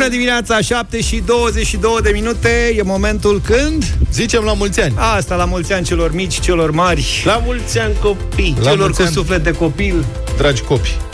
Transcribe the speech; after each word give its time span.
Bună 0.00 0.12
dimineața, 0.12 0.60
7 0.60 1.00
și 1.00 1.22
22 1.26 1.96
de 2.02 2.10
minute. 2.14 2.74
E 2.76 2.82
momentul 2.82 3.40
când? 3.44 3.84
Zicem 4.12 4.44
la 4.44 4.52
mulți 4.52 4.80
ani. 4.80 4.94
Asta, 4.96 5.34
la 5.34 5.44
mulți 5.44 5.72
ani 5.72 5.84
celor 5.84 6.14
mici, 6.14 6.40
celor 6.40 6.70
mari. 6.70 7.22
La 7.24 7.42
mulți 7.44 7.78
ani 7.78 7.94
copii. 8.02 8.56
La 8.62 8.70
Celor 8.70 8.90
cu 8.90 9.02
ani. 9.02 9.10
suflet 9.10 9.44
de 9.44 9.50
copil. 9.50 10.04
Dragi 10.36 10.62
copii 10.62 11.09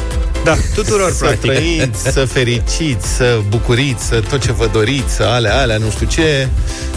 da, 0.47 0.57
tuturor, 0.75 1.11
să 1.11 1.25
practic. 1.25 1.51
trăiți, 1.51 2.03
să 2.03 2.25
fericiți, 2.25 3.09
să 3.17 3.41
bucuriți, 3.49 4.05
să 4.05 4.23
tot 4.29 4.41
ce 4.41 4.53
vă 4.53 4.69
doriți, 4.73 5.15
să 5.15 5.23
alea, 5.23 5.61
alea, 5.61 5.77
nu 5.77 5.91
știu 5.91 6.07
ce. 6.07 6.49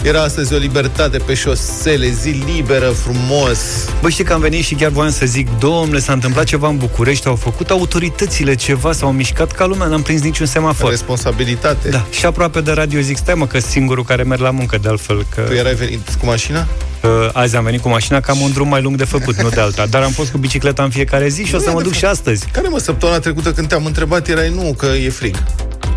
Era 0.02 0.22
astăzi 0.22 0.54
o 0.54 0.56
libertate 0.56 1.18
pe 1.18 1.34
șosele, 1.34 2.08
zi 2.08 2.42
liberă, 2.54 2.88
frumos. 2.88 3.58
Bă, 4.02 4.08
știi 4.08 4.24
că 4.24 4.32
am 4.32 4.40
venit 4.40 4.64
și 4.64 4.74
chiar 4.74 4.90
voiam 4.90 5.10
să 5.10 5.26
zic, 5.26 5.48
domnule, 5.58 6.00
s-a 6.00 6.12
întâmplat 6.12 6.44
ceva 6.44 6.68
în 6.68 6.76
București, 6.76 7.26
au 7.26 7.34
făcut 7.34 7.70
autoritățile 7.70 8.54
ceva, 8.54 8.92
s-au 8.92 9.12
mișcat 9.12 9.52
ca 9.52 9.66
lumea, 9.66 9.86
n-am 9.86 10.02
prins 10.02 10.22
niciun 10.22 10.46
semafor. 10.46 10.90
Responsabilitate. 10.90 11.88
Da, 11.88 12.06
și 12.10 12.26
aproape 12.26 12.60
de 12.60 12.72
radio 12.72 13.00
zic, 13.00 13.16
stai 13.16 13.34
mă, 13.34 13.46
că 13.46 13.58
singurul 13.58 14.04
care 14.04 14.22
merg 14.22 14.40
la 14.40 14.50
muncă 14.50 14.78
de 14.78 14.88
altfel. 14.88 15.26
Că... 15.34 15.40
Tu 15.40 15.52
erai 15.52 15.74
venit 15.74 16.08
cu 16.20 16.26
mașina? 16.26 16.66
Uh, 17.02 17.28
azi 17.32 17.56
am 17.56 17.64
venit 17.64 17.80
cu 17.80 17.88
mașina, 17.88 18.20
că 18.20 18.30
am 18.30 18.40
un 18.40 18.52
drum 18.52 18.68
mai 18.68 18.82
lung 18.82 18.96
de 18.96 19.04
făcut, 19.04 19.42
nu 19.42 19.48
de 19.48 19.60
alta. 19.60 19.86
Dar 19.86 20.02
am 20.02 20.10
fost 20.10 20.30
cu 20.30 20.38
bicicleta 20.38 20.82
în 20.82 20.90
fiecare 20.90 21.28
zi 21.28 21.44
și 21.44 21.52
nu 21.52 21.58
o 21.58 21.62
să 21.62 21.70
mă 21.70 21.82
duc 21.82 21.92
și 21.92 22.04
astăzi. 22.04 22.46
Care 22.52 22.68
mă, 22.68 22.78
săptămâna 22.78 23.18
trecută 23.18 23.52
când 23.52 23.68
te-am 23.68 23.84
întrebat 23.84 24.28
erai 24.28 24.50
nu, 24.54 24.74
că 24.78 24.86
e 24.86 25.08
frig. 25.10 25.36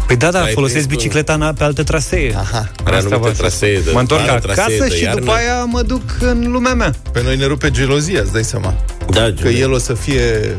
Păi 0.07 0.15
da, 0.15 0.31
da, 0.31 0.41
Ai 0.41 0.51
folosesc 0.53 0.87
bicicleta 0.87 1.53
pe 1.57 1.63
alte 1.63 1.83
trasee. 1.83 2.35
Aha. 2.35 2.71
Are 2.83 2.95
anumite 2.95 3.29
trasee 3.29 3.79
de 3.79 3.91
Mă 3.93 3.99
întorc 3.99 4.27
acasă 4.29 4.87
și 4.95 5.03
iarnă. 5.03 5.19
după 5.19 5.31
aia 5.31 5.63
mă 5.63 5.81
duc 5.81 6.01
în 6.19 6.51
lumea 6.51 6.73
mea. 6.73 6.93
Pe 7.11 7.21
noi 7.23 7.35
ne 7.35 7.45
rupe 7.45 7.71
gelozia, 7.71 8.21
îți 8.21 8.31
dai 8.31 8.43
seama. 8.43 8.75
Da, 9.09 9.33
că 9.41 9.47
el 9.47 9.71
o 9.71 9.77
să 9.77 9.93
fie 9.93 10.55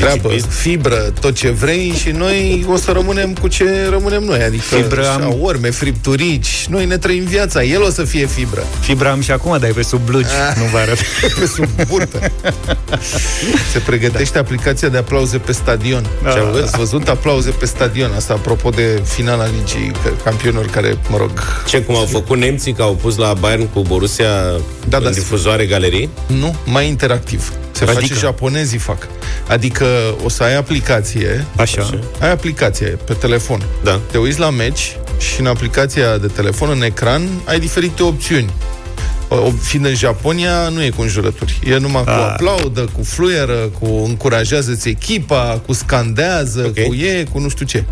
treabă, 0.00 0.34
fibră, 0.48 1.12
tot 1.20 1.34
ce 1.34 1.50
vrei 1.50 1.92
și 2.00 2.10
noi 2.10 2.66
o 2.68 2.76
să 2.76 2.92
rămânem 2.92 3.34
cu 3.40 3.48
ce 3.48 3.86
rămânem 3.90 4.22
noi. 4.22 4.42
Adică 4.42 4.62
fibră 4.62 5.10
am... 5.10 5.36
urme, 5.40 5.70
fripturici, 5.70 6.66
noi 6.68 6.84
ne 6.84 6.96
trăim 6.96 7.24
viața, 7.24 7.62
el 7.62 7.82
o 7.82 7.90
să 7.90 8.04
fie 8.04 8.26
fibră. 8.26 8.64
Fibra 8.80 9.10
am 9.10 9.20
și 9.20 9.30
acum, 9.30 9.58
dar 9.58 9.68
e 9.68 9.72
pe 9.72 9.82
sub 9.82 10.00
blugi, 10.04 10.26
ah. 10.48 10.56
nu 10.56 10.64
vă 10.64 10.78
arăt. 10.78 10.98
pe 11.38 11.46
sub 11.46 11.68
burtă. 11.88 12.32
Se 13.72 13.78
pregătește 13.78 14.34
da. 14.34 14.40
aplicația 14.40 14.88
de 14.88 14.98
aplauze 14.98 15.38
pe 15.38 15.52
stadion. 15.52 16.06
Da. 16.22 16.30
Ați 16.62 16.76
văzut 16.76 17.08
aplauze 17.08 17.50
pe 17.50 17.66
stadion, 17.66 18.10
asta 18.16 18.32
apropo 18.32 18.70
de 18.70 19.02
finala 19.04 19.44
Ligii 19.44 19.92
Campionilor, 20.24 20.66
care, 20.66 20.98
mă 21.08 21.16
rog... 21.16 21.30
Ce, 21.68 21.82
cum 21.82 21.96
au 21.96 22.04
făcut 22.04 22.38
nemții, 22.38 22.72
că 22.72 22.82
au 22.82 22.94
pus 22.94 23.16
la 23.16 23.32
Bayern 23.40 23.68
cu 23.68 23.80
Borussia 23.80 24.28
da, 24.88 24.96
în 24.96 25.02
da, 25.02 25.10
difuzoare 25.10 25.66
galerii? 25.66 26.08
Nu, 26.26 26.54
mai 26.64 26.88
interactiv. 26.88 27.52
Se 27.72 27.84
adică? 27.84 28.00
face 28.00 28.14
japonezii 28.14 28.78
fac. 28.78 29.08
Adică 29.48 29.86
o 30.24 30.28
să 30.28 30.42
ai 30.42 30.56
aplicație. 30.56 31.46
Așa. 31.56 32.00
Ai 32.20 32.30
aplicație 32.30 32.86
pe 32.86 33.12
telefon. 33.12 33.62
Da. 33.82 34.00
Te 34.10 34.18
uiți 34.18 34.38
la 34.38 34.50
meci 34.50 34.96
și 35.18 35.40
în 35.40 35.46
aplicația 35.46 36.18
de 36.18 36.26
telefon, 36.26 36.70
în 36.70 36.82
ecran, 36.82 37.28
ai 37.44 37.60
diferite 37.60 38.02
opțiuni 38.02 38.52
fiind 39.60 39.86
în 39.86 39.94
Japonia, 39.94 40.68
nu 40.68 40.82
e 40.82 40.90
cu 40.90 41.02
înjurături. 41.02 41.58
E 41.64 41.76
numai 41.76 42.02
A. 42.02 42.04
cu 42.04 42.10
ah. 42.10 42.28
aplaudă, 42.30 42.80
cu 42.80 43.02
fluieră, 43.02 43.70
cu 43.80 43.86
încurajează-ți 44.06 44.88
echipa, 44.88 45.62
cu 45.66 45.72
scandează, 45.72 46.64
okay. 46.66 46.84
cu 46.84 46.94
e, 46.94 47.24
cu 47.32 47.38
nu 47.38 47.48
știu 47.48 47.66
ce. 47.66 47.84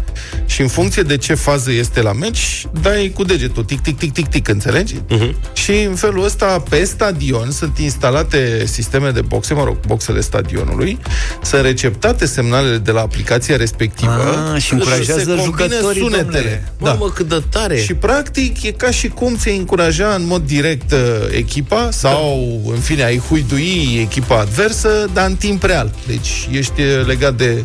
Și 0.46 0.60
în 0.60 0.68
funcție 0.68 1.02
de 1.02 1.16
ce 1.16 1.34
fază 1.34 1.72
este 1.72 2.02
la 2.02 2.12
meci, 2.12 2.66
dai 2.82 3.12
cu 3.14 3.24
degetul, 3.24 3.64
tic, 3.64 3.80
tic, 3.80 3.96
tic, 3.96 4.12
tic, 4.12 4.28
tic, 4.28 4.48
înțelegi? 4.48 4.94
Uh-huh. 4.94 5.52
Și 5.52 5.72
în 5.72 5.94
felul 5.94 6.24
ăsta, 6.24 6.62
pe 6.68 6.84
stadion, 6.84 7.50
sunt 7.50 7.78
instalate 7.78 8.64
sisteme 8.66 9.10
de 9.10 9.20
boxe, 9.20 9.54
mă 9.54 9.64
rog, 9.64 9.76
boxele 9.86 10.20
stadionului, 10.20 10.98
sunt 11.42 11.62
receptate 11.62 12.26
semnalele 12.26 12.76
de 12.76 12.90
la 12.90 13.00
aplicația 13.00 13.56
respectivă 13.56 14.52
Ah, 14.54 14.62
și 14.62 14.72
încurajează 14.72 15.40
jucătorii, 15.44 16.00
sunetele. 16.00 16.72
Da. 16.78 16.90
Mamă, 16.90 17.10
cât 17.10 17.28
de 17.28 17.42
tare! 17.50 17.76
Și 17.76 17.94
practic 17.94 18.62
e 18.62 18.70
ca 18.70 18.90
și 18.90 19.08
cum 19.08 19.36
ți-ai 19.36 19.56
încuraja 19.56 20.14
în 20.14 20.26
mod 20.26 20.42
direct 20.46 20.92
uh, 20.92 20.98
echipa 21.30 21.88
sau, 21.90 22.60
în 22.72 22.80
fine, 22.80 23.04
ai 23.04 23.18
huidui 23.28 23.98
echipa 24.00 24.40
adversă, 24.40 24.88
dar 25.12 25.26
în 25.26 25.36
timp 25.36 25.62
real. 25.62 25.94
Deci 26.06 26.48
ești 26.50 26.82
legat 27.06 27.34
de... 27.34 27.60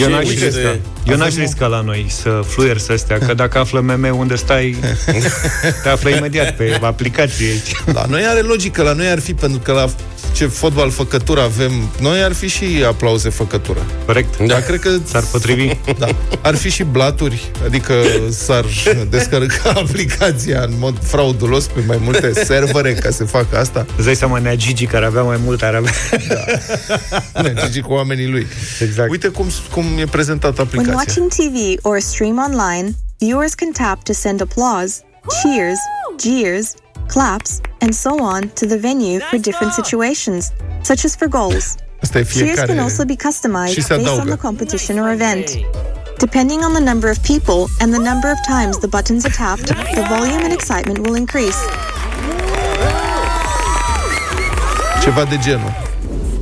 Eu 0.00 0.10
n-aș 0.10 0.28
risca, 0.28 0.48
de... 0.50 0.80
eu 1.08 1.16
n-aș 1.16 1.34
risca 1.34 1.66
la 1.66 1.80
noi 1.80 2.06
să 2.08 2.40
fluier 2.46 2.78
să 2.78 2.92
astea, 2.92 3.18
că 3.18 3.34
dacă 3.34 3.58
află 3.58 3.80
meme 3.80 4.10
unde 4.10 4.36
stai, 4.36 4.76
te 5.82 5.88
află 5.88 6.10
imediat 6.10 6.56
pe 6.56 6.78
aplicație 6.82 7.46
aici. 7.46 7.94
La 7.94 8.04
noi 8.08 8.22
are 8.26 8.40
logică, 8.40 8.82
la 8.82 8.92
noi 8.92 9.06
ar 9.06 9.20
fi, 9.20 9.34
pentru 9.34 9.58
că 9.58 9.72
la 9.72 9.88
ce 10.34 10.46
fotbal 10.46 10.90
făcătură 10.90 11.40
avem 11.40 11.72
noi, 12.00 12.22
ar 12.22 12.32
fi 12.32 12.48
și 12.48 12.84
aplauze 12.86 13.28
făcătură. 13.28 13.80
Corect. 14.06 14.38
Da, 14.38 14.60
cred 14.60 14.80
că 14.80 14.90
s-ar 15.04 15.24
potrivi. 15.30 15.70
Da. 15.98 16.08
Ar 16.42 16.54
fi 16.54 16.70
și 16.70 16.82
blaturi, 16.82 17.50
adică 17.64 17.94
s-ar 18.30 18.64
descărca 19.10 19.70
aplicația 19.84 20.62
în 20.62 20.72
mod 20.78 20.98
fraudulos 21.02 21.66
pe 21.66 21.82
mai 21.86 21.98
multe 22.02 22.32
servere 22.44 22.92
ca 22.92 23.10
să 23.10 23.24
facă 23.24 23.58
asta. 23.58 23.86
Îți 23.96 24.04
dai 24.04 24.16
seama, 24.16 24.38
Nea 24.38 24.54
Gigi, 24.54 24.86
care 24.86 25.04
avea 25.04 25.22
mai 25.22 25.40
mult, 25.44 25.62
ar 25.62 25.74
avea... 25.74 25.92
Da. 26.28 27.40
Nea 27.42 27.54
Gigi 27.64 27.80
cu 27.80 27.92
oamenii 27.92 28.28
lui. 28.28 28.46
Exact. 28.80 29.10
Uite 29.10 29.28
cum, 29.28 29.46
cum 29.72 29.84
e 29.98 30.04
prezentată 30.04 30.60
aplicația. 30.60 30.94
When 30.94 31.06
watching 31.06 31.28
TV 31.28 31.84
or 31.84 31.98
stream 32.00 32.38
online, 32.38 32.90
viewers 33.18 33.54
can 33.54 33.70
tap 33.72 34.02
to 34.02 34.12
send 34.12 34.40
applause, 34.40 35.00
cheers, 35.42 35.78
jeers, 36.22 36.74
claps, 37.08 37.60
and 37.80 37.94
so 37.94 38.22
on 38.22 38.50
to 38.50 38.66
the 38.66 38.78
venue 38.78 39.20
for 39.20 39.38
different 39.38 39.72
situations, 39.72 40.52
such 40.82 41.04
as 41.04 41.14
for 41.16 41.28
goals. 41.28 41.76
Cheers 42.12 42.64
can 42.64 42.78
also 42.80 43.04
be 43.04 43.16
customized 43.16 43.76
based 43.88 44.20
on 44.20 44.26
the 44.26 44.36
competition 44.36 44.98
or 44.98 45.12
event. 45.12 45.56
Depending 46.18 46.62
on 46.62 46.72
the 46.74 46.80
number 46.80 47.10
of 47.10 47.22
people 47.22 47.68
and 47.80 47.92
the 47.92 47.98
number 47.98 48.30
of 48.30 48.38
times 48.46 48.78
the 48.78 48.88
buttons 48.88 49.24
are 49.26 49.30
tapped, 49.30 49.68
the 49.68 50.06
volume 50.08 50.42
and 50.44 50.52
excitement 50.52 50.98
will 50.98 51.14
increase. 51.14 51.58
Ceva 55.00 55.24
de 55.24 55.38
genul. 55.42 55.72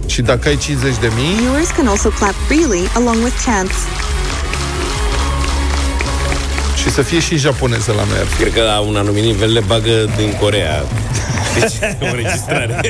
Și 0.06 0.22
dacă 0.22 0.48
ai 0.48 0.56
50 0.56 0.98
de 0.98 1.10
mii... 1.16 1.34
Viewers 1.34 1.70
can 1.70 1.86
also 1.86 2.10
clap 2.10 2.34
freely 2.48 2.88
along 2.94 3.22
with 3.24 3.44
chants. 3.44 3.76
Și 6.82 6.90
să 6.90 7.02
fie 7.02 7.20
și 7.20 7.36
japoneză 7.36 7.92
la 7.92 8.04
noi. 8.04 8.18
Cred 8.38 8.52
că 8.52 8.62
la 8.62 8.78
un 8.78 8.96
anumit 8.96 9.22
nivel 9.22 9.52
le 9.52 9.60
bagă 9.60 10.10
din 10.16 10.32
Corea. 10.40 10.84
Deci, 11.58 11.72
o 12.02 12.06
înregistrare 12.06 12.80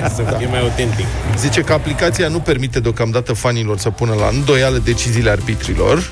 ca 0.00 0.08
să 0.08 0.22
da. 0.22 0.36
fie 0.36 0.46
mai 0.46 0.60
autentic. 0.60 1.06
Zice 1.38 1.60
că 1.60 1.72
aplicația 1.72 2.28
nu 2.28 2.38
permite 2.38 2.80
deocamdată 2.80 3.32
fanilor 3.32 3.78
să 3.78 3.90
pună 3.90 4.14
la 4.14 4.28
îndoială 4.32 4.78
deciziile 4.84 5.30
arbitrilor. 5.30 6.10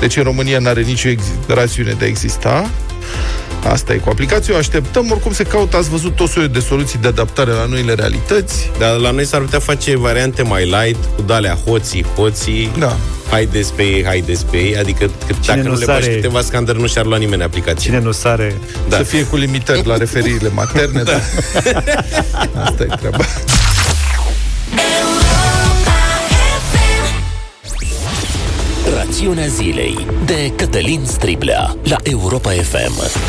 Deci 0.00 0.16
în 0.16 0.22
România 0.22 0.58
nu 0.58 0.68
are 0.68 0.82
nicio 0.82 1.08
ex- 1.08 1.24
rațiune 1.46 1.92
de 1.98 2.04
a 2.04 2.08
exista. 2.08 2.70
Asta 3.68 3.92
e 3.92 3.96
cu 3.96 4.08
aplicația, 4.08 4.54
o 4.54 4.56
așteptăm, 4.56 5.10
oricum 5.10 5.32
se 5.32 5.42
caută, 5.42 5.76
ați 5.76 5.88
văzut 5.88 6.16
tot 6.16 6.28
soiul 6.28 6.48
de 6.48 6.58
soluții 6.58 6.98
de 6.98 7.08
adaptare 7.08 7.50
la 7.50 7.64
noile 7.64 7.94
realități. 7.94 8.70
Dar 8.78 8.96
la 8.96 9.10
noi 9.10 9.24
s-ar 9.24 9.40
putea 9.40 9.58
face 9.58 9.96
variante 9.96 10.42
mai 10.42 10.64
light, 10.64 11.04
cu 11.16 11.22
dalea 11.22 11.54
hoții, 11.54 12.04
hoții, 12.16 12.70
da. 12.78 12.96
haideți 13.30 13.72
pe 13.72 13.82
ei, 13.82 14.04
haideți 14.04 14.46
pe 14.46 14.56
ei, 14.56 14.76
adică 14.76 15.10
Cine 15.40 15.40
dacă 15.46 15.60
nu, 15.60 15.72
nu 15.72 15.78
le 15.78 15.84
sare... 15.84 16.06
câteva 16.06 16.40
scandări, 16.40 16.80
nu 16.80 16.86
și-ar 16.86 17.04
lua 17.04 17.16
nimeni 17.16 17.42
aplicația. 17.42 17.90
Cine 17.90 18.04
nu 18.04 18.12
sare... 18.12 18.54
Da. 18.88 18.96
Să 18.96 19.02
fie 19.02 19.24
cu 19.24 19.36
limitări 19.36 19.86
la 19.86 19.96
referirile 19.96 20.48
materne, 20.48 21.02
da. 21.02 21.12
da. 21.12 21.20
Asta 22.64 22.82
e 22.82 22.86
treaba. 22.86 23.24
Rațiunea 28.96 29.46
zilei 29.46 30.06
de 30.24 30.52
Cătălin 30.56 31.00
Striblea 31.06 31.76
la 31.82 31.96
Europa 32.02 32.50
FM. 32.50 33.22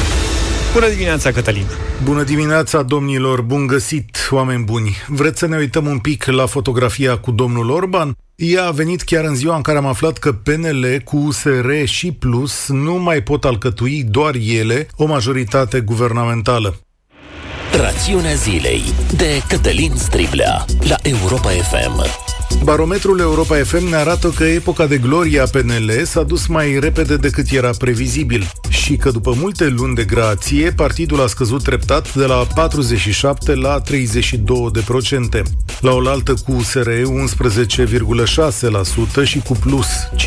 Bună 0.76 0.90
dimineața, 0.90 1.32
Cătălin! 1.32 1.66
Bună 2.04 2.24
dimineața, 2.24 2.82
domnilor! 2.82 3.42
Bun 3.42 3.68
găsit, 3.68 4.28
oameni 4.32 4.64
buni! 4.64 4.96
Vreți 5.08 5.40
să 5.40 5.48
ne 5.48 5.58
uităm 5.58 5.86
un 5.86 6.00
pic 6.00 6.26
la 6.26 6.46
fotografia 6.46 7.18
cu 7.18 7.32
domnul 7.32 7.70
Orban? 7.70 8.18
Ea 8.36 8.66
a 8.66 8.72
venit 8.72 9.02
chiar 9.02 9.24
în 9.24 9.36
ziua 9.36 9.56
în 9.56 9.62
care 9.62 9.78
am 9.78 9.86
aflat 9.86 10.18
că 10.18 10.32
PNL 10.34 11.02
cu 11.04 11.18
USR 11.18 11.84
și 11.84 12.12
Plus 12.12 12.68
nu 12.68 12.94
mai 12.94 13.22
pot 13.22 13.46
alcătui 13.46 14.04
doar 14.04 14.36
ele 14.36 14.88
o 14.96 15.06
majoritate 15.06 15.80
guvernamentală. 15.80 16.80
Rațiunea 17.82 18.34
zilei 18.34 18.82
de 19.18 19.42
Cătălin 19.48 19.92
Striblea 19.96 20.66
la 20.88 20.96
Europa 21.02 21.50
FM. 21.50 22.06
Barometrul 22.64 23.20
Europa 23.20 23.56
FM 23.56 23.90
ne 23.90 23.96
arată 23.96 24.34
că 24.36 24.44
epoca 24.44 24.88
de 24.88 24.98
glorie 24.98 25.40
a 25.40 25.46
PNL 25.46 25.92
s-a 26.04 26.24
dus 26.24 26.48
mai 26.48 26.80
repede 26.80 27.18
decât 27.18 27.52
era 27.52 27.70
previzibil 27.78 28.52
și 28.70 28.96
că 28.96 29.12
după 29.12 29.34
multe 29.38 29.68
luni 29.68 29.96
de 29.96 30.04
grație, 30.04 30.72
partidul 30.72 31.22
a 31.22 31.28
scăzut 31.28 31.64
treptat 31.64 32.16
de 32.16 32.26
la 32.26 32.48
47 32.56 33.56
la 33.56 33.80
32 33.80 34.70
de 34.74 34.82
procente. 34.86 35.44
La 35.80 35.92
oaltă 35.92 36.34
cu 36.46 36.52
USR 36.52 36.90
11,6% 36.90 36.94
și 39.24 39.40
cu 39.40 39.54
Plus 39.54 39.88
5,1%, 40.16 40.26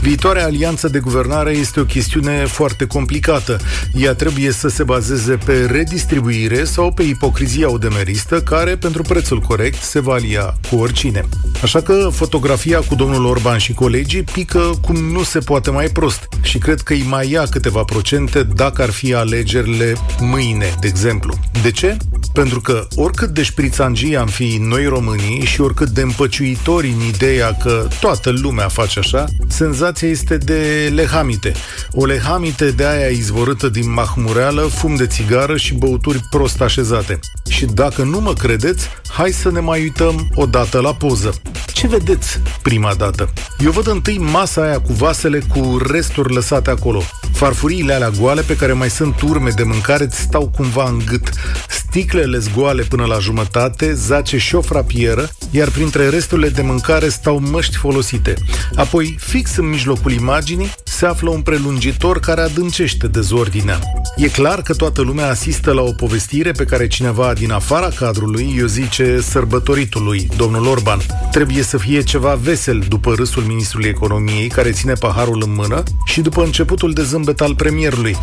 viitoarea 0.00 0.44
alianță 0.44 0.88
de 0.88 0.98
guvernare 0.98 1.50
este 1.50 1.80
o 1.80 1.84
chestiune 1.84 2.46
foarte 2.46 2.86
complicată. 2.86 3.58
Ea 3.94 4.14
trebuie 4.14 4.50
să 4.50 4.68
se 4.68 4.82
bazeze 4.82 5.38
pe 5.44 5.66
redistribuire 5.70 6.64
sau 6.64 6.92
pe 6.92 7.02
ipocrizia 7.02 7.70
odemeristă, 7.70 8.42
care, 8.42 8.76
pentru 8.76 9.02
prețul 9.02 9.40
corect, 9.40 9.82
se 9.82 10.00
va 10.00 10.12
alia 10.12 10.54
cu 10.70 10.76
oricine. 11.04 11.28
Așa 11.62 11.80
că 11.80 12.08
fotografia 12.12 12.78
cu 12.78 12.94
domnul 12.94 13.24
Orban 13.24 13.58
și 13.58 13.72
colegii 13.72 14.22
pică 14.22 14.70
cum 14.80 14.96
nu 14.96 15.22
se 15.22 15.38
poate 15.38 15.70
mai 15.70 15.88
prost 15.88 16.28
și 16.42 16.58
cred 16.58 16.80
că 16.80 16.92
îi 16.92 17.04
mai 17.08 17.30
ia 17.30 17.46
câteva 17.50 17.82
procente 17.82 18.42
dacă 18.42 18.82
ar 18.82 18.90
fi 18.90 19.14
alegerile 19.14 19.94
mâine, 20.20 20.74
de 20.80 20.86
exemplu. 20.86 21.34
De 21.62 21.70
ce? 21.70 21.96
Pentru 22.32 22.60
că 22.60 22.86
oricât 22.94 23.28
de 23.28 23.42
șprițangii 23.42 24.16
am 24.16 24.26
fi 24.26 24.58
noi 24.60 24.84
românii 24.84 25.44
și 25.44 25.60
oricât 25.60 25.88
de 25.88 26.00
împăciuitori 26.00 26.88
în 26.88 27.06
ideea 27.06 27.56
că 27.62 27.88
toată 28.00 28.30
lumea 28.30 28.68
face 28.68 28.98
așa, 28.98 29.24
senzația 29.48 30.08
este 30.08 30.36
de 30.36 30.92
lehamite. 30.94 31.52
O 31.90 32.04
lehamite 32.04 32.70
de 32.70 32.86
aia 32.86 33.06
izvorâtă 33.06 33.68
din 33.68 33.92
mahmureală, 33.92 34.60
fum 34.62 34.94
de 34.94 35.06
țigară 35.06 35.56
și 35.56 35.74
băuturi 35.74 36.20
prost 36.30 36.60
așezate. 36.60 37.18
Și 37.48 37.64
dacă 37.64 38.02
nu 38.02 38.20
mă 38.20 38.32
credeți, 38.32 38.88
hai 39.08 39.30
să 39.30 39.50
ne 39.50 39.60
mai 39.60 39.80
uităm 39.80 40.30
o 40.34 40.46
dată 40.46 40.80
la 40.80 40.93
poză. 40.98 41.34
Ce 41.72 41.86
vedeți 41.86 42.40
prima 42.62 42.94
dată? 42.94 43.32
Eu 43.58 43.70
văd 43.70 43.86
întâi 43.86 44.18
masa 44.18 44.62
aia 44.62 44.80
cu 44.80 44.92
vasele 44.92 45.38
cu 45.38 45.78
resturi 45.90 46.34
lăsate 46.34 46.70
acolo. 46.70 47.02
Farfuriile 47.32 47.92
alea 47.92 48.10
goale 48.10 48.42
pe 48.42 48.56
care 48.56 48.72
mai 48.72 48.90
sunt 48.90 49.20
urme 49.20 49.50
de 49.50 49.62
mâncare 49.62 50.04
îți 50.04 50.20
stau 50.20 50.48
cumva 50.56 50.88
în 50.88 51.02
gât. 51.06 51.30
Sticlele 51.68 52.38
zgoale 52.38 52.82
până 52.82 53.04
la 53.04 53.18
jumătate, 53.18 53.94
zace 53.94 54.38
și 54.38 54.54
o 54.54 54.60
frapieră, 54.60 55.30
iar 55.50 55.68
printre 55.68 56.08
resturile 56.08 56.48
de 56.48 56.62
mâncare 56.62 57.08
stau 57.08 57.38
măști 57.38 57.76
folosite. 57.76 58.34
Apoi, 58.74 59.16
fix 59.18 59.56
în 59.56 59.68
mijlocul 59.68 60.12
imaginii, 60.12 60.74
se 60.94 61.06
află 61.06 61.30
un 61.30 61.40
prelungitor 61.40 62.20
care 62.20 62.40
adâncește 62.40 63.06
dezordinea. 63.06 63.78
E 64.16 64.28
clar 64.28 64.62
că 64.62 64.74
toată 64.74 65.02
lumea 65.02 65.30
asistă 65.30 65.72
la 65.72 65.82
o 65.82 65.92
povestire 65.92 66.52
pe 66.52 66.64
care 66.64 66.86
cineva 66.86 67.32
din 67.32 67.50
afara 67.50 67.88
cadrului 67.88 68.60
o 68.62 68.66
zice 68.66 69.20
sărbătoritului, 69.20 70.28
domnul 70.36 70.66
Orban. 70.66 70.98
Trebuie 71.30 71.62
să 71.62 71.78
fie 71.78 72.02
ceva 72.02 72.34
vesel 72.34 72.84
după 72.88 73.14
râsul 73.14 73.42
ministrului 73.42 73.88
economiei 73.88 74.48
care 74.48 74.70
ține 74.70 74.92
paharul 74.92 75.42
în 75.46 75.54
mână 75.54 75.82
și 76.04 76.20
după 76.20 76.42
începutul 76.42 76.92
de 76.92 77.02
zâmbet 77.02 77.40
al 77.40 77.54
premierului. 77.54 78.16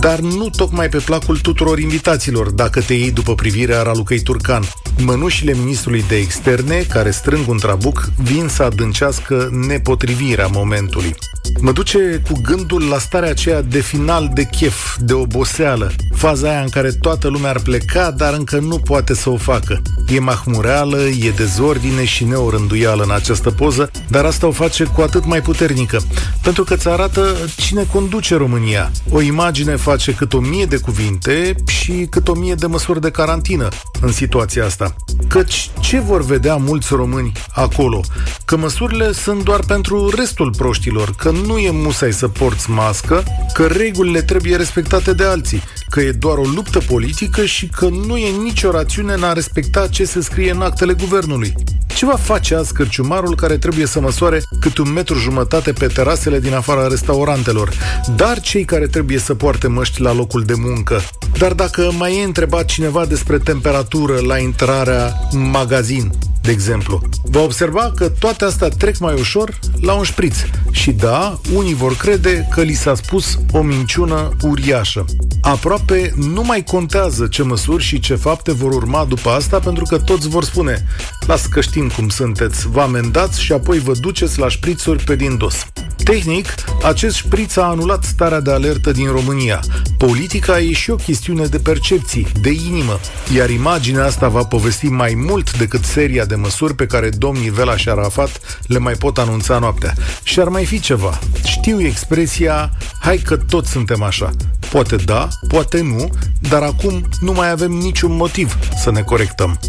Dar 0.00 0.18
nu 0.18 0.50
tocmai 0.56 0.88
pe 0.88 0.98
placul 0.98 1.38
tuturor 1.38 1.78
invitaților, 1.78 2.50
dacă 2.50 2.80
te 2.80 2.94
iei 2.94 3.10
după 3.10 3.34
privirea 3.34 3.82
Ralucăi 3.82 4.20
Turcan. 4.20 4.62
Mănușile 4.98 5.54
ministrului 5.54 6.04
de 6.08 6.16
externe, 6.16 6.84
care 6.88 7.10
strâng 7.10 7.48
un 7.48 7.58
trabuc, 7.58 8.10
vin 8.16 8.48
să 8.48 8.62
adâncească 8.62 9.48
nepotrivirea 9.66 10.46
momentului. 10.46 11.14
Mă 11.60 11.72
duce 11.72 12.22
cu 12.30 12.40
gândul 12.42 12.88
la 12.88 12.98
starea 12.98 13.30
aceea 13.30 13.62
de 13.62 13.80
final 13.80 14.30
de 14.34 14.44
chef, 14.44 14.96
de 14.98 15.12
oboseală, 15.12 15.92
faza 16.14 16.48
aia 16.48 16.60
în 16.60 16.68
care 16.68 16.90
toată 16.90 17.28
lumea 17.28 17.50
ar 17.50 17.60
pleca, 17.60 18.10
dar 18.10 18.32
încă 18.32 18.58
nu 18.58 18.78
poate 18.78 19.14
să 19.14 19.30
o 19.30 19.36
facă. 19.36 19.82
E 20.08 20.20
mahmureală, 20.20 20.98
e 20.98 21.30
dezordine 21.30 22.04
și 22.04 22.24
neorânduială 22.24 23.02
în 23.02 23.10
această 23.10 23.50
poză, 23.50 23.90
dar 24.08 24.24
asta 24.24 24.46
o 24.46 24.50
face 24.50 24.84
cu 24.84 25.00
atât 25.00 25.26
mai 25.26 25.42
puternică, 25.42 26.00
pentru 26.42 26.64
că 26.64 26.74
îți 26.74 26.88
arată 26.88 27.36
cine 27.56 27.86
conduce 27.92 28.36
România. 28.36 28.90
O 29.10 29.20
imagine 29.20 29.76
face 29.76 30.14
cât 30.14 30.32
o 30.32 30.40
mie 30.40 30.64
de 30.64 30.76
cuvinte 30.76 31.54
și 31.66 32.06
cât 32.10 32.28
o 32.28 32.34
mie 32.34 32.54
de 32.54 32.66
măsuri 32.66 33.00
de 33.00 33.10
carantină 33.10 33.68
în 34.00 34.12
situația 34.12 34.64
asta. 34.64 34.94
Căci 35.28 35.70
ce 35.80 36.00
vor 36.00 36.24
vedea 36.24 36.56
mulți 36.56 36.94
români 36.94 37.32
acolo? 37.50 38.00
Că 38.44 38.56
măsurile 38.56 39.12
sunt 39.12 39.44
doar 39.44 39.60
pentru 39.60 40.12
restul 40.16 40.54
proștilor, 40.56 41.14
că 41.16 41.29
nu 41.30 41.58
e 41.58 41.70
musai 41.70 42.12
să 42.12 42.28
porți 42.28 42.70
mască, 42.70 43.24
că 43.52 43.66
regulile 43.66 44.22
trebuie 44.22 44.56
respectate 44.56 45.12
de 45.12 45.24
alții, 45.24 45.62
că 45.88 46.00
e 46.00 46.12
doar 46.12 46.38
o 46.38 46.44
luptă 46.54 46.78
politică 46.78 47.44
și 47.44 47.66
că 47.66 47.88
nu 47.88 48.16
e 48.16 48.30
nicio 48.42 48.70
rațiune 48.70 49.12
în 49.12 49.22
a 49.22 49.32
respecta 49.32 49.86
ce 49.86 50.04
se 50.04 50.20
scrie 50.20 50.50
în 50.50 50.62
actele 50.62 50.92
guvernului. 50.92 51.52
Ce 51.94 52.06
va 52.06 52.16
face 52.16 52.54
azi 52.54 52.72
cărciumarul 52.72 53.34
care 53.34 53.58
trebuie 53.58 53.86
să 53.86 54.00
măsoare 54.00 54.42
cât 54.60 54.78
un 54.78 54.92
metru 54.92 55.18
jumătate 55.18 55.72
pe 55.72 55.86
terasele 55.86 56.40
din 56.40 56.54
afara 56.54 56.86
restaurantelor? 56.86 57.72
Dar 58.16 58.40
cei 58.40 58.64
care 58.64 58.86
trebuie 58.86 59.18
să 59.18 59.34
poarte 59.34 59.68
măști 59.68 60.00
la 60.00 60.12
locul 60.12 60.42
de 60.42 60.54
muncă? 60.56 61.02
Dar 61.38 61.52
dacă 61.52 61.90
mai 61.98 62.18
e 62.20 62.24
întrebat 62.24 62.64
cineva 62.64 63.06
despre 63.06 63.38
temperatură 63.38 64.20
la 64.26 64.38
intrarea 64.38 65.14
în 65.30 65.50
magazin, 65.50 66.10
de 66.42 66.50
exemplu. 66.50 67.02
Va 67.22 67.40
observa 67.40 67.92
că 67.96 68.08
toate 68.08 68.44
astea 68.44 68.68
trec 68.68 68.98
mai 68.98 69.14
ușor 69.18 69.58
la 69.80 69.92
un 69.92 70.02
șpriț. 70.02 70.36
Și 70.70 70.92
da, 70.92 71.19
unii 71.54 71.74
vor 71.74 71.96
crede 71.96 72.48
că 72.50 72.62
li 72.62 72.72
s-a 72.72 72.94
spus 72.94 73.38
o 73.52 73.62
minciună 73.62 74.36
uriașă. 74.42 75.04
Aproape 75.40 76.12
nu 76.16 76.42
mai 76.42 76.62
contează 76.62 77.26
ce 77.26 77.42
măsuri 77.42 77.82
și 77.82 78.00
ce 78.00 78.14
fapte 78.14 78.52
vor 78.52 78.72
urma 78.72 79.04
după 79.04 79.30
asta, 79.30 79.58
pentru 79.58 79.84
că 79.84 79.98
toți 79.98 80.28
vor 80.28 80.44
spune 80.44 80.86
Las 81.26 81.46
că 81.46 81.60
știm 81.60 81.88
cum 81.96 82.08
sunteți, 82.08 82.68
vă 82.68 82.80
amendați 82.80 83.42
și 83.42 83.52
apoi 83.52 83.78
vă 83.78 83.92
duceți 84.00 84.38
la 84.38 84.48
șprițuri 84.48 85.04
pe 85.04 85.16
din 85.16 85.36
dos. 85.36 85.66
Tehnic, 86.04 86.46
acest 86.82 87.16
șpriț 87.16 87.56
a 87.56 87.62
anulat 87.62 88.04
starea 88.04 88.40
de 88.40 88.50
alertă 88.52 88.90
din 88.90 89.10
România. 89.10 89.60
Politica 89.96 90.58
e 90.58 90.72
și 90.72 90.90
o 90.90 90.94
chestiune 90.94 91.46
de 91.46 91.58
percepții, 91.58 92.26
de 92.40 92.50
inimă, 92.50 93.00
iar 93.34 93.50
imaginea 93.50 94.04
asta 94.04 94.28
va 94.28 94.42
povesti 94.42 94.86
mai 94.86 95.14
mult 95.14 95.58
decât 95.58 95.84
seria 95.84 96.24
de 96.24 96.34
măsuri 96.34 96.74
pe 96.74 96.86
care 96.86 97.08
domnii 97.08 97.50
Vela 97.50 97.76
și 97.76 97.88
Arafat 97.88 98.60
le 98.66 98.78
mai 98.78 98.94
pot 98.94 99.18
anunța 99.18 99.58
noaptea. 99.58 99.94
Și 100.22 100.40
ar 100.40 100.48
mai 100.48 100.64
fi 100.64 100.80
ceva. 100.80 101.09
Știu 101.44 101.80
expresia, 101.80 102.70
hai 103.00 103.16
că 103.16 103.36
toți 103.36 103.70
suntem 103.70 104.02
așa. 104.02 104.30
Poate 104.70 104.96
da, 104.96 105.28
poate 105.48 105.80
nu, 105.80 106.10
dar 106.48 106.62
acum 106.62 107.08
nu 107.20 107.32
mai 107.32 107.50
avem 107.50 107.70
niciun 107.70 108.16
motiv 108.16 108.58
să 108.82 108.90
ne 108.90 109.00
corectăm. 109.00 109.60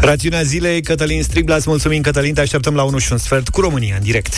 Rațiunea 0.00 0.42
zilei, 0.42 0.82
Cătălin 0.82 1.22
Stribla, 1.22 1.54
îți 1.54 1.68
mulțumim, 1.68 2.02
Cătălin, 2.02 2.34
te 2.34 2.40
așteptăm 2.40 2.74
la 2.74 2.82
1 2.82 2.98
și 2.98 3.12
un 3.12 3.18
sfert 3.18 3.48
cu 3.48 3.60
România 3.60 3.94
în 3.98 4.02
direct. 4.02 4.32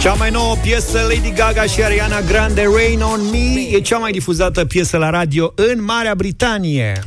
Cea 0.00 0.12
mai 0.12 0.30
nouă 0.30 0.56
piesă, 0.62 0.98
Lady 1.08 1.32
Gaga 1.32 1.62
și 1.62 1.82
Ariana 1.82 2.20
Grande, 2.20 2.68
Rain 2.76 3.00
on 3.00 3.20
Me, 3.30 3.76
e 3.76 3.80
cea 3.80 3.98
mai 3.98 4.12
difuzată 4.12 4.64
piesă 4.64 4.96
la 4.96 5.10
radio 5.10 5.52
în 5.54 5.84
Marea 5.84 6.14
Britanie. 6.14 7.02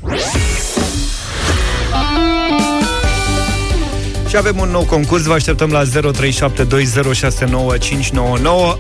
Și 4.30 4.38
avem 4.38 4.58
un 4.58 4.70
nou 4.70 4.84
concurs, 4.84 5.24
vă 5.24 5.34
așteptăm 5.34 5.72
la 5.72 5.84
0372069599. 5.84 5.88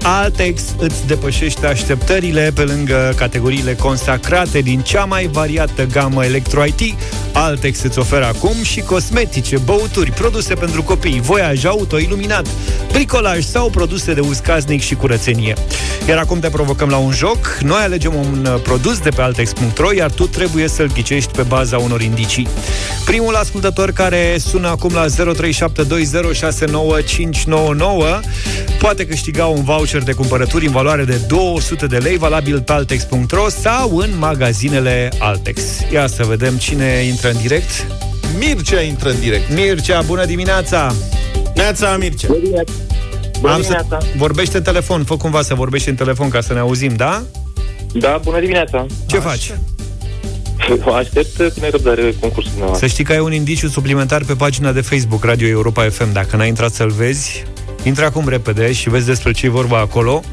Altex 0.01 0.61
îți 0.77 1.07
depășește 1.07 1.67
așteptările 1.67 2.51
pe 2.55 2.61
lângă 2.61 3.13
categoriile 3.15 3.75
consacrate 3.75 4.59
din 4.59 4.79
cea 4.79 5.05
mai 5.05 5.29
variată 5.31 5.85
gamă 5.85 6.25
electro-IT. 6.25 6.95
Altex 7.33 7.81
îți 7.81 7.99
oferă 7.99 8.25
acum 8.25 8.63
și 8.63 8.81
cosmetice, 8.81 9.57
băuturi, 9.57 10.11
produse 10.11 10.53
pentru 10.53 10.83
copii, 10.83 11.21
voiaj 11.21 11.65
auto, 11.65 11.97
iluminat, 11.97 12.47
bricolaj 12.91 13.43
sau 13.43 13.69
produse 13.69 14.13
de 14.13 14.19
uz 14.19 14.37
casnic 14.37 14.81
și 14.81 14.95
curățenie. 14.95 15.53
Iar 16.07 16.17
acum 16.17 16.39
te 16.39 16.49
provocăm 16.49 16.89
la 16.89 16.97
un 16.97 17.11
joc. 17.11 17.57
Noi 17.61 17.81
alegem 17.81 18.15
un 18.15 18.59
produs 18.63 18.99
de 18.99 19.09
pe 19.09 19.21
altex.ro, 19.21 19.91
iar 19.95 20.11
tu 20.11 20.27
trebuie 20.27 20.67
să-l 20.67 20.91
ghicești 20.93 21.31
pe 21.31 21.41
baza 21.41 21.77
unor 21.77 22.01
indicii. 22.01 22.47
Primul 23.05 23.35
ascultător 23.35 23.91
care 23.91 24.37
sună 24.37 24.67
acum 24.67 24.93
la 24.93 25.05
03 25.33 25.38
0372069599 25.39 25.43
poate 28.79 29.05
câștiga 29.05 29.45
un 29.45 29.63
voucher 29.63 30.03
de 30.03 30.11
cumpărături 30.11 30.65
în 30.65 30.71
valoare 30.71 31.03
de 31.03 31.19
200 31.27 31.85
de 31.85 31.97
lei, 31.97 32.17
valabil 32.17 32.61
pe 32.61 32.71
altex.ro 32.71 33.49
sau 33.49 33.97
în 33.97 34.09
magazinele 34.17 35.09
Altex. 35.19 35.61
Ia 35.91 36.07
să 36.07 36.23
vedem 36.23 36.57
cine 36.57 37.03
intră 37.07 37.29
în 37.29 37.37
direct. 37.41 37.87
Mircea 38.37 38.81
intră 38.81 39.09
în 39.09 39.19
direct. 39.19 39.53
Mircea, 39.53 40.01
bună 40.01 40.25
dimineața! 40.25 40.95
Neața, 41.55 41.97
Mircea! 41.97 42.27
Bună 43.39 43.53
Am 43.53 43.61
dimineața! 43.61 43.97
Să... 43.99 44.05
Vorbește 44.15 44.57
în 44.57 44.63
telefon, 44.63 45.03
fă 45.03 45.17
cumva 45.17 45.41
să 45.41 45.53
vorbești 45.53 45.89
în 45.89 45.95
telefon 45.95 46.29
ca 46.29 46.41
să 46.41 46.53
ne 46.53 46.59
auzim, 46.59 46.95
da? 46.95 47.23
Da, 47.93 48.19
bună 48.23 48.39
dimineața! 48.39 48.85
Ce 49.05 49.17
Așa. 49.17 49.29
faci? 49.29 49.51
Aștept 51.01 51.37
cu 51.37 51.59
nerăbdare 51.59 52.15
concursul 52.19 52.51
dumneavoastră. 52.51 52.87
Să 52.87 52.93
știi 52.93 53.03
că 53.03 53.11
ai 53.11 53.19
un 53.19 53.33
indiciu 53.33 53.67
suplimentar 53.67 54.23
pe 54.23 54.33
pagina 54.33 54.71
de 54.71 54.81
Facebook 54.81 55.23
Radio 55.23 55.47
Europa 55.47 55.89
FM. 55.89 56.13
Dacă 56.13 56.35
n-ai 56.35 56.47
intrat 56.47 56.73
să-l 56.73 56.89
vezi, 56.89 57.43
intră 57.83 58.05
acum 58.05 58.27
repede 58.27 58.71
și 58.71 58.89
vezi 58.89 59.05
despre 59.05 59.31
ce 59.31 59.45
e 59.45 59.49
vorba 59.49 59.79
acolo. 59.79 60.23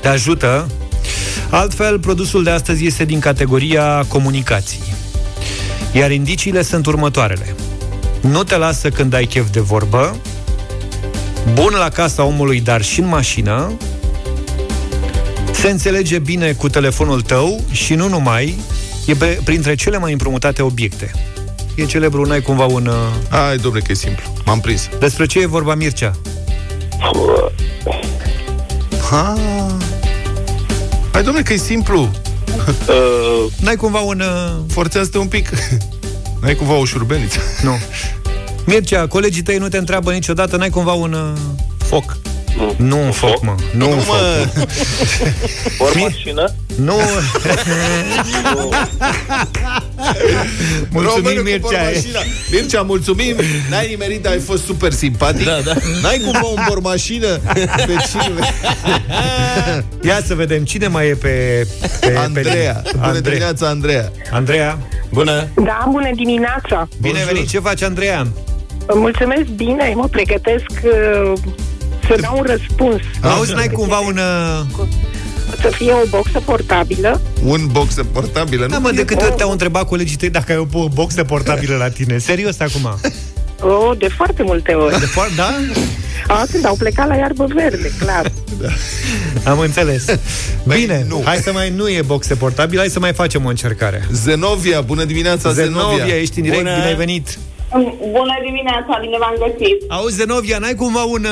Te 0.00 0.08
ajută. 0.08 0.68
Altfel, 1.50 1.98
produsul 1.98 2.42
de 2.42 2.50
astăzi 2.50 2.86
este 2.86 3.04
din 3.04 3.18
categoria 3.18 4.04
comunicații. 4.08 4.82
Iar 5.92 6.10
indiciile 6.10 6.62
sunt 6.62 6.86
următoarele. 6.86 7.54
Nu 8.20 8.42
te 8.42 8.56
lasă 8.56 8.88
când 8.88 9.14
ai 9.14 9.24
chef 9.24 9.50
de 9.50 9.60
vorbă, 9.60 10.16
bun 11.54 11.72
la 11.78 11.88
casa 11.88 12.24
omului, 12.24 12.60
dar 12.60 12.82
și 12.82 13.00
în 13.00 13.08
mașină, 13.08 13.72
se 15.52 15.70
înțelege 15.70 16.18
bine 16.18 16.52
cu 16.52 16.68
telefonul 16.68 17.20
tău 17.20 17.64
și 17.70 17.94
nu 17.94 18.08
numai, 18.08 18.58
E 19.06 19.14
pe, 19.14 19.40
printre 19.44 19.74
cele 19.74 19.98
mai 19.98 20.12
împrumutate 20.12 20.62
obiecte. 20.62 21.10
E 21.74 21.84
celebru, 21.84 22.24
n-ai 22.24 22.40
cumva 22.40 22.64
un... 22.64 22.86
Uh... 22.86 23.38
Ai, 23.48 23.56
domnule, 23.56 23.84
că 23.84 23.92
e 23.92 23.94
simplu. 23.94 24.32
M-am 24.44 24.60
prins. 24.60 24.88
Despre 24.98 25.26
ce 25.26 25.40
e 25.40 25.46
vorba, 25.46 25.74
Mircea? 25.74 26.12
Ha. 29.10 29.36
Hai, 31.12 31.22
domnule, 31.22 31.44
că 31.44 31.52
e 31.52 31.56
simplu. 31.56 32.00
Uh... 32.00 33.52
N-ai 33.64 33.76
cumva 33.76 34.00
un... 34.00 34.20
Uh... 34.20 34.72
Forțează-te 34.72 35.18
un 35.18 35.26
pic. 35.26 35.48
N-ai 36.40 36.54
cumva 36.54 36.74
o 36.74 36.84
șurbeniță? 36.84 37.38
Nu. 37.62 37.78
Mircea, 38.66 39.06
colegii 39.06 39.42
tăi 39.42 39.58
nu 39.58 39.68
te 39.68 39.76
întreabă 39.76 40.12
niciodată, 40.12 40.56
n-ai 40.56 40.70
cumva 40.70 40.92
un... 40.92 41.12
uh, 41.12 41.38
Foc. 41.78 42.16
Nu 42.76 43.02
un 43.04 43.10
foc, 43.10 43.42
mă. 43.42 43.54
Nu 43.76 43.90
un 43.90 43.98
foc. 43.98 44.14
mă, 44.16 44.46
Ori 45.78 45.98
mașină? 46.00 46.54
Nu. 46.76 46.94
Mulțumim, 50.92 51.22
Românul 51.24 51.42
cu 51.42 51.48
Mircea. 51.48 51.60
bormașina. 51.60 52.20
Mircea, 52.50 52.82
mulțumim. 52.82 53.36
N-ai 53.70 53.88
nimerit, 53.88 54.22
dar 54.22 54.32
ai 54.32 54.38
fost 54.38 54.64
super 54.64 54.92
simpatic. 54.92 55.44
Da, 55.44 55.58
da. 55.64 55.72
N-ai 56.02 56.18
cumva 56.24 56.46
un 56.46 56.64
bormașină 56.68 57.26
pe 57.86 57.94
cine? 58.10 58.54
Ia 60.04 60.20
să 60.26 60.34
vedem 60.34 60.64
cine 60.64 60.86
mai 60.86 61.08
e 61.08 61.14
pe... 61.14 61.66
pe 62.00 62.16
Andreea. 62.16 62.72
Pe... 62.72 62.90
Bună 62.92 63.06
Andrei. 63.06 63.22
dimineața, 63.22 63.66
Andreea. 63.68 64.10
Andreea, 64.32 64.78
Bună! 65.12 65.48
Da, 65.54 65.86
bună 65.90 66.10
dimineața! 66.14 66.88
bine 67.00 67.18
venit. 67.32 67.48
Ce 67.48 67.58
faci, 67.58 67.82
Andreea? 67.82 68.26
Mulțumesc 68.94 69.42
bine, 69.42 69.92
mă 69.94 70.08
pregătesc 70.10 70.70
uh, 70.84 71.32
să 72.08 72.16
dau 72.20 72.36
un 72.38 72.44
răspuns. 72.46 73.00
Auzi, 73.20 73.52
n-ai 73.54 73.68
cumva 73.68 73.98
un... 73.98 74.18
uh, 74.78 74.86
Să 75.60 75.68
fie 75.68 75.92
o 75.92 76.06
boxă 76.08 76.40
portabilă. 76.44 77.20
Un 77.44 77.60
box 77.72 77.94
portabilă. 78.12 78.66
Da, 78.66 78.76
Nu? 78.76 78.80
mă, 78.82 78.90
de 78.90 79.04
câte 79.04 79.24
ori 79.24 79.34
te-au 79.36 79.50
întrebat 79.50 79.86
colegii 79.88 80.16
tăi 80.16 80.30
dacă 80.30 80.52
ai 80.52 80.66
o 80.72 80.88
boxă 80.88 81.24
portabilă 81.24 81.76
la 81.76 81.88
tine? 81.88 82.18
Serios 82.18 82.60
acum? 82.60 82.98
Oh, 83.60 83.98
de 83.98 84.08
foarte 84.16 84.42
multe 84.42 84.72
ori. 84.72 84.98
De 85.00 85.06
foarte, 85.06 85.32
da? 85.36 85.50
A, 86.28 86.44
când 86.52 86.66
au 86.66 86.74
plecat 86.78 87.08
la 87.08 87.14
iarbă 87.16 87.46
verde, 87.54 87.90
clar. 87.98 88.32
Am 89.44 89.58
înțeles. 89.58 90.04
Bine, 90.66 91.04
nu. 91.08 91.22
hai 91.24 91.36
să 91.36 91.52
mai 91.52 91.70
nu 91.70 91.88
e 91.88 92.02
boxe 92.06 92.34
portabil, 92.34 92.78
hai 92.78 92.88
să 92.88 93.00
mai 93.00 93.12
facem 93.12 93.44
o 93.44 93.48
încercare. 93.48 94.06
Zenovia, 94.12 94.80
bună 94.80 95.04
dimineața, 95.04 95.52
Zenovia. 95.52 95.96
Zenovia, 95.96 96.16
ești 96.20 96.36
în 96.38 96.42
direct, 96.44 96.62
Bună. 96.62 96.74
bine 96.74 96.86
ai 96.86 96.94
venit. 96.94 97.38
Bună 98.10 98.34
dimineața, 98.44 98.98
bine 99.00 99.16
v-am 99.18 99.34
găsit. 99.38 99.76
Auzi, 99.90 100.16
Zenovia, 100.16 100.58
n-ai 100.58 100.74
cumva 100.74 101.02
un... 101.02 101.26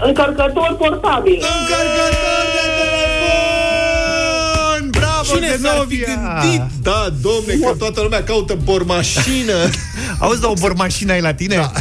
uh, 0.00 0.06
Încărcător 0.06 0.74
portabil. 0.78 1.34
Încărcător 1.34 2.44
de 2.54 2.64
telefon! 2.78 4.90
Bravo, 4.90 5.34
Cine 5.34 5.48
s-ar 5.48 5.58
fi 5.88 5.96
Zenovia! 5.96 6.38
gândit? 6.40 6.62
Da, 6.82 7.08
domne, 7.22 7.54
că 7.66 7.74
toată 7.78 8.00
lumea 8.00 8.22
caută 8.24 8.54
bormașină. 8.64 9.54
Auzi, 10.18 10.40
da, 10.40 10.48
o 10.48 10.52
bormașină 10.60 11.12
ai 11.12 11.20
la 11.20 11.34
tine? 11.34 11.56
Da. 11.56 11.72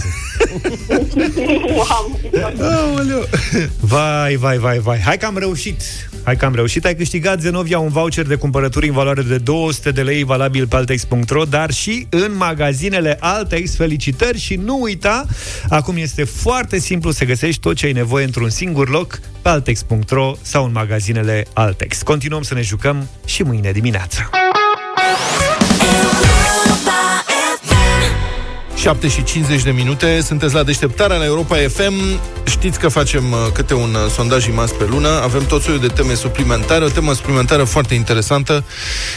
Aoleu. 2.76 3.28
Vai, 3.80 4.36
vai, 4.36 4.58
vai, 4.58 4.80
vai. 4.80 5.00
Hai 5.00 5.18
că 5.18 5.26
am 5.26 5.38
reușit. 5.38 5.82
Hai 6.28 6.36
că 6.36 6.46
am 6.46 6.56
reușit. 6.56 6.86
Ai 6.86 6.96
câștigat, 6.96 7.40
Zenovia, 7.40 7.80
un 7.80 7.90
voucher 7.90 8.26
de 8.26 8.36
cumpărături 8.36 8.88
în 8.88 8.94
valoare 8.94 9.22
de 9.22 9.38
200 9.38 9.92
de 9.92 10.02
lei, 10.02 10.24
valabil 10.24 10.68
pe 10.68 10.76
altex.ro, 10.76 11.44
dar 11.44 11.72
și 11.72 12.08
în 12.10 12.36
magazinele 12.36 13.18
Altex. 13.20 13.76
Felicitări 13.76 14.40
și 14.40 14.56
nu 14.56 14.82
uita, 14.82 15.26
acum 15.70 15.98
este 15.98 16.24
foarte 16.24 16.80
simplu 16.80 17.12
să 17.12 17.26
găsești 17.26 17.62
tot 17.62 17.76
ce 17.76 17.86
ai 17.86 17.92
nevoie 17.92 18.26
într-un 18.26 18.50
singur 18.50 18.90
loc 18.90 19.20
pe 19.42 19.50
altex.ro 19.50 20.34
sau 20.42 20.66
în 20.66 20.72
magazinele 20.72 21.46
Altex. 21.54 22.02
Continuăm 22.02 22.42
să 22.42 22.54
ne 22.54 22.62
jucăm 22.62 23.10
și 23.26 23.44
mâine 23.44 23.72
dimineață. 23.72 24.30
7 28.88 29.08
și 29.08 29.24
50 29.24 29.64
de 29.64 29.72
minute, 29.72 30.22
sunteți 30.22 30.54
la 30.54 30.64
deșteptarea 30.64 31.18
la 31.18 31.26
Europa 31.26 31.56
FM. 31.56 32.20
Știți 32.46 32.80
că 32.80 32.88
facem 32.88 33.32
uh, 33.32 33.38
câte 33.54 33.74
un 33.74 33.94
uh, 33.94 34.12
sondaj 34.12 34.48
imas 34.48 34.72
pe 34.72 34.86
lună. 34.90 35.08
Avem 35.08 35.46
tot 35.46 35.62
soiul 35.62 35.80
de 35.80 35.88
teme 35.88 36.14
suplimentare. 36.14 36.86
O 36.86 36.88
temă 36.88 37.14
suplimentară 37.14 37.64
foarte 37.64 37.94
interesantă 37.94 38.64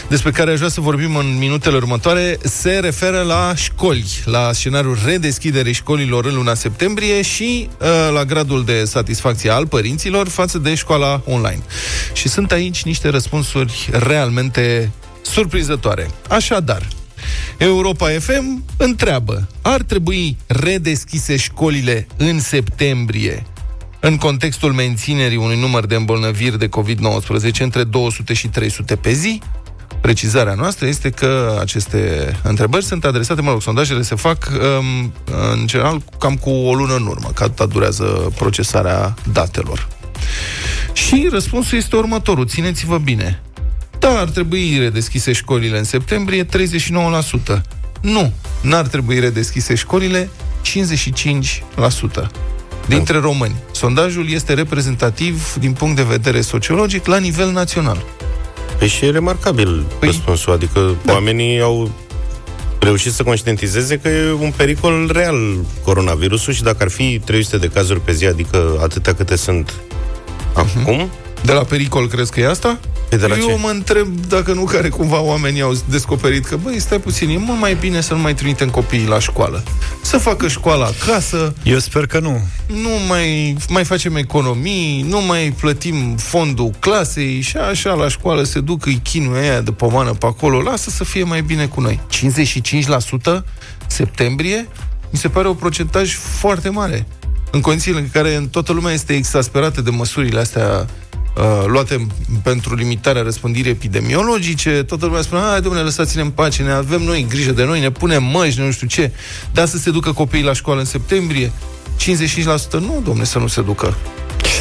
despre 0.07 0.31
care 0.31 0.51
aș 0.51 0.57
vrea 0.57 0.69
să 0.69 0.81
vorbim 0.81 1.15
în 1.15 1.37
minutele 1.37 1.75
următoare 1.75 2.37
se 2.43 2.79
referă 2.81 3.21
la 3.21 3.53
școli, 3.55 4.21
la 4.25 4.51
scenariul 4.53 4.97
redeschiderii 5.05 5.73
școlilor 5.73 6.25
în 6.25 6.35
luna 6.35 6.53
septembrie 6.53 7.21
și 7.21 7.69
uh, 7.77 7.87
la 8.13 8.25
gradul 8.25 8.63
de 8.63 8.83
satisfacție 8.85 9.49
al 9.49 9.67
părinților 9.67 10.27
față 10.27 10.57
de 10.57 10.75
școala 10.75 11.21
online. 11.25 11.63
Și 12.13 12.29
sunt 12.29 12.51
aici 12.51 12.83
niște 12.83 13.09
răspunsuri 13.09 13.89
realmente 13.91 14.91
surprinzătoare. 15.21 16.09
Așadar, 16.29 16.87
Europa 17.57 18.09
FM 18.19 18.63
întreabă, 18.77 19.47
ar 19.61 19.81
trebui 19.81 20.37
redeschise 20.47 21.37
școlile 21.37 22.07
în 22.17 22.39
septembrie 22.39 23.45
în 23.99 24.17
contextul 24.17 24.71
menținerii 24.71 25.37
unui 25.37 25.59
număr 25.59 25.85
de 25.85 25.95
îmbolnăviri 25.95 26.59
de 26.59 26.69
COVID-19 26.69 27.57
între 27.59 27.83
200 27.83 28.33
și 28.33 28.47
300 28.47 28.95
pe 28.95 29.11
zi? 29.11 29.41
Precizarea 30.01 30.53
noastră 30.53 30.87
este 30.87 31.09
că 31.09 31.57
aceste 31.59 32.31
întrebări 32.43 32.85
sunt 32.85 33.05
adresate, 33.05 33.41
mă 33.41 33.51
rog, 33.51 33.61
sondajele 33.61 34.01
se 34.01 34.15
fac 34.15 34.51
um, 34.51 35.13
în 35.51 35.67
general 35.67 36.03
cam 36.19 36.35
cu 36.35 36.49
o 36.49 36.73
lună 36.73 36.95
în 36.95 37.05
urmă, 37.05 37.31
că 37.33 37.43
atâta 37.43 37.65
durează 37.65 38.31
procesarea 38.35 39.13
datelor. 39.31 39.87
Și 40.93 41.27
răspunsul 41.31 41.77
este 41.77 41.95
următorul, 41.95 42.47
țineți-vă 42.47 42.97
bine. 42.97 43.41
Da, 44.01 44.19
ar 44.19 44.29
trebui 44.29 44.77
redeschise 44.79 45.31
școlile 45.31 45.77
în 45.77 45.83
septembrie, 45.83 46.43
39%. 46.45 46.47
Nu, 48.01 48.33
n-ar 48.61 48.87
trebui 48.87 49.19
redeschise 49.19 49.75
școlile, 49.75 50.29
55% 50.61 52.27
dintre 52.87 53.17
români. 53.19 53.55
Sondajul 53.71 54.29
este 54.31 54.53
reprezentativ 54.53 55.53
din 55.59 55.71
punct 55.73 55.95
de 55.95 56.01
vedere 56.03 56.41
sociologic 56.41 57.05
la 57.05 57.17
nivel 57.17 57.51
național. 57.51 58.03
Păi 58.77 58.87
și 58.87 59.05
e 59.05 59.09
remarcabil 59.11 59.83
Păi- 59.99 60.05
răspunsul, 60.05 60.53
adică 60.53 60.95
Da. 61.05 61.13
oamenii 61.13 61.59
au 61.61 61.91
reușit 62.79 63.11
să 63.11 63.23
conștientizeze 63.23 63.97
că 63.99 64.07
e 64.07 64.31
un 64.31 64.53
pericol 64.55 65.09
real 65.13 65.57
coronavirusul 65.83 66.53
și 66.53 66.63
dacă 66.63 66.77
ar 66.83 66.89
fi 66.89 67.19
300 67.25 67.57
de 67.57 67.67
cazuri 67.67 67.99
pe 68.01 68.11
zi, 68.11 68.25
adică 68.25 68.79
atâtea 68.81 69.13
câte 69.15 69.35
sunt 69.35 69.73
acum, 70.53 71.09
De 71.43 71.51
la 71.51 71.63
pericol 71.63 72.07
crezi 72.07 72.31
că 72.31 72.39
e 72.39 72.47
asta? 72.49 72.79
Păi 73.11 73.19
de 73.19 73.27
la 73.27 73.35
Eu 73.37 73.47
ce? 73.47 73.57
mă 73.61 73.69
întreb 73.69 74.07
dacă 74.27 74.53
nu 74.53 74.63
care 74.63 74.89
cumva 74.89 75.21
oamenii 75.21 75.61
au 75.61 75.77
descoperit 75.89 76.45
că, 76.45 76.55
băi, 76.55 76.79
stai 76.79 76.99
puțin, 76.99 77.29
e 77.29 77.37
mult 77.37 77.59
mai 77.59 77.75
bine 77.75 78.01
să 78.01 78.13
nu 78.13 78.19
mai 78.19 78.33
trimitem 78.33 78.69
copiii 78.69 79.07
la 79.07 79.19
școală. 79.19 79.63
Să 80.01 80.17
facă 80.17 80.47
școala 80.47 80.85
acasă, 80.85 81.53
Eu 81.63 81.79
sper 81.79 82.05
că 82.05 82.19
nu. 82.19 82.41
nu 82.67 82.89
mai, 83.07 83.57
mai 83.69 83.83
facem 83.83 84.15
economii, 84.15 85.01
nu 85.01 85.21
mai 85.21 85.53
plătim 85.59 86.15
fondul 86.15 86.71
clasei 86.79 87.41
și 87.41 87.57
așa 87.57 87.93
la 87.93 88.07
școală 88.07 88.43
se 88.43 88.59
duc, 88.59 88.85
îi 88.85 88.99
chinuie 89.03 89.41
aia 89.41 89.61
de 89.61 89.71
pomană 89.71 90.11
pe 90.11 90.25
acolo, 90.25 90.61
lasă 90.61 90.89
să 90.89 91.03
fie 91.03 91.23
mai 91.23 91.41
bine 91.41 91.65
cu 91.65 91.81
noi. 91.81 91.99
55% 93.39 93.43
septembrie 93.87 94.67
mi 95.09 95.19
se 95.19 95.27
pare 95.27 95.47
o 95.47 95.53
procentaj 95.53 96.15
foarte 96.15 96.69
mare. 96.69 97.07
În 97.51 97.61
condițiile 97.61 97.99
în 97.99 98.09
care 98.13 98.47
toată 98.51 98.71
lumea 98.73 98.93
este 98.93 99.13
exasperată 99.13 99.81
de 99.81 99.89
măsurile 99.89 100.39
astea 100.39 100.87
uh, 101.37 101.65
luate 101.67 102.07
pentru 102.43 102.75
limitarea 102.75 103.21
răspândirii 103.21 103.71
epidemiologice, 103.71 104.83
toată 104.83 105.05
lumea 105.05 105.21
spune, 105.21 105.41
hai 105.41 105.61
domnule, 105.61 105.83
lăsați-ne 105.83 106.21
în 106.21 106.29
pace, 106.29 106.63
ne 106.63 106.71
avem 106.71 107.01
noi 107.01 107.25
grijă 107.29 107.51
de 107.51 107.63
noi, 107.63 107.79
ne 107.79 107.91
punem 107.91 108.23
măști, 108.23 108.59
nu 108.59 108.71
știu 108.71 108.87
ce, 108.87 109.11
dar 109.53 109.67
să 109.67 109.77
se 109.77 109.91
ducă 109.91 110.11
copiii 110.11 110.43
la 110.43 110.53
școală 110.53 110.79
în 110.79 110.85
septembrie, 110.85 111.51
55% 111.99 112.71
nu, 112.71 113.01
domne, 113.03 113.23
să 113.23 113.39
nu 113.39 113.47
se 113.47 113.61
ducă. 113.61 113.97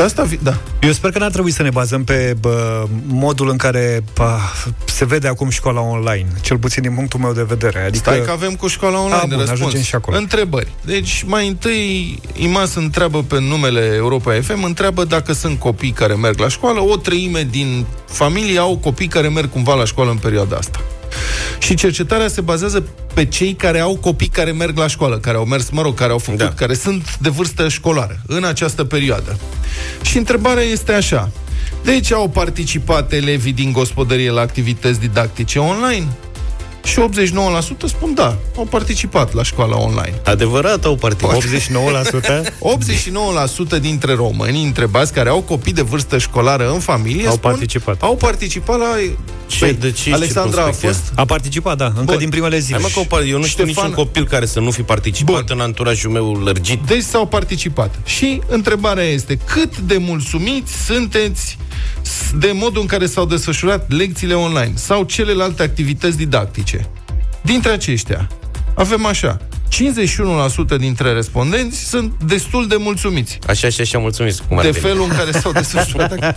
Și 0.00 0.06
asta, 0.06 0.22
vi- 0.22 0.38
da. 0.42 0.56
Eu 0.82 0.92
sper 0.92 1.10
că 1.10 1.18
n-ar 1.18 1.30
trebui 1.30 1.50
să 1.50 1.62
ne 1.62 1.70
bazăm 1.70 2.04
pe 2.04 2.36
bă, 2.40 2.86
modul 3.06 3.48
în 3.50 3.56
care 3.56 4.04
bă, 4.14 4.36
se 4.84 5.04
vede 5.04 5.28
acum 5.28 5.48
școala 5.50 5.80
online, 5.80 6.26
cel 6.40 6.58
puțin 6.58 6.82
din 6.82 6.92
punctul 6.94 7.20
meu 7.20 7.32
de 7.32 7.42
vedere. 7.42 7.78
Adică, 7.80 7.96
Stai 8.10 8.22
că 8.24 8.30
avem 8.30 8.54
cu 8.54 8.66
școala 8.66 8.98
online 8.98 9.14
A, 9.16 9.20
de 9.20 9.26
bun, 9.28 9.38
răspuns. 9.38 9.60
ajungem 9.60 9.82
și 9.82 9.94
acolo. 9.94 10.16
Întrebări. 10.16 10.72
Deci, 10.84 11.22
mai 11.26 11.48
întâi, 11.48 12.20
Imas 12.36 12.74
întreabă 12.74 13.22
pe 13.22 13.40
numele 13.40 13.92
Europa 13.96 14.32
FM, 14.42 14.62
întreabă 14.64 15.04
dacă 15.04 15.32
sunt 15.32 15.58
copii 15.58 15.90
care 15.90 16.14
merg 16.14 16.38
la 16.38 16.48
școală. 16.48 16.80
O 16.80 16.96
treime 16.96 17.46
din 17.50 17.86
familie 18.06 18.58
au 18.58 18.76
copii 18.76 19.08
care 19.08 19.28
merg 19.28 19.50
cumva 19.50 19.74
la 19.74 19.84
școală 19.84 20.10
în 20.10 20.16
perioada 20.16 20.56
asta. 20.56 20.80
Și 21.58 21.74
cercetarea 21.74 22.28
se 22.28 22.40
bazează 22.40 22.84
pe 23.14 23.24
cei 23.24 23.52
care 23.52 23.78
au 23.78 23.96
copii 23.96 24.28
care 24.28 24.52
merg 24.52 24.78
la 24.78 24.86
școală, 24.86 25.18
care 25.18 25.36
au 25.36 25.44
mers, 25.44 25.70
mă 25.70 25.82
rog, 25.82 25.94
care 25.94 26.12
au 26.12 26.18
făcut, 26.18 26.38
da. 26.38 26.44
Da. 26.44 26.52
care 26.52 26.74
sunt 26.74 27.16
de 27.16 27.28
vârstă 27.28 27.68
școlară 27.68 28.20
în 28.26 28.44
această 28.44 28.84
perioadă. 28.84 29.38
Și 30.02 30.16
întrebarea 30.16 30.62
este 30.62 30.92
așa. 30.92 31.30
Deci 31.84 32.12
au 32.12 32.28
participat 32.28 33.12
elevii 33.12 33.52
din 33.52 33.72
gospodărie 33.72 34.30
la 34.30 34.40
activități 34.40 35.00
didactice 35.00 35.58
online? 35.58 36.06
Și 36.84 36.98
89% 37.00 37.06
spun 37.86 38.14
da, 38.14 38.36
au 38.56 38.64
participat 38.64 39.34
la 39.34 39.42
școala 39.42 39.76
online. 39.78 40.20
adevărat 40.24 40.84
au 40.84 40.94
participat. 40.94 41.42
89% 41.42 41.46
89% 43.76 43.80
dintre 43.88 44.14
români 44.14 44.64
întrebați 44.64 45.12
care 45.12 45.28
au 45.28 45.40
copii 45.40 45.72
de 45.72 45.82
vârstă 45.82 46.18
școlară 46.18 46.70
în 46.72 46.78
familie 46.78 47.26
Au 47.26 47.34
spun, 47.34 47.50
participat. 47.50 48.02
Au 48.02 48.16
participat 48.16 48.78
la... 48.78 48.86
Ce- 49.46 49.58
Păi, 49.58 49.72
de 49.72 49.90
ce 49.90 50.12
Alexandra 50.12 50.60
a 50.62 50.64
circumspecția? 50.64 51.00
fost... 51.06 51.18
a 51.18 51.24
participat, 51.24 51.76
da, 51.76 51.84
încă 51.86 52.02
Bun. 52.04 52.18
din 52.18 52.28
primele 52.28 52.58
zile. 52.58 52.74
Hai 52.76 52.84
mă, 52.86 52.90
că 52.92 52.98
au 52.98 53.04
par- 53.18 53.26
eu 53.28 53.38
nu 53.38 53.44
știu 53.44 53.64
Ștefan- 53.64 53.66
niciun 53.66 53.90
copil 53.92 54.26
care 54.26 54.46
să 54.46 54.60
nu 54.60 54.70
fi 54.70 54.82
participat 54.82 55.34
Bun. 55.34 55.44
în 55.48 55.60
anturajul 55.60 56.10
meu 56.10 56.32
lărgit. 56.32 56.80
Deci 56.86 57.02
s-au 57.02 57.26
participat. 57.26 57.94
Și 58.04 58.40
întrebarea 58.46 59.04
este, 59.04 59.38
cât 59.46 59.78
de 59.78 59.96
mulțumiți 59.96 60.72
sunteți 60.84 61.58
de 62.38 62.50
modul 62.54 62.80
în 62.80 62.86
care 62.86 63.06
s-au 63.06 63.24
desfășurat 63.26 63.92
lecțiile 63.92 64.34
online 64.34 64.72
sau 64.74 65.02
celelalte 65.02 65.62
activități 65.62 66.16
didactice? 66.16 66.86
Dintre 67.42 67.70
aceștia, 67.70 68.28
avem 68.74 69.06
așa, 69.06 69.38
51% 70.74 70.76
dintre 70.78 71.12
respondenți 71.12 71.78
sunt 71.88 72.12
destul 72.26 72.68
de 72.68 72.76
mulțumiți 72.78 73.38
Așa 73.46 73.68
și 73.68 73.80
așa, 73.80 73.98
mulțumesc. 73.98 74.42
Cum 74.48 74.58
ar 74.58 74.64
de 74.64 74.70
veni. 74.70 74.84
felul 74.84 75.02
în 75.10 75.16
care 75.16 75.30
s-au 75.30 75.52
desfășurat. 75.52 76.36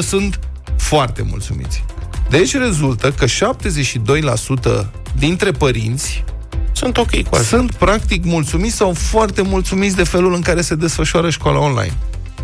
21% 0.00 0.02
sunt 0.02 0.38
foarte 0.76 1.22
mulțumiți. 1.30 1.84
Deci 2.30 2.56
rezultă 2.56 3.10
că 3.10 3.26
72% 3.26 4.86
dintre 5.18 5.50
părinți 5.50 6.24
Sunt 6.72 6.96
ok 6.96 7.10
cu 7.22 7.34
asta. 7.34 7.56
sunt 7.56 7.72
practic 7.74 8.24
mulțumiți 8.24 8.76
sau 8.76 8.92
foarte 8.92 9.42
mulțumiți 9.42 9.96
de 9.96 10.04
felul 10.04 10.34
în 10.34 10.40
care 10.40 10.60
se 10.60 10.74
desfășoară 10.74 11.30
școala 11.30 11.58
online. 11.58 11.92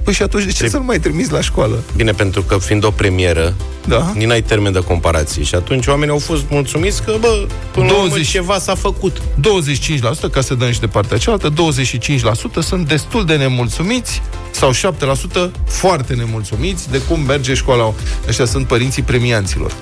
Păi 0.04 0.12
și 0.12 0.22
atunci 0.22 0.44
de 0.44 0.50
ce 0.50 0.62
Se- 0.62 0.68
să-l 0.68 0.80
mai 0.80 0.98
trimiți 1.00 1.32
la 1.32 1.40
școală? 1.40 1.82
Bine, 1.96 2.12
pentru 2.12 2.42
că 2.42 2.58
fiind 2.58 2.84
o 2.84 2.90
premieră, 2.90 3.54
Da? 3.86 4.12
nici 4.14 4.26
n-ai 4.26 4.42
termen 4.42 4.72
de 4.72 4.78
comparație. 4.80 5.42
Și 5.42 5.54
atunci 5.54 5.86
oamenii 5.86 6.12
au 6.12 6.18
fost 6.18 6.42
mulțumiți 6.50 7.02
că, 7.02 7.14
bă, 7.20 7.46
până 7.72 7.86
20... 7.86 7.90
la 7.90 7.94
urmă 7.96 8.08
20. 8.08 8.28
ceva 8.28 8.58
s-a 8.58 8.74
făcut. 8.74 9.22
25%, 10.28 10.30
ca 10.30 10.40
să 10.40 10.54
dăm 10.54 10.70
și 10.72 10.80
de 10.80 10.86
partea 10.86 11.18
cealaltă, 11.18 11.50
25% 11.50 12.62
sunt 12.62 12.88
destul 12.88 13.24
de 13.24 13.36
nemulțumiți 13.36 14.22
sau 14.50 14.70
7% 14.72 15.50
foarte 15.66 16.14
nemulțumiți 16.14 16.90
de 16.90 16.98
cum 17.08 17.20
merge 17.20 17.54
școala. 17.54 17.92
Ăștia 18.28 18.44
sunt 18.44 18.66
părinții 18.66 19.02
premianților, 19.02 19.72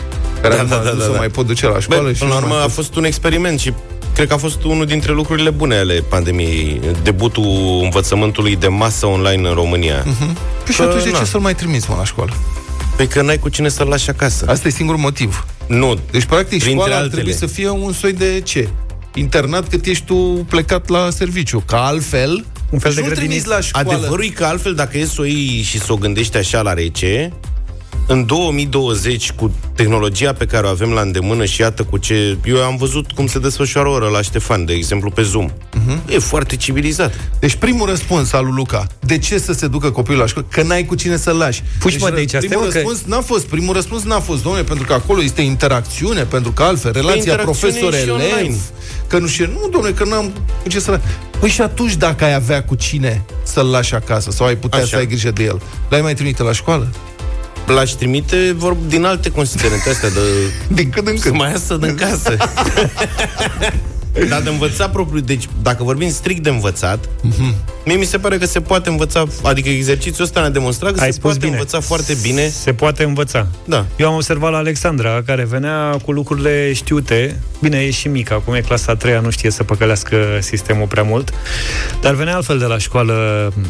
care 0.43 0.55
Da, 0.55 0.61
acum 0.61 0.71
da, 0.71 0.77
da, 0.77 0.91
nu 0.93 0.99
da, 0.99 1.05
se 1.05 1.11
da. 1.13 1.19
mai 1.19 1.29
pot 1.29 1.47
duce 1.47 1.67
la 1.67 1.81
școală 1.81 2.03
Bă, 2.03 2.13
și 2.13 2.19
până 2.19 2.31
la 2.33 2.39
nu 2.39 2.43
urmă 2.45 2.55
mai 2.55 2.63
a 2.65 2.67
pot. 2.67 2.75
fost 2.75 2.97
un 2.97 3.05
experiment 3.05 3.61
și 3.61 3.73
cred 4.15 4.29
că 4.29 4.35
a 4.35 4.37
fost 4.37 4.63
unul 4.63 4.87
dintre 4.87 5.13
lucrurile 5.13 5.51
bune 5.51 5.77
ale 5.77 5.95
pandemiei, 6.09 6.81
debutul 7.03 7.81
învățământului 7.83 8.57
de 8.57 8.69
masă 8.69 9.07
online 9.07 9.49
în 9.49 9.55
România. 9.55 10.03
Mm-hmm. 10.03 10.37
Păi 10.65 10.75
și 10.75 10.77
Că, 10.81 10.83
atunci 10.83 11.03
de 11.03 11.11
na. 11.11 11.19
ce 11.19 11.25
să-l 11.25 11.41
mai 11.41 11.55
trimiți 11.55 11.91
mă, 11.91 11.97
la 11.99 12.05
școală? 12.05 12.33
Pe 12.97 13.07
că 13.09 13.23
n-ai 13.23 13.39
cu 13.39 13.49
cine 13.49 13.69
să-l 13.69 13.87
lași 13.87 14.11
acasă. 14.11 14.45
Asta 14.49 14.69
e 14.69 14.71
singurul 14.71 15.01
motiv. 15.01 15.47
Nu. 15.67 15.99
Deci, 16.11 16.25
practic, 16.25 16.49
Printre 16.49 16.71
școala 16.71 16.95
ar 16.95 17.01
altele. 17.01 17.23
trebui 17.23 17.39
să 17.39 17.47
fie 17.47 17.69
un 17.69 17.93
soi 17.93 18.13
de 18.13 18.41
ce? 18.45 18.69
Internat 19.15 19.69
cât 19.69 19.85
ești 19.87 20.05
tu 20.05 20.15
plecat 20.49 20.89
la 20.89 21.11
serviciu. 21.11 21.63
Că 21.67 21.77
altfel, 21.77 22.45
Un 22.71 22.79
fel 22.79 22.93
deci 22.93 22.95
de 22.95 23.01
nu 23.01 23.07
grădiniță. 23.07 23.21
trimiți 23.43 23.49
la 23.49 23.61
școală. 23.61 23.93
Adevărul 23.97 24.25
e 24.25 24.29
că 24.29 24.45
altfel, 24.45 24.75
dacă 24.75 24.99
e 24.99 25.05
să 25.05 25.17
o 25.21 25.25
iei 25.25 25.63
și 25.63 25.79
să 25.79 25.93
o 25.93 25.97
gândești 25.97 26.37
așa 26.37 26.61
la 26.63 26.73
rece, 26.73 27.33
în 28.07 28.27
2020, 28.27 29.33
cu 29.33 29.55
tehnologia 29.75 30.33
pe 30.33 30.47
care 30.47 30.67
o 30.67 30.69
avem 30.71 30.91
la 30.91 31.01
îndemână 31.01 31.45
și 31.45 31.61
iată 31.61 31.83
cu 31.83 31.97
ce... 31.97 32.37
Eu 32.45 32.63
am 32.63 32.77
văzut 32.77 33.13
cum 33.13 33.27
se 33.27 33.39
desfășoară 33.39 33.89
o 33.89 33.93
oră 33.93 34.09
la 34.09 34.23
Ștefan, 34.23 34.65
de 34.65 34.73
exemplu, 34.73 35.11
pe 35.11 35.23
Zoom. 35.23 35.51
Uh-huh. 35.51 36.15
E 36.15 36.19
foarte 36.19 36.57
civilizat. 36.57 37.15
Deci 37.39 37.55
primul 37.55 37.89
răspuns 37.89 38.33
al 38.33 38.45
lui 38.45 38.53
Luca, 38.57 38.87
de 39.01 39.19
ce 39.19 39.39
să 39.39 39.53
se 39.53 39.67
ducă 39.67 39.91
copilul 39.91 40.19
la 40.21 40.27
școală? 40.27 40.47
Că 40.51 40.63
n-ai 40.63 40.85
cu 40.85 40.95
cine 40.95 41.17
să-l 41.17 41.37
lași. 41.37 41.63
Puși, 41.79 41.95
deci, 41.97 42.05
mă, 42.05 42.11
de 42.11 42.19
aici, 42.19 42.29
stai, 42.29 42.41
primul 42.41 42.65
mă, 42.65 42.71
că- 42.71 42.79
răspuns 42.79 43.03
n-a 43.07 43.21
fost, 43.21 43.47
primul 43.47 43.75
răspuns 43.75 44.03
n-a 44.03 44.21
fost, 44.21 44.43
domnule, 44.43 44.65
pentru 44.65 44.87
că 44.87 44.93
acolo 44.93 45.23
este 45.23 45.41
interacțiune, 45.43 46.23
pentru 46.23 46.53
că 46.53 46.63
altfel, 46.63 46.93
relația 46.93 47.17
interacțiune 47.17 47.73
și 47.73 47.79
profesor-elev, 47.81 48.35
online. 48.39 48.57
că 49.07 49.19
nu 49.19 49.27
știu, 49.27 49.47
nu, 49.47 49.69
domnule, 49.71 49.93
că 49.93 50.05
n-am 50.05 50.33
cu 50.63 50.69
ce 50.69 50.81
să 50.81 50.91
lași. 50.91 51.03
Păi 51.41 51.49
și 51.49 51.61
atunci 51.61 51.95
dacă 51.95 52.25
ai 52.25 52.35
avea 52.35 52.65
cu 52.65 52.75
cine 52.75 53.25
să-l 53.43 53.67
lași 53.67 53.95
acasă 53.95 54.31
sau 54.31 54.47
ai 54.47 54.57
putea 54.57 54.79
Așa. 54.79 54.89
să 54.89 54.97
ai 54.97 55.07
grijă 55.07 55.31
de 55.31 55.43
el, 55.45 55.61
l-ai 55.89 56.01
mai 56.01 56.15
trimite 56.15 56.43
la 56.43 56.53
școală? 56.53 56.89
L-aș 57.67 57.91
trimite 57.91 58.53
vor, 58.57 58.73
din 58.73 59.05
alte 59.05 59.31
considerente 59.31 59.91
astea 59.91 60.09
de... 60.11 60.21
Din 60.69 60.91
când 60.91 61.09
în 61.09 61.17
Să 61.17 61.23
când. 61.23 61.37
mai 61.37 61.51
iasă 61.51 61.77
din 61.77 61.95
casă. 61.95 62.37
Dar 64.29 64.41
de 64.43 64.49
învățat 64.49 64.93
propriu, 64.93 65.21
deci 65.21 65.49
dacă 65.63 65.85
vorbim 65.85 66.11
strict 66.11 66.43
de 66.43 66.49
învățat, 66.51 67.09
Mhm. 67.23 67.55
mie 67.85 67.97
mi 67.97 68.05
se 68.05 68.19
pare 68.19 68.39
că 68.39 68.47
se 68.47 68.61
poate 68.61 68.89
învăța, 68.89 69.25
adică 69.43 69.69
exercițiul 69.69 70.25
ăsta 70.27 70.41
ne-a 70.41 70.51
demonstrat 70.51 70.93
că 70.95 71.01
Ai 71.01 71.07
se 71.07 71.13
spus 71.13 71.23
poate 71.31 71.39
bine. 71.39 71.53
învăța 71.53 71.81
foarte 71.81 72.17
bine. 72.23 72.49
Se 72.49 72.73
poate 72.73 73.05
învăța. 73.05 73.47
Da. 73.65 73.87
Eu 73.97 74.09
am 74.09 74.15
observat 74.15 74.51
la 74.51 74.57
Alexandra, 74.59 75.23
care 75.27 75.45
venea 75.45 75.97
cu 76.05 76.13
lucrurile 76.13 76.73
știute. 76.73 77.41
Bine, 77.61 77.79
e 77.79 77.91
și 77.91 78.09
mică, 78.09 78.35
acum 78.35 78.55
e 78.55 78.61
clasa 78.61 78.93
a 78.93 78.95
treia, 78.97 79.21
nu 79.21 79.31
știe 79.31 79.51
să 79.51 79.63
păcălească 79.65 80.17
sistemul 80.41 80.87
prea 80.87 81.03
mult. 81.03 81.31
Dar 82.01 82.15
venea 82.15 82.35
altfel 82.35 82.59
de 82.59 82.65
la 82.65 82.79
școală 82.79 83.13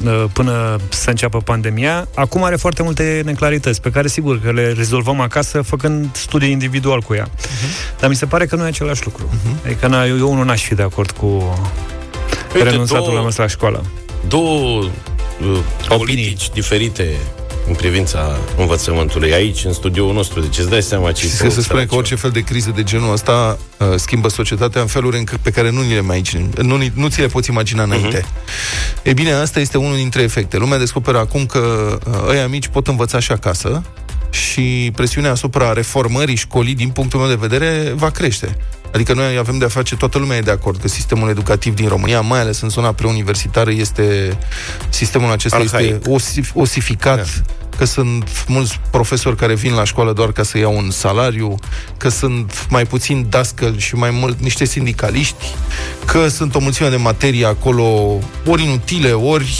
uh, 0.05 0.24
până 0.33 0.76
să 0.88 1.11
înceapă 1.11 1.38
pandemia. 1.38 2.09
Acum 2.14 2.42
are 2.44 2.57
foarte 2.57 2.83
multe 2.83 3.22
neclarități, 3.24 3.81
pe 3.81 3.90
care 3.90 4.09
sigur 4.09 4.40
că 4.40 4.52
le 4.52 4.72
rezolvăm 4.76 5.20
acasă, 5.20 5.62
făcând 5.62 6.07
studii 6.12 6.50
individual 6.50 7.00
cu 7.00 7.14
ea. 7.14 7.28
Mhm. 7.37 7.98
Dar 8.00 8.09
mi 8.11 8.16
se 8.16 8.26
pare 8.26 8.46
că 8.46 8.57
nu 8.57 8.64
e 8.64 8.66
același 8.66 9.05
lucru. 9.05 9.31
Adică 9.64 9.87
na, 9.87 10.05
eu, 10.05 10.18
eu 10.18 10.31
unul 10.32 10.44
n-aș 10.44 10.62
fi 10.64 10.74
de 10.74 10.82
acord 10.82 11.10
cu 11.10 11.26
Uite, 12.54 12.68
renunțatul 12.68 13.04
două- 13.04 13.16
la 13.16 13.22
mers 13.22 13.36
la 13.36 13.46
școală. 13.46 13.84
două 14.28 14.80
uh, 14.80 15.58
politici 15.88 16.50
diferite 16.50 17.08
în 17.68 17.74
privința 17.74 18.36
învățământului 18.56 19.32
aici, 19.32 19.64
în 19.64 19.72
studioul 19.72 20.14
nostru. 20.14 20.40
Deci 20.40 20.58
îți 20.58 20.68
dai 20.70 20.82
seama 20.82 21.12
ce 21.12 21.22
Și 21.26 21.30
se 21.36 21.60
spune 21.60 21.84
că 21.84 21.94
orice 21.94 22.14
fel 22.14 22.30
de 22.30 22.40
criză 22.40 22.72
de 22.74 22.82
genul 22.82 23.12
ăsta 23.12 23.58
uh, 23.78 23.86
schimbă 23.96 24.28
societatea 24.28 24.80
în 24.80 24.86
feluri 24.86 25.16
încă 25.18 25.36
pe 25.42 25.50
care 25.50 25.70
nu 25.70 25.80
ni 25.82 25.94
le 25.94 26.00
mai 26.00 26.16
imagini, 26.16 26.48
nu, 26.62 26.76
ni- 26.76 26.92
nu 26.94 27.08
ți 27.08 27.20
le 27.20 27.26
poți 27.26 27.50
imagina 27.50 27.82
înainte. 27.82 28.20
Uh-huh. 28.20 29.02
E 29.02 29.12
bine, 29.12 29.32
asta 29.32 29.60
este 29.60 29.78
unul 29.78 29.96
dintre 29.96 30.22
efecte. 30.22 30.56
Lumea 30.56 30.78
descoperă 30.78 31.18
acum 31.18 31.46
că 31.46 31.98
uh, 32.06 32.28
ăia 32.28 32.48
mici 32.48 32.66
pot 32.68 32.86
învăța 32.88 33.18
și 33.18 33.32
acasă 33.32 33.82
și 34.30 34.90
presiunea 34.94 35.30
asupra 35.30 35.72
reformării 35.72 36.36
școlii, 36.36 36.74
din 36.74 36.88
punctul 36.88 37.18
meu 37.20 37.28
de 37.28 37.34
vedere, 37.40 37.92
va 37.96 38.10
crește. 38.10 38.56
Adică 38.92 39.12
noi 39.14 39.37
avem 39.37 39.59
de-a 39.59 39.68
face, 39.68 39.96
toată 39.96 40.18
lumea 40.18 40.37
e 40.37 40.40
de 40.40 40.50
acord 40.50 40.81
că 40.81 40.88
sistemul 40.88 41.28
educativ 41.28 41.74
din 41.74 41.88
România, 41.88 42.20
mai 42.20 42.40
ales 42.40 42.61
în 42.61 42.68
zona 42.68 42.92
preuniversitară, 42.92 43.70
este 43.70 44.38
sistemul 44.88 45.31
acesta 45.31 45.57
Arhaic. 45.57 45.92
este 45.94 46.11
osif, 46.11 46.50
osificat, 46.55 47.16
Da. 47.16 47.76
că 47.76 47.85
sunt 47.85 48.44
mulți 48.46 48.81
profesori 48.90 49.37
care 49.37 49.55
vin 49.55 49.72
la 49.74 49.85
școală 49.85 50.12
doar 50.12 50.33
ca 50.33 50.42
să 50.42 50.59
iau 50.59 50.76
un 50.76 50.90
salariu, 50.90 51.55
că 51.96 52.09
sunt 52.09 52.66
mai 52.68 52.85
puțin 52.85 53.26
dascăli 53.28 53.78
și 53.78 53.94
mai 53.94 54.11
mult 54.11 54.40
niște 54.40 54.64
sindicaliști, 54.64 55.44
că 56.05 56.28
sunt 56.28 56.55
o 56.55 56.59
mulțime 56.59 56.88
de 56.88 56.96
materii 56.96 57.44
acolo, 57.44 58.18
ori 58.46 58.62
inutile, 58.62 59.12
ori 59.12 59.55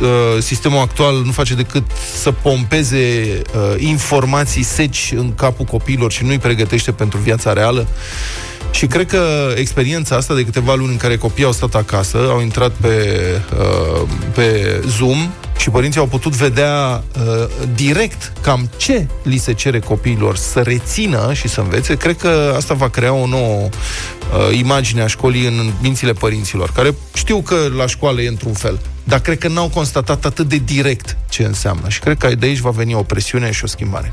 uh, 0.00 0.42
sistemul 0.42 0.78
actual 0.80 1.22
nu 1.24 1.30
face 1.32 1.54
decât 1.54 1.84
să 2.20 2.32
pompeze 2.32 2.96
uh, 3.54 3.74
informații 3.76 4.62
seci 4.62 5.12
în 5.16 5.34
capul 5.34 5.64
copiilor 5.64 6.12
și 6.12 6.24
nu 6.24 6.30
îi 6.30 6.38
pregătește 6.38 6.92
pentru 6.92 7.18
viața 7.18 7.52
reală. 7.52 7.86
Și 8.72 8.86
cred 8.86 9.06
că 9.06 9.52
experiența 9.56 10.16
asta 10.16 10.34
de 10.34 10.44
câteva 10.44 10.74
luni 10.74 10.90
în 10.90 10.96
care 10.96 11.16
copiii 11.16 11.46
au 11.46 11.52
stat 11.52 11.74
acasă, 11.74 12.18
au 12.30 12.40
intrat 12.40 12.70
pe, 12.70 13.18
uh, 13.58 14.08
pe 14.34 14.80
Zoom 14.86 15.30
și 15.58 15.70
părinții 15.70 16.00
au 16.00 16.06
putut 16.06 16.32
vedea 16.32 17.02
uh, 17.16 17.48
direct 17.74 18.32
cam 18.40 18.70
ce 18.76 19.06
li 19.22 19.36
se 19.36 19.52
cere 19.52 19.78
copiilor 19.78 20.36
să 20.36 20.60
rețină 20.60 21.32
și 21.32 21.48
să 21.48 21.60
învețe, 21.60 21.96
cred 21.96 22.16
că 22.16 22.54
asta 22.56 22.74
va 22.74 22.88
crea 22.88 23.12
o 23.12 23.26
nouă 23.26 23.68
uh, 23.68 24.58
imagine 24.58 25.02
a 25.02 25.06
școlii 25.06 25.46
în 25.46 25.72
mințile 25.80 26.12
părinților, 26.12 26.70
care 26.72 26.94
știu 27.14 27.40
că 27.40 27.56
la 27.76 27.86
școală 27.86 28.20
e 28.20 28.28
într-un 28.28 28.52
fel, 28.52 28.80
dar 29.04 29.20
cred 29.20 29.38
că 29.38 29.48
n-au 29.48 29.68
constatat 29.68 30.24
atât 30.24 30.48
de 30.48 30.60
direct 30.64 31.16
ce 31.28 31.42
înseamnă. 31.44 31.88
Și 31.88 32.00
cred 32.00 32.18
că 32.18 32.34
de 32.34 32.46
aici 32.46 32.58
va 32.58 32.70
veni 32.70 32.94
o 32.94 33.02
presiune 33.02 33.50
și 33.50 33.64
o 33.64 33.66
schimbare. 33.66 34.12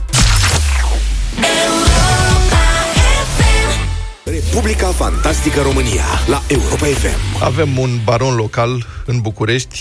Republica 4.39 4.87
Fantastică 4.87 5.61
România 5.61 6.03
la 6.27 6.41
Europa 6.47 6.85
FM. 6.85 7.43
Avem 7.43 7.77
un 7.77 7.99
baron 8.03 8.35
local 8.35 8.87
în 9.05 9.19
București. 9.21 9.79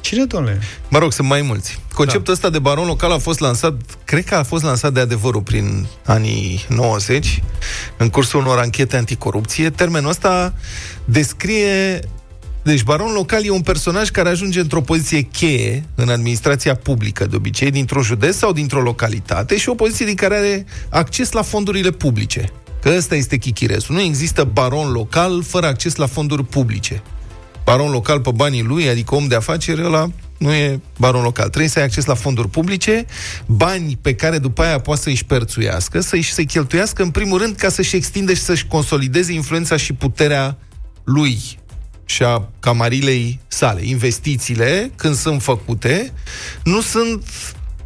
Cine, 0.00 0.24
domnule? 0.24 0.60
Mă 0.88 0.98
rog, 0.98 1.12
sunt 1.12 1.28
mai 1.28 1.42
mulți. 1.42 1.80
Conceptul 1.94 2.24
da. 2.24 2.32
ăsta 2.32 2.50
de 2.50 2.58
baron 2.58 2.86
local 2.86 3.12
a 3.12 3.18
fost 3.18 3.40
lansat, 3.40 3.74
cred 4.04 4.24
că 4.24 4.34
a 4.34 4.42
fost 4.42 4.62
lansat 4.62 4.92
de 4.92 5.00
adevărul 5.00 5.40
prin 5.40 5.86
anii 6.04 6.64
90, 6.68 7.42
în 7.96 8.08
cursul 8.08 8.40
unor 8.40 8.58
anchete 8.58 8.96
anticorupție. 8.96 9.70
Termenul 9.70 10.10
ăsta 10.10 10.54
descrie 11.04 12.00
deci 12.62 12.82
baron 12.82 13.12
local 13.12 13.44
e 13.44 13.50
un 13.50 13.60
personaj 13.60 14.10
care 14.10 14.28
ajunge 14.28 14.60
într-o 14.60 14.80
poziție 14.80 15.20
cheie 15.20 15.84
în 15.94 16.08
administrația 16.08 16.74
publică, 16.74 17.26
de 17.26 17.36
obicei, 17.36 17.70
dintr-un 17.70 18.02
județ 18.02 18.36
sau 18.36 18.52
dintr-o 18.52 18.80
localitate 18.80 19.56
și 19.56 19.68
o 19.68 19.74
poziție 19.74 20.06
din 20.06 20.14
care 20.14 20.34
are 20.34 20.66
acces 20.88 21.32
la 21.32 21.42
fondurile 21.42 21.90
publice. 21.90 22.52
Că 22.80 22.94
ăsta 22.96 23.14
este 23.14 23.36
chichiresul. 23.36 23.94
Nu 23.94 24.00
există 24.00 24.44
baron 24.44 24.92
local 24.92 25.42
fără 25.42 25.66
acces 25.66 25.94
la 25.94 26.06
fonduri 26.06 26.44
publice. 26.44 27.02
Baron 27.64 27.90
local 27.90 28.20
pe 28.20 28.30
banii 28.34 28.62
lui, 28.62 28.88
adică 28.88 29.14
om 29.14 29.26
de 29.26 29.34
afaceri, 29.34 29.84
ăla 29.84 30.10
nu 30.38 30.52
e 30.52 30.80
baron 30.98 31.22
local. 31.22 31.48
Trebuie 31.48 31.70
să 31.70 31.78
ai 31.78 31.84
acces 31.84 32.04
la 32.04 32.14
fonduri 32.14 32.48
publice, 32.48 33.06
bani 33.46 33.98
pe 34.02 34.14
care 34.14 34.38
după 34.38 34.62
aia 34.62 34.80
poate 34.80 35.00
să-i 35.00 35.14
șperțuiască, 35.14 36.00
să-i 36.00 36.22
să 36.22 36.42
cheltuiască 36.42 37.02
în 37.02 37.10
primul 37.10 37.38
rând 37.38 37.56
ca 37.56 37.68
să-și 37.68 37.96
extinde 37.96 38.34
și 38.34 38.40
să-și 38.40 38.66
consolideze 38.66 39.32
influența 39.32 39.76
și 39.76 39.92
puterea 39.92 40.58
lui 41.04 41.38
și 42.04 42.22
a 42.22 42.48
camarilei 42.60 43.40
sale. 43.48 43.80
Investițiile, 43.84 44.90
când 44.96 45.14
sunt 45.14 45.42
făcute, 45.42 46.12
nu 46.64 46.80
sunt 46.80 47.24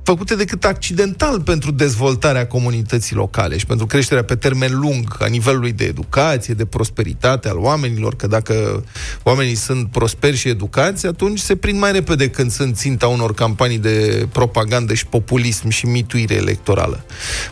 făcute 0.05 0.35
decât 0.35 0.65
accidental 0.65 1.41
pentru 1.41 1.71
dezvoltarea 1.71 2.47
comunității 2.47 3.17
locale 3.17 3.59
și 3.59 3.67
pentru 3.67 3.87
creșterea 3.87 4.25
pe 4.25 4.35
termen 4.35 4.79
lung 4.79 5.17
a 5.19 5.27
nivelului 5.27 5.73
de 5.73 5.85
educație, 5.85 6.55
de 6.55 6.65
prosperitate 6.65 7.49
al 7.49 7.59
oamenilor, 7.59 8.17
că 8.17 8.27
dacă 8.27 8.85
oamenii 9.23 9.55
sunt 9.55 9.91
prosperi 9.91 10.37
și 10.37 10.49
educați, 10.49 11.07
atunci 11.07 11.39
se 11.39 11.57
prind 11.57 11.79
mai 11.79 11.93
repede 11.93 12.31
când 12.31 12.51
sunt 12.51 12.77
ținta 12.77 13.07
unor 13.07 13.35
campanii 13.35 13.79
de 13.79 14.29
propagandă 14.33 14.95
și 14.95 15.07
populism 15.07 15.69
și 15.69 15.87
mituire 15.87 16.35
electorală. 16.35 17.05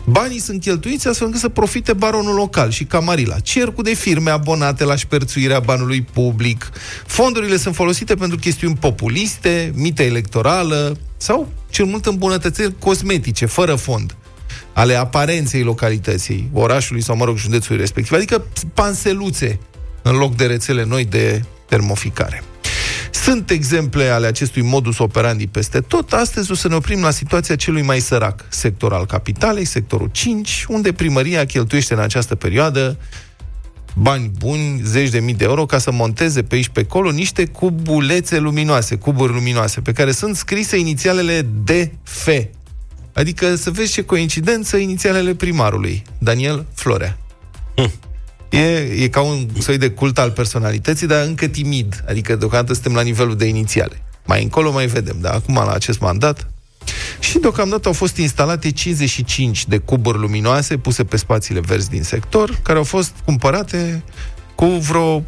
Banii 0.03 0.39
sunt 0.39 0.61
cheltuiți 0.61 1.07
astfel 1.07 1.25
încât 1.25 1.41
să 1.41 1.49
profite 1.49 1.93
baronul 1.93 2.35
local 2.35 2.69
și 2.69 2.83
Camarila. 2.83 3.39
Cercul 3.39 3.83
de 3.83 3.93
firme 3.93 4.29
abonate 4.29 4.83
la 4.83 4.95
șperțuirea 4.95 5.59
banului 5.59 6.01
public. 6.01 6.69
Fondurile 7.05 7.57
sunt 7.57 7.75
folosite 7.75 8.15
pentru 8.15 8.37
chestiuni 8.37 8.75
populiste, 8.75 9.71
mită 9.75 10.03
electorală 10.03 10.97
sau 11.23 11.51
cel 11.69 11.85
mult 11.85 12.05
îmbunătățiri 12.05 12.77
cosmetice, 12.79 13.45
fără 13.45 13.75
fond 13.75 14.15
ale 14.73 14.95
aparenței 14.95 15.63
localității, 15.63 16.49
orașului 16.53 17.01
sau, 17.01 17.15
mă 17.15 17.25
rog, 17.25 17.37
județului 17.37 17.79
respectiv. 17.79 18.13
Adică 18.13 18.45
panseluțe 18.73 19.59
în 20.01 20.15
loc 20.15 20.35
de 20.35 20.45
rețele 20.45 20.83
noi 20.83 21.05
de 21.05 21.41
termoficare. 21.67 22.43
Sunt 23.11 23.49
exemple 23.49 24.07
ale 24.07 24.27
acestui 24.27 24.61
modus 24.61 24.97
operandi 24.97 25.47
peste 25.47 25.79
tot. 25.79 26.13
Astăzi 26.13 26.51
o 26.51 26.55
să 26.55 26.67
ne 26.67 26.75
oprim 26.75 27.01
la 27.01 27.11
situația 27.11 27.55
celui 27.55 27.81
mai 27.81 27.99
sărac 27.99 28.45
sector 28.49 28.93
al 28.93 29.05
capitalei, 29.05 29.65
sectorul 29.65 30.09
5, 30.11 30.65
unde 30.67 30.93
primăria 30.93 31.45
cheltuiește 31.45 31.93
în 31.93 31.99
această 31.99 32.35
perioadă 32.35 32.97
bani 33.95 34.31
buni, 34.37 34.81
zeci 34.83 35.09
de 35.09 35.19
mii 35.19 35.33
de 35.33 35.43
euro, 35.43 35.65
ca 35.65 35.77
să 35.77 35.91
monteze 35.91 36.43
pe 36.43 36.55
aici 36.55 36.69
pe 36.69 36.79
acolo 36.79 37.11
niște 37.11 37.45
cubulețe 37.45 38.39
luminoase, 38.39 38.95
cuburi 38.95 39.33
luminoase, 39.33 39.81
pe 39.81 39.91
care 39.91 40.11
sunt 40.11 40.35
scrise 40.35 40.77
inițialele 40.77 41.47
DF. 41.63 42.27
Adică 43.13 43.55
să 43.55 43.71
vezi 43.71 43.91
ce 43.91 44.03
coincidență 44.03 44.77
inițialele 44.77 45.35
primarului, 45.35 46.03
Daniel 46.17 46.65
Florea. 46.73 47.17
Hm. 47.75 47.91
E, 48.49 48.77
e 48.77 49.07
ca 49.07 49.21
un 49.21 49.47
soi 49.59 49.77
de 49.77 49.89
cult 49.89 50.17
al 50.17 50.31
personalității, 50.31 51.07
dar 51.07 51.25
încă 51.25 51.47
timid. 51.47 52.03
Adică 52.07 52.35
deocamdată 52.35 52.73
suntem 52.73 52.93
la 52.93 53.01
nivelul 53.01 53.35
de 53.35 53.45
inițiale. 53.45 54.01
Mai 54.25 54.43
încolo 54.43 54.71
mai 54.71 54.85
vedem, 54.85 55.17
dar 55.21 55.33
acum 55.33 55.55
la 55.55 55.71
acest 55.71 55.99
mandat 55.99 56.52
și 57.19 57.39
deocamdată 57.39 57.87
au 57.87 57.93
fost 57.93 58.17
instalate 58.17 58.71
55 58.71 59.67
de 59.67 59.77
cuburi 59.77 60.17
luminoase 60.17 60.77
puse 60.77 61.03
pe 61.03 61.17
spațiile 61.17 61.59
verzi 61.59 61.89
din 61.89 62.03
sector, 62.03 62.59
care 62.63 62.77
au 62.77 62.83
fost 62.83 63.11
cumpărate 63.25 64.03
cu 64.55 64.65
vreo 64.65 65.23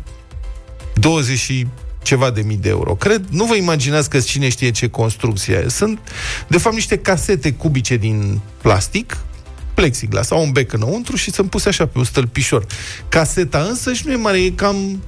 20 0.94 1.38
și 1.38 1.68
ceva 2.02 2.30
de 2.30 2.42
mii 2.42 2.58
de 2.58 2.70
euro. 2.70 2.96
Cred, 2.96 3.26
nu 3.30 3.46
vă 3.46 3.56
imaginați 3.56 4.10
că 4.10 4.20
cine 4.20 4.50
știe 4.50 4.72
ce 4.72 4.90
construcție 4.90 5.66
Sunt, 5.70 6.00
de 6.48 6.58
fapt, 6.58 6.76
niște 6.76 6.98
casete 6.98 7.54
cubice 7.54 7.96
din 7.96 8.40
plastic, 8.62 9.18
plexiglas, 9.74 10.32
au 10.32 10.44
un 10.44 10.52
bec 10.52 10.74
înăuntru 10.74 11.16
și 11.16 11.32
sunt 11.32 11.50
puse 11.50 11.70
așa 11.70 11.86
pe 11.86 11.98
un 11.98 12.04
stălpișor. 12.04 12.66
Caseta 13.10 13.60
însă 13.60 13.94
și 13.94 14.06
nu 14.06 14.12
e 14.12 14.16
mare, 14.16 14.44
e 14.44 14.50
cam, 14.50 15.04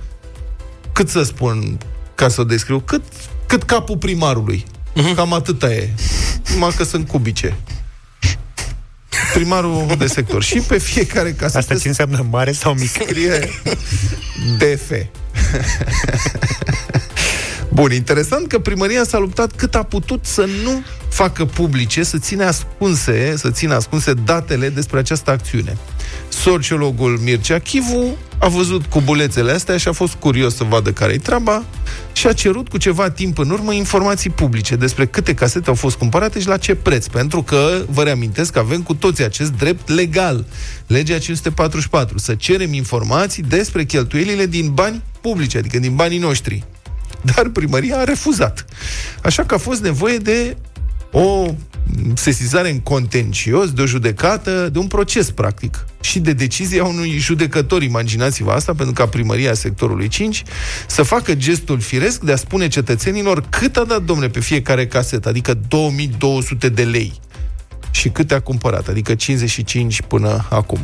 cât 0.92 1.10
să 1.10 1.24
spun, 1.24 1.78
ca 2.16 2.28
să 2.28 2.42
o 2.42 2.44
descriu, 2.44 2.80
cât, 2.80 3.04
cât 3.48 3.64
capul 3.64 3.98
primarului. 3.98 4.66
Uh-huh. 4.98 5.16
Cam 5.16 5.34
atâta 5.34 5.74
e. 5.74 5.90
Numai 6.54 6.74
că 6.78 6.84
sunt 6.84 7.08
cubice. 7.08 7.56
Primarul 9.34 9.96
de 9.98 10.08
sector. 10.08 10.44
Și 10.44 10.60
pe 10.60 10.78
fiecare 10.78 11.34
casă. 11.34 11.58
Asta 11.58 11.76
ți 11.76 11.88
înseamnă 11.88 12.26
mare 12.30 12.52
sau 12.52 12.74
mic? 12.74 12.90
Scrie 12.90 13.50
DF. 14.58 14.92
Bun, 17.70 17.92
interesant 17.92 18.48
că 18.48 18.60
primăria 18.60 19.04
s-a 19.04 19.18
luptat 19.18 19.52
cât 19.56 19.76
a 19.76 19.84
putut 19.84 20.26
să 20.26 20.50
nu 20.64 20.84
facă 21.10 21.46
publice, 21.46 22.04
să 22.04 22.18
ține 22.18 22.44
ascunse, 22.44 23.34
să 23.38 23.50
țină 23.50 23.76
ascunse 23.76 24.14
datele 24.14 24.70
despre 24.70 25.00
această 25.00 25.32
acțiune. 25.32 25.78
Sociologul 26.30 27.18
Mircea 27.24 27.60
Chivu 27.60 28.18
a 28.40 28.48
văzut 28.48 28.86
cubulețele 28.86 29.52
astea 29.52 29.78
și 29.78 29.88
a 29.88 29.92
fost 29.92 30.14
curios 30.14 30.56
să 30.56 30.64
vadă 30.64 30.92
care-i 30.92 31.18
treaba 31.18 31.64
și 32.14 32.28
a 32.28 32.34
cerut 32.34 32.70
cu 32.70 32.78
ceva 32.78 33.10
timp 33.10 33.38
în 33.38 33.50
urmă 33.50 33.74
informații 33.74 34.30
publice 34.30 34.76
despre 34.76 35.06
câte 35.06 35.34
casete 35.34 35.70
au 35.70 35.76
fost 35.76 35.96
cumpărate 35.96 36.40
și 36.40 36.48
la 36.48 36.58
ce 36.58 36.76
preț. 36.76 37.08
Pentru 37.08 37.44
că, 37.44 37.82
vă 37.90 38.04
reamintesc 38.04 38.52
că 38.52 38.60
avem 38.60 38.82
cu 38.82 38.94
toții 38.94 39.24
acest 39.24 39.52
drept 39.52 39.90
legal. 39.90 40.46
Legea 40.88 41.18
544. 41.18 42.18
Să 42.18 42.36
cerem 42.36 42.74
informații 42.74 43.44
despre 43.44 43.84
cheltuielile 43.84 44.46
din 44.46 44.72
bani 44.74 45.04
publice, 45.22 45.58
adică 45.58 45.80
din 45.80 45.96
banii 45.96 46.20
noștri. 46.20 46.66
Dar 47.22 47.48
primăria 47.48 47.98
a 47.98 48.04
refuzat. 48.04 48.66
Așa 49.24 49.44
că 49.44 49.54
a 49.54 49.58
fost 49.58 49.82
nevoie 49.82 50.18
de 50.18 50.58
o 51.12 51.54
sesizare 52.14 52.70
în 52.70 52.80
contencios, 52.80 53.72
de 53.72 53.82
o 53.82 53.86
judecată, 53.86 54.70
de 54.72 54.80
un 54.80 54.88
proces, 54.88 55.32
practic. 55.32 55.86
Și 56.02 56.20
de 56.20 56.34
decizia 56.34 56.84
unui 56.84 57.18
judecător, 57.18 57.84
imaginați-vă 57.84 58.52
asta, 58.52 58.74
pentru 58.74 58.94
ca 58.94 59.08
primăria 59.08 59.54
sectorului 59.54 60.08
5 60.08 60.44
să 60.88 61.04
facă 61.04 61.36
gestul 61.36 61.80
firesc 61.80 62.22
de 62.22 62.32
a 62.32 62.36
spune 62.36 62.68
cetățenilor 62.68 63.44
cât 63.50 63.78
a 63.78 63.84
dat, 63.84 64.04
domne, 64.04 64.28
pe 64.28 64.40
fiecare 64.40 64.88
casetă, 64.88 65.30
adică 65.30 65.54
2200 65.68 66.70
de 66.70 66.84
lei. 66.84 67.14
Și 67.92 68.10
câte 68.10 68.34
a 68.34 68.40
cumpărat, 68.40 68.88
adică 68.88 69.16
55 69.16 70.02
până 70.02 70.46
acum, 70.50 70.80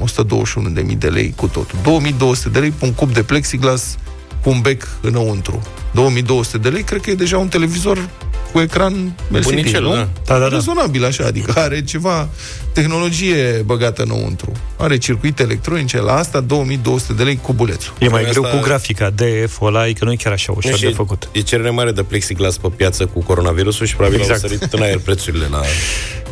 121.000 0.88 0.98
de 0.98 1.08
lei 1.08 1.34
cu 1.36 1.48
totul. 1.48 1.80
2200 1.84 2.50
de 2.50 2.60
lei 2.60 2.72
pe 2.72 2.86
un 2.86 2.94
cub 2.94 3.14
de 3.14 3.24
plexiglas 3.24 3.98
cu 4.44 4.50
un 4.50 4.62
bec 4.62 4.88
înăuntru. 5.02 5.62
2200 5.92 6.58
de 6.58 6.70
lei, 6.70 6.84
cred 6.84 7.02
că 7.02 7.10
e 7.10 7.16
deja 7.16 7.38
un 7.38 7.48
televizor 7.48 8.10
cu 8.52 8.60
ecran 8.60 9.16
LCD, 9.30 9.44
Bunicel, 9.44 9.82
nu? 9.82 9.90
Da. 9.94 10.08
Da, 10.26 10.34
da, 10.34 10.40
da. 10.40 10.48
Rezonabil 10.48 11.06
așa, 11.06 11.26
adică 11.26 11.54
are 11.60 11.84
ceva 11.84 12.30
tehnologie 12.74 13.62
băgată 13.66 14.02
înăuntru. 14.04 14.52
Are 14.78 14.98
circuite 14.98 15.44
electronice, 15.44 16.02
la 16.02 16.14
asta 16.16 16.40
2200 16.40 17.14
de 17.14 17.24
lei 17.24 17.40
cu 17.42 17.54
bulețul. 17.54 17.94
E 18.00 18.08
mai 18.08 18.24
Asta- 18.24 18.40
greu 18.40 18.52
cu 18.52 18.60
grafica, 18.66 19.10
DF-ul 19.10 19.68
ăla, 19.68 19.88
e 19.88 19.94
că 19.94 20.06
nu 20.06 20.12
e 20.12 20.16
chiar 20.16 20.34
așa 20.34 20.52
ușor 20.52 20.72
Nu, 20.72 20.78
de 20.78 20.88
și 20.88 20.94
făcut. 20.94 21.30
E 21.32 21.40
cerere 21.42 21.70
mare 21.70 21.92
de 21.92 22.04
plexiglas 22.04 22.58
pe 22.58 22.68
piață 22.76 23.06
cu 23.06 23.24
coronavirusul 23.24 23.86
și 23.86 23.96
probabil 23.96 24.20
Exact. 24.20 24.44
au 24.44 24.50
sărit 24.50 24.74
în 24.74 24.82
aer 24.82 24.98
prețurile 24.98 25.48
la... 25.52 25.62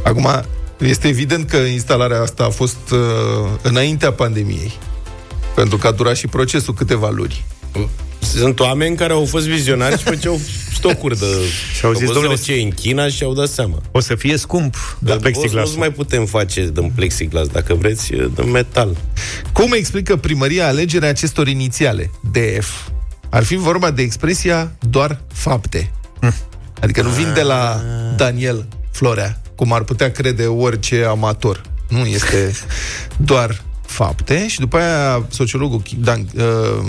Acum, 0.04 0.44
este 0.78 1.08
evident 1.08 1.50
că 1.50 1.58
instalarea 1.58 2.22
asta 2.22 2.44
a 2.44 2.50
fost 2.50 2.78
uh, 2.92 3.00
înaintea 3.62 4.12
pandemiei. 4.12 4.74
Pentru 5.56 5.78
că 5.78 5.88
a 5.88 5.92
durat 5.92 6.16
și 6.16 6.28
procesul 6.28 6.74
câteva 6.74 7.10
luni. 7.10 7.46
Sunt 8.20 8.60
oameni 8.60 8.96
care 8.96 9.14
au 9.14 9.26
fost 9.26 9.48
vizionari 9.48 9.98
și 9.98 10.04
făceau 10.04 10.40
stocuri 10.74 11.20
de... 11.20 11.26
Și 11.78 11.86
au 11.86 11.92
zis, 11.92 12.00
văzut 12.00 12.22
domnule, 12.22 12.42
ce 12.42 12.54
e 12.54 12.62
în 12.62 12.70
China 12.72 13.08
și 13.08 13.24
au 13.24 13.34
dat 13.34 13.50
seama. 13.50 13.82
O 13.92 14.00
să 14.00 14.16
fie 14.16 14.38
scump 14.38 14.98
de 15.00 15.10
Dar 15.10 15.18
plexiglas. 15.18 15.72
nu 15.72 15.78
mai 15.78 15.92
putem 15.92 16.26
face 16.26 16.70
din 16.74 16.92
plexiglas, 16.96 17.48
dacă 17.48 17.74
vreți, 17.74 18.14
e 18.14 18.30
de 18.36 18.42
metal. 18.42 18.98
Cum 19.54 19.72
explică 19.72 20.16
primăria 20.16 20.68
alegerea 20.68 21.10
acestor 21.10 21.48
inițiale, 21.48 22.12
DF? 22.32 22.90
Ar 23.30 23.44
fi 23.44 23.56
vorba 23.56 23.92
de 23.92 24.02
expresia 24.02 24.72
doar 24.80 25.22
fapte. 25.34 25.92
Adică 26.82 27.02
nu 27.02 27.10
vin 27.10 27.34
de 27.34 27.42
la 27.42 27.84
Daniel 28.16 28.68
Florea, 28.92 29.42
cum 29.56 29.74
ar 29.74 29.84
putea 29.84 30.12
crede 30.12 30.46
orice 30.46 31.04
amator. 31.04 31.62
Nu, 31.90 32.06
este 32.06 32.52
doar 33.18 33.62
fapte 33.92 34.48
și 34.48 34.60
după 34.60 34.78
aia 34.78 35.26
sociologul, 35.30 35.82
Chi- 35.82 35.98
Dan, 35.98 36.28
uh, 36.36 36.44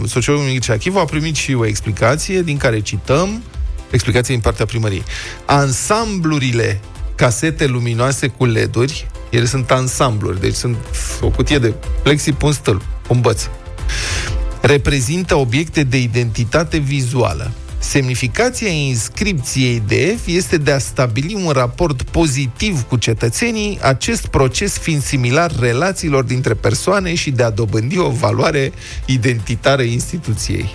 sociologul 0.07 0.47
Mircea 0.47 0.77
Chivu 0.77 0.99
a 0.99 1.05
primit 1.05 1.35
și 1.37 1.55
o 1.55 1.67
explicație 1.67 2.43
din 2.43 2.57
care 2.57 2.81
cităm 2.81 3.43
explicație 3.91 4.35
din 4.35 4.43
partea 4.43 4.65
primăriei. 4.65 5.05
Ansamblurile 5.45 6.81
casete 7.15 7.67
luminoase 7.67 8.27
cu 8.27 8.45
LED-uri, 8.45 9.07
ele 9.31 9.45
sunt 9.45 9.71
ansambluri, 9.71 10.41
deci 10.41 10.55
sunt 10.55 10.77
o 11.21 11.29
cutie 11.29 11.59
de 11.59 11.75
plexi 12.03 12.33
pe 12.33 12.45
un 12.45 12.53
stâlp, 12.53 12.83
un 13.09 13.21
băț. 13.21 13.43
Reprezintă 14.61 15.35
obiecte 15.35 15.83
de 15.83 15.99
identitate 15.99 16.77
vizuală. 16.79 17.51
Semnificația 17.83 18.69
inscripției 18.69 19.83
DF 19.87 20.27
este 20.27 20.57
de 20.57 20.73
a 20.73 20.79
stabili 20.79 21.35
un 21.35 21.51
raport 21.51 22.03
pozitiv 22.03 22.83
cu 22.83 22.97
cetățenii, 22.97 23.79
acest 23.83 24.27
proces 24.27 24.79
fiind 24.79 25.03
similar 25.03 25.53
relațiilor 25.61 26.25
dintre 26.25 26.55
persoane 26.55 27.15
și 27.15 27.31
de 27.31 27.43
a 27.43 27.51
dobândi 27.51 27.99
o 27.99 28.11
valoare 28.11 28.73
identitară 29.07 29.83
instituției. 29.83 30.75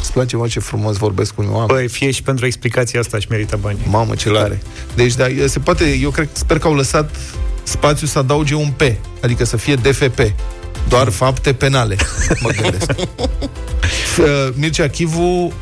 Îți 0.00 0.12
place, 0.12 0.36
mă, 0.36 0.46
ce 0.46 0.60
frumos 0.60 0.96
vorbesc 0.96 1.34
cu 1.34 1.40
unii 1.40 1.52
oameni? 1.52 1.78
Băi, 1.78 1.88
fie 1.88 2.10
și 2.10 2.22
pentru 2.22 2.46
explicația 2.46 3.00
asta 3.00 3.18
și 3.18 3.26
merită 3.30 3.58
bani. 3.60 3.78
Mamă, 3.88 4.14
ce 4.14 4.30
tare. 4.30 4.62
Deci, 4.94 5.14
da, 5.14 5.26
se 5.46 5.58
poate, 5.58 5.98
eu 6.02 6.10
cred, 6.10 6.28
sper 6.32 6.58
că 6.58 6.66
au 6.66 6.74
lăsat 6.74 7.16
spațiu 7.62 8.06
să 8.06 8.18
adauge 8.18 8.54
un 8.54 8.70
P, 8.76 8.82
adică 9.22 9.44
să 9.44 9.56
fie 9.56 9.74
DFP. 9.74 10.20
Doar 10.88 11.08
fapte 11.08 11.52
penale, 11.52 11.96
mă 12.40 12.50
gândesc. 12.60 12.90
Uh, 14.18 14.48
Mircea 14.54 14.88
Chivu 14.88 15.22
uh, 15.22 15.52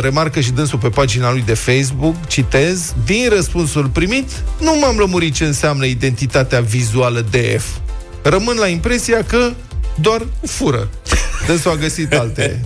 remarcă 0.00 0.40
și 0.40 0.50
dânsul 0.50 0.78
pe 0.78 0.88
pagina 0.88 1.32
lui 1.32 1.42
de 1.42 1.54
Facebook, 1.54 2.26
citez, 2.26 2.94
din 3.04 3.28
răspunsul 3.28 3.86
primit, 3.86 4.30
nu 4.60 4.78
m-am 4.80 4.96
lămurit 4.96 5.34
ce 5.34 5.44
înseamnă 5.44 5.84
identitatea 5.84 6.60
vizuală 6.60 7.20
DF. 7.30 7.66
Rămân 8.22 8.56
la 8.56 8.66
impresia 8.66 9.24
că 9.24 9.50
doar 10.00 10.26
fură. 10.46 10.88
Dânsul 11.46 11.70
a 11.70 11.74
găsit 11.74 12.14
alte 12.14 12.60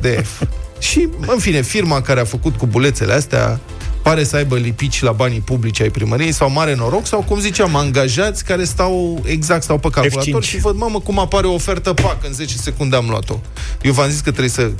DF. 0.00 0.42
Și, 0.78 1.08
în 1.26 1.38
fine, 1.38 1.62
firma 1.62 2.02
care 2.02 2.20
a 2.20 2.24
făcut 2.24 2.56
cubulețele 2.56 3.12
astea 3.12 3.60
pare 4.02 4.24
să 4.24 4.36
aibă 4.36 4.56
lipici 4.56 5.02
la 5.02 5.12
banii 5.12 5.40
publici 5.40 5.80
ai 5.80 5.90
primăriei 5.90 6.32
sau 6.32 6.50
mare 6.50 6.74
noroc 6.74 7.06
sau, 7.06 7.22
cum 7.22 7.40
ziceam, 7.40 7.76
angajați 7.76 8.44
care 8.44 8.64
stau 8.64 9.22
exact, 9.24 9.62
stau 9.62 9.78
pe 9.78 9.88
calculator 9.90 10.44
F5. 10.44 10.48
și 10.48 10.58
văd, 10.58 10.76
mamă, 10.76 11.00
cum 11.00 11.18
apare 11.18 11.46
o 11.46 11.52
ofertă 11.52 11.92
PAC, 11.92 12.24
în 12.26 12.32
10 12.32 12.56
secunde 12.56 12.96
am 12.96 13.06
luat-o. 13.08 13.40
Eu 13.82 13.92
v-am 13.92 14.10
zis 14.10 14.20
că 14.20 14.30
trebuie 14.30 14.48
să 14.48 14.70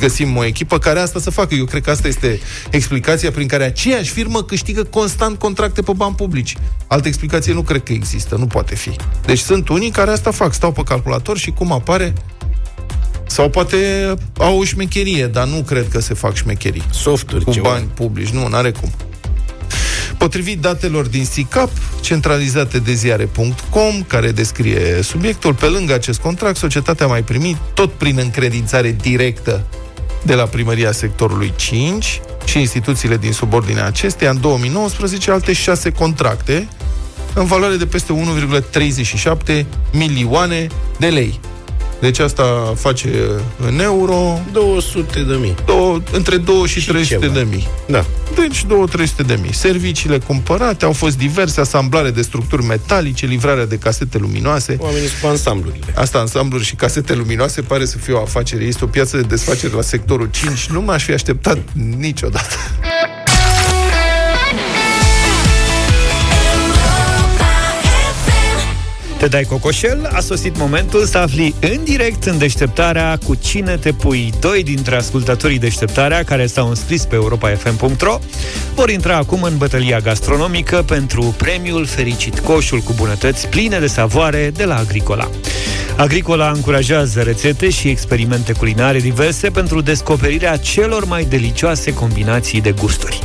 găsim 0.00 0.36
o 0.36 0.44
echipă 0.44 0.78
care 0.78 0.98
asta 0.98 1.20
să 1.20 1.30
facă. 1.30 1.54
Eu 1.54 1.64
cred 1.64 1.82
că 1.82 1.90
asta 1.90 2.08
este 2.08 2.40
explicația 2.70 3.30
prin 3.30 3.46
care 3.46 3.64
aceeași 3.64 4.10
firmă 4.10 4.42
câștigă 4.42 4.84
constant 4.84 5.38
contracte 5.38 5.82
pe 5.82 5.92
bani 5.96 6.14
publici. 6.14 6.56
Altă 6.86 7.08
explicație 7.08 7.52
nu 7.52 7.62
cred 7.62 7.82
că 7.82 7.92
există, 7.92 8.36
nu 8.36 8.46
poate 8.46 8.74
fi. 8.74 8.90
Deci 9.26 9.38
sunt 9.38 9.68
unii 9.68 9.90
care 9.90 10.10
asta 10.10 10.30
fac, 10.30 10.52
stau 10.54 10.72
pe 10.72 10.82
calculator 10.82 11.38
și 11.38 11.50
cum 11.50 11.72
apare 11.72 12.12
sau 13.26 13.48
poate 13.50 13.76
au 14.38 14.58
o 14.58 14.64
șmecherie, 14.64 15.26
dar 15.26 15.46
nu 15.46 15.62
cred 15.62 15.88
că 15.88 16.00
se 16.00 16.14
fac 16.14 16.34
șmecherii. 16.34 16.82
Softuri, 16.90 17.44
Cu 17.44 17.52
ceva. 17.52 17.68
bani 17.68 17.86
publici, 17.94 18.28
nu, 18.28 18.48
n-are 18.48 18.70
cum. 18.70 18.90
Potrivit 20.18 20.60
datelor 20.60 21.06
din 21.06 21.24
SICAP, 21.24 21.70
centralizate 22.00 22.78
de 22.78 22.92
ziare.com, 22.94 24.02
care 24.06 24.30
descrie 24.30 25.02
subiectul, 25.02 25.54
pe 25.54 25.66
lângă 25.66 25.94
acest 25.94 26.20
contract, 26.20 26.56
societatea 26.56 27.06
a 27.06 27.08
mai 27.08 27.22
primit, 27.22 27.56
tot 27.74 27.92
prin 27.92 28.18
încredințare 28.18 28.96
directă 29.00 29.64
de 30.26 30.34
la 30.34 30.44
primăria 30.44 30.92
sectorului 30.92 31.52
5 31.56 32.20
și 32.44 32.58
instituțiile 32.58 33.16
din 33.16 33.32
subordinea 33.32 33.86
acesteia, 33.86 34.30
în 34.30 34.40
2019, 34.40 35.30
alte 35.30 35.52
șase 35.52 35.92
contracte 35.92 36.68
în 37.34 37.44
valoare 37.44 37.76
de 37.76 37.86
peste 37.86 38.12
1,37 39.58 39.64
milioane 39.92 40.66
de 40.98 41.06
lei. 41.06 41.40
Deci 42.00 42.18
asta 42.18 42.72
face 42.76 43.08
în 43.66 43.80
euro 43.80 44.40
200 44.52 45.20
de 45.22 45.34
mii. 45.40 45.54
două, 45.66 45.98
între 46.12 46.36
2 46.36 46.66
și, 46.66 46.80
Și 46.80 46.88
300 46.88 47.18
ceva. 47.20 47.32
de 47.32 47.46
mii. 47.50 47.68
Da. 47.88 48.04
Deci 48.34 48.64
2-300 48.64 49.26
de 49.26 49.38
mii. 49.42 49.54
Serviciile 49.54 50.18
cumpărate 50.18 50.84
au 50.84 50.92
fost 50.92 51.18
diverse, 51.18 51.60
asamblare 51.60 52.10
de 52.10 52.22
structuri 52.22 52.64
metalice, 52.64 53.26
livrarea 53.26 53.66
de 53.66 53.76
casete 53.78 54.18
luminoase. 54.18 54.76
Oamenii 54.80 55.08
sunt 55.08 55.20
cu 55.20 55.26
ansamblurile. 55.26 55.84
Asta, 55.94 56.18
ansambluri 56.18 56.64
și 56.64 56.74
casete 56.74 57.14
luminoase, 57.14 57.60
pare 57.60 57.84
să 57.84 57.98
fie 57.98 58.12
o 58.12 58.20
afacere. 58.20 58.64
Este 58.64 58.84
o 58.84 58.86
piață 58.86 59.16
de 59.16 59.22
desfacere 59.22 59.72
la 59.74 59.82
sectorul 59.82 60.28
5. 60.30 60.66
Nu 60.66 60.80
m-aș 60.80 61.04
fi 61.04 61.12
așteptat 61.12 61.58
niciodată. 61.98 62.54
Te 69.18 69.26
dai 69.26 69.44
cocoșel, 69.44 70.10
a 70.12 70.20
sosit 70.20 70.58
momentul 70.58 71.04
să 71.04 71.18
afli 71.18 71.54
în 71.60 71.84
direct 71.84 72.24
în 72.24 72.38
deșteptarea 72.38 73.18
cu 73.24 73.34
cine 73.34 73.76
te 73.76 73.92
pui. 73.92 74.32
Doi 74.40 74.62
dintre 74.62 74.96
ascultătorii 74.96 75.58
deșteptarea 75.58 76.22
care 76.22 76.46
s-au 76.46 76.68
înscris 76.68 77.04
pe 77.04 77.14
europafm.ro 77.14 78.18
vor 78.74 78.90
intra 78.90 79.16
acum 79.16 79.42
în 79.42 79.56
bătălia 79.56 79.98
gastronomică 79.98 80.82
pentru 80.86 81.34
premiul 81.36 81.86
fericit, 81.86 82.38
coșul 82.38 82.78
cu 82.80 82.92
bunătăți 82.96 83.48
pline 83.48 83.78
de 83.78 83.86
savoare 83.86 84.50
de 84.54 84.64
la 84.64 84.76
Agricola. 84.76 85.30
Agricola 85.96 86.50
încurajează 86.50 87.20
rețete 87.20 87.70
și 87.70 87.88
experimente 87.88 88.52
culinare 88.52 88.98
diverse 88.98 89.50
pentru 89.50 89.80
descoperirea 89.80 90.56
celor 90.56 91.04
mai 91.04 91.24
delicioase 91.24 91.94
combinații 91.94 92.60
de 92.60 92.72
gusturi. 92.72 93.20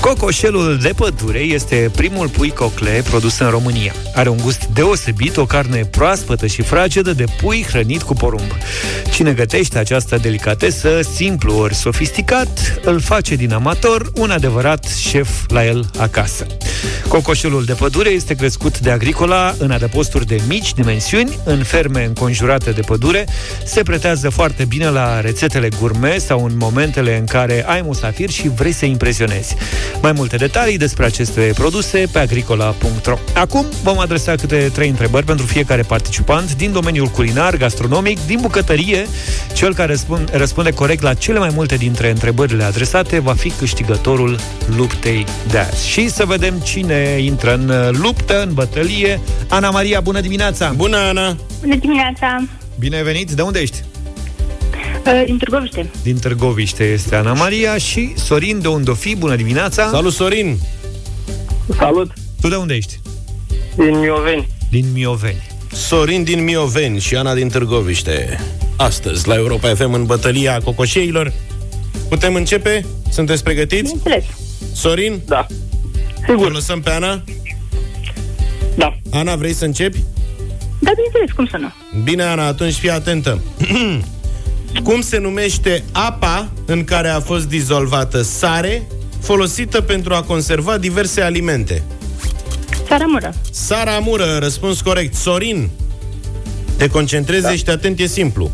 Cocoșelul 0.00 0.78
de 0.82 0.92
pădure 0.96 1.38
este 1.38 1.90
primul 1.96 2.28
pui 2.28 2.50
cocle 2.50 3.02
produs 3.08 3.38
în 3.38 3.50
România. 3.50 3.94
Are 4.14 4.28
un 4.28 4.36
gust 4.42 4.64
deosebit, 4.64 5.33
o 5.36 5.46
carne 5.46 5.84
proaspătă 5.84 6.46
și 6.46 6.62
fragedă 6.62 7.12
de 7.12 7.24
pui 7.40 7.64
hrănit 7.68 8.02
cu 8.02 8.14
porumb. 8.14 8.50
Cine 9.12 9.32
gătește 9.32 9.78
această 9.78 10.18
delicatesă, 10.22 11.00
simplu 11.14 11.54
ori 11.54 11.74
sofisticat, 11.74 12.80
îl 12.84 13.00
face 13.00 13.34
din 13.34 13.52
amator 13.52 14.10
un 14.14 14.30
adevărat 14.30 14.84
șef 14.84 15.28
la 15.48 15.64
el 15.64 15.90
acasă. 15.98 16.46
Cocoșelul 17.08 17.64
de 17.64 17.72
pădure 17.72 18.10
este 18.10 18.34
crescut 18.34 18.78
de 18.78 18.90
agricola 18.90 19.54
în 19.58 19.70
adăposturi 19.70 20.26
de 20.26 20.40
mici 20.48 20.74
dimensiuni, 20.74 21.38
în 21.44 21.62
ferme 21.62 22.04
înconjurate 22.04 22.70
de 22.70 22.80
pădure, 22.80 23.26
se 23.64 23.82
pretează 23.82 24.28
foarte 24.28 24.64
bine 24.64 24.88
la 24.88 25.20
rețetele 25.20 25.68
gourmet 25.80 26.20
sau 26.20 26.44
în 26.44 26.56
momentele 26.56 27.18
în 27.18 27.24
care 27.24 27.64
ai 27.66 27.82
musafir 27.82 28.30
și 28.30 28.48
vrei 28.48 28.72
să 28.72 28.84
impresionezi. 28.84 29.56
Mai 30.02 30.12
multe 30.12 30.36
detalii 30.36 30.78
despre 30.78 31.04
aceste 31.04 31.52
produse 31.54 32.08
pe 32.12 32.18
agricola.ro 32.18 33.18
Acum 33.34 33.66
vom 33.82 33.98
adresa 33.98 34.34
câte 34.34 34.70
trei 34.72 34.88
întrebări 34.88 35.23
pentru 35.24 35.46
fiecare 35.46 35.82
participant 35.82 36.56
din 36.56 36.72
domeniul 36.72 37.06
culinar, 37.06 37.56
gastronomic, 37.56 38.18
din 38.26 38.38
bucătărie. 38.40 39.06
Cel 39.54 39.74
care 39.74 39.90
răspund, 39.92 40.30
răspunde 40.32 40.70
corect 40.70 41.02
la 41.02 41.14
cele 41.14 41.38
mai 41.38 41.50
multe 41.54 41.76
dintre 41.76 42.10
întrebările 42.10 42.62
adresate 42.62 43.18
va 43.18 43.34
fi 43.34 43.50
câștigătorul 43.50 44.38
luptei 44.76 45.24
de 45.50 45.58
azi. 45.58 45.88
Și 45.88 46.08
să 46.08 46.24
vedem 46.24 46.54
cine 46.58 47.18
intră 47.20 47.54
în 47.54 47.96
luptă, 48.00 48.42
în 48.42 48.54
bătălie. 48.54 49.20
Ana 49.48 49.70
Maria, 49.70 50.00
bună 50.00 50.20
dimineața! 50.20 50.72
Bună, 50.76 50.96
Ana! 50.96 51.36
Bună 51.60 51.76
dimineața! 51.76 52.44
Bine 52.78 52.96
ai 52.96 53.02
venit! 53.02 53.30
De 53.30 53.42
unde 53.42 53.58
ești? 53.58 53.82
Uh, 55.06 55.22
Din 55.26 55.38
Târgoviște. 55.38 55.90
Din 56.02 56.18
Târgoviște 56.18 56.84
este 56.84 57.16
Ana 57.16 57.32
Maria 57.32 57.76
și 57.76 58.12
Sorin 58.16 58.60
de 58.60 58.68
unde 58.68 58.90
o 58.90 58.94
fi, 58.94 59.16
bună 59.16 59.36
dimineața! 59.36 59.88
Salut, 59.90 60.12
Sorin! 60.12 60.58
Salut! 61.78 62.12
Tu 62.40 62.48
de 62.48 62.54
unde 62.56 62.74
ești? 62.74 63.00
Din 63.76 63.98
Mioveni. 63.98 64.48
Din 64.74 64.92
Mioveni. 64.92 65.42
Sorin 65.72 66.24
din 66.24 66.44
Mioveni 66.44 67.00
și 67.00 67.16
Ana 67.16 67.34
din 67.34 67.48
Târgoviște. 67.48 68.40
Astăzi, 68.76 69.28
la 69.28 69.34
Europa 69.34 69.74
FM, 69.74 69.92
în 69.92 70.04
bătălia 70.04 70.60
cocoșeilor. 70.64 71.32
Putem 72.08 72.34
începe? 72.34 72.86
Sunteți 73.10 73.42
pregătiți? 73.42 73.82
Bineînțeles. 73.82 74.24
Sorin? 74.72 75.20
Da. 75.26 75.46
O 76.26 76.32
Sigur. 76.32 76.52
lăsăm 76.52 76.80
pe 76.80 76.90
Ana? 76.90 77.24
Da. 78.76 78.96
Ana, 79.10 79.36
vrei 79.36 79.52
să 79.52 79.64
începi? 79.64 79.98
Da, 80.78 80.90
bineînțeles, 80.90 81.30
cum 81.36 81.46
să 81.46 81.56
nu? 81.56 82.00
Bine, 82.02 82.22
Ana, 82.22 82.46
atunci 82.46 82.74
fii 82.74 82.90
atentă. 82.90 83.40
Cum 84.84 85.00
se 85.00 85.18
numește 85.18 85.84
apa 85.92 86.48
în 86.66 86.84
care 86.84 87.08
a 87.08 87.20
fost 87.20 87.48
dizolvată 87.48 88.22
sare 88.22 88.82
folosită 89.20 89.80
pentru 89.80 90.14
a 90.14 90.22
conserva 90.22 90.78
diverse 90.78 91.20
alimente? 91.20 91.82
Țaramură. 92.86 93.34
Sara 93.50 93.94
Amură, 93.94 94.36
răspuns 94.40 94.80
corect. 94.80 95.14
Sorin, 95.14 95.70
te 96.76 96.88
concentrezi, 96.88 97.42
da. 97.42 97.52
ești 97.52 97.70
atent, 97.70 97.98
e 98.00 98.06
simplu. 98.06 98.50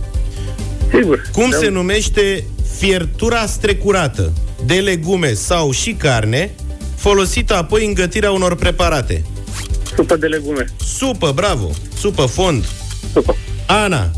Sigur. 0.94 1.22
Cum 1.32 1.50
Da. 1.50 1.56
se 1.56 1.68
numește 1.68 2.44
fiertura 2.78 3.46
strecurată 3.46 4.32
de 4.66 4.74
legume 4.74 5.32
sau 5.32 5.70
și 5.70 5.92
carne 5.92 6.50
folosită 6.96 7.56
apoi 7.56 7.86
în 7.86 7.94
gătirea 7.94 8.30
unor 8.32 8.56
preparate? 8.56 9.24
Supă 9.96 10.16
de 10.16 10.26
legume. 10.26 10.64
Supă, 10.96 11.32
bravo! 11.34 11.70
Supă, 11.98 12.22
fond. 12.26 12.64
Supă. 13.12 13.36
Ana, 13.66 14.10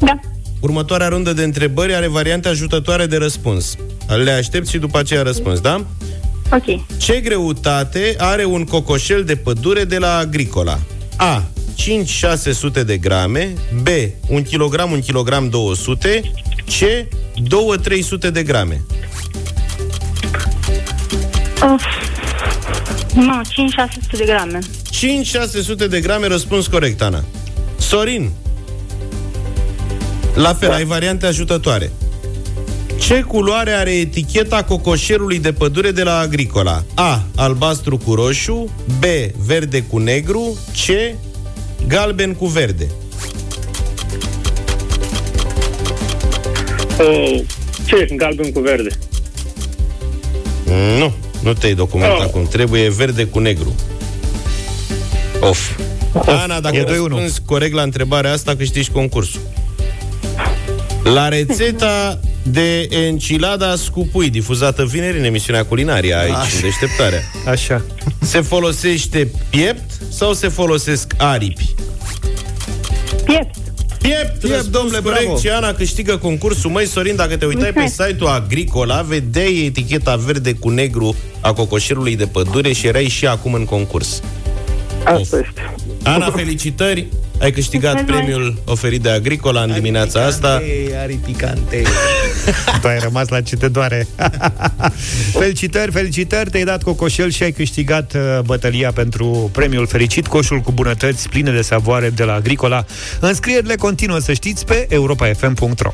Da. 0.00 0.20
următoarea 0.60 1.08
rundă 1.08 1.32
de 1.32 1.42
întrebări 1.42 1.94
are 1.94 2.08
variante 2.08 2.48
ajutătoare 2.48 3.06
de 3.06 3.16
răspuns. 3.16 3.74
Le 4.24 4.30
aștept 4.30 4.66
și 4.66 4.78
după 4.78 4.98
aceea 4.98 5.22
răspuns, 5.22 5.60
da? 5.60 5.84
Ok. 6.52 6.96
Ce 6.96 7.20
greutate 7.20 8.14
are 8.18 8.44
un 8.44 8.64
cocoșel 8.64 9.24
de 9.24 9.36
pădure 9.36 9.84
de 9.84 9.98
la 9.98 10.16
Agricola? 10.16 10.78
A. 11.16 11.42
5-600 12.80 12.84
de 12.86 12.96
grame 12.96 13.52
B. 13.82 13.86
1 14.28 14.42
kg, 14.42 14.90
1 14.90 15.00
kg 15.06 15.48
200 15.48 16.20
C. 16.66 17.06
2-300 18.28 18.30
de 18.32 18.42
grame 18.42 18.82
Of. 21.72 21.82
Nu, 23.14 23.40
5-600 23.40 24.18
de 24.18 24.24
grame. 24.24 24.58
5-600 25.84 25.88
de 25.88 26.00
grame, 26.00 26.26
răspuns 26.26 26.66
corect, 26.66 27.02
Ana 27.02 27.24
Sorin 27.78 28.30
La 30.34 30.54
fel, 30.54 30.70
ai 30.70 30.84
variante 30.84 31.26
ajutătoare 31.26 31.92
Ce 33.08 33.20
culoare 33.22 33.70
are 33.70 33.90
eticheta 33.90 34.64
cocoșerului 34.64 35.38
de 35.38 35.52
pădure 35.52 35.90
de 35.90 36.02
la 36.02 36.18
Agricola? 36.18 36.84
A. 36.94 37.22
Albastru 37.36 37.96
cu 37.98 38.14
roșu 38.14 38.70
B. 38.98 39.04
Verde 39.46 39.82
cu 39.82 39.98
negru 39.98 40.58
C. 40.72 41.14
Galben 41.86 42.34
cu 42.34 42.46
verde 42.46 42.86
Uh, 47.00 47.40
ce? 47.86 48.08
Galben 48.16 48.52
cu 48.52 48.60
verde. 48.60 48.88
Nu, 50.98 51.12
nu 51.42 51.52
te-ai 51.52 51.74
documentat 51.74 52.16
Oh. 52.18 52.22
acum 52.24 52.46
Trebuie 52.46 52.88
verde 52.90 53.24
cu 53.24 53.38
negru 53.38 53.74
Of 55.40 55.70
Ana, 56.26 56.60
dacă 56.60 56.76
E 56.76 56.82
2-1. 56.84 56.86
răspunzi 56.86 57.40
corect 57.46 57.74
la 57.74 57.82
întrebarea 57.82 58.32
asta, 58.32 58.56
câștigi 58.56 58.90
concursul. 58.90 59.40
La 61.04 61.28
rețeta 61.28 62.20
de 62.50 62.88
enchilada 62.90 63.74
cu 63.92 64.08
pui, 64.12 64.30
difuzată 64.30 64.84
vineri 64.84 65.18
în 65.18 65.24
emisiunea 65.24 65.64
culinaria 65.64 66.18
aici, 66.20 66.32
Așa. 66.34 66.48
în 66.54 66.60
deșteptarea, 66.60 67.22
Așa. 67.46 67.82
se 68.20 68.40
folosește 68.40 69.30
piept 69.50 69.90
sau 70.10 70.32
se 70.32 70.48
folosesc 70.48 71.12
aripi? 71.16 71.74
Piept. 73.24 73.54
Piept, 74.02 74.38
Piept, 74.38 74.42
răspuns 74.42 74.66
domnule, 74.70 75.00
corect 75.00 75.22
bravo. 75.24 75.38
și 75.38 75.48
Ana 75.48 75.72
câștigă 75.74 76.16
concursul. 76.16 76.70
Măi, 76.70 76.86
Sorin, 76.86 77.16
dacă 77.16 77.36
te 77.36 77.46
uitai 77.46 77.72
pe 77.72 77.86
site-ul 77.86 78.26
Agricola, 78.28 79.02
vedeai 79.02 79.64
eticheta 79.66 80.16
verde 80.16 80.52
cu 80.52 80.68
negru 80.68 81.16
a 81.40 81.52
cocoșerului 81.52 82.16
de 82.16 82.26
pădure 82.26 82.72
și 82.72 82.86
erai 82.86 83.08
și 83.08 83.26
acum 83.26 83.54
în 83.54 83.64
concurs. 83.64 84.22
Asta 85.04 85.38
este. 85.38 85.74
Ana, 86.14 86.30
felicitări! 86.30 87.06
Ai 87.40 87.50
câștigat 87.50 87.94
Mulțumesc. 87.94 88.24
premiul 88.24 88.62
oferit 88.64 89.02
de 89.02 89.10
Agricola 89.10 89.62
în 89.62 89.72
dimineața 89.72 90.24
asta. 90.24 90.62
Are 91.02 91.18
picante. 91.24 91.82
Tu 92.80 92.86
ai 92.86 92.98
rămas 92.98 93.28
la 93.28 93.40
ce 93.40 93.56
te 93.56 93.68
doare. 93.68 94.06
felicitări, 95.40 95.92
felicitări, 95.92 96.50
te-ai 96.50 96.64
dat 96.64 96.82
cocoșel 96.82 97.30
și 97.30 97.42
ai 97.42 97.52
câștigat 97.52 98.12
uh, 98.14 98.38
bătălia 98.44 98.92
pentru 98.92 99.50
premiul 99.52 99.86
fericit, 99.86 100.26
coșul 100.26 100.58
cu 100.58 100.72
bunătăți 100.72 101.28
pline 101.28 101.50
de 101.50 101.62
savoare 101.62 102.10
de 102.10 102.24
la 102.24 102.32
Agricola. 102.32 102.84
Înscrierile 103.20 103.74
continuă, 103.74 104.18
să 104.18 104.32
știți, 104.32 104.64
pe 104.64 104.86
europafm.ro. 104.88 105.90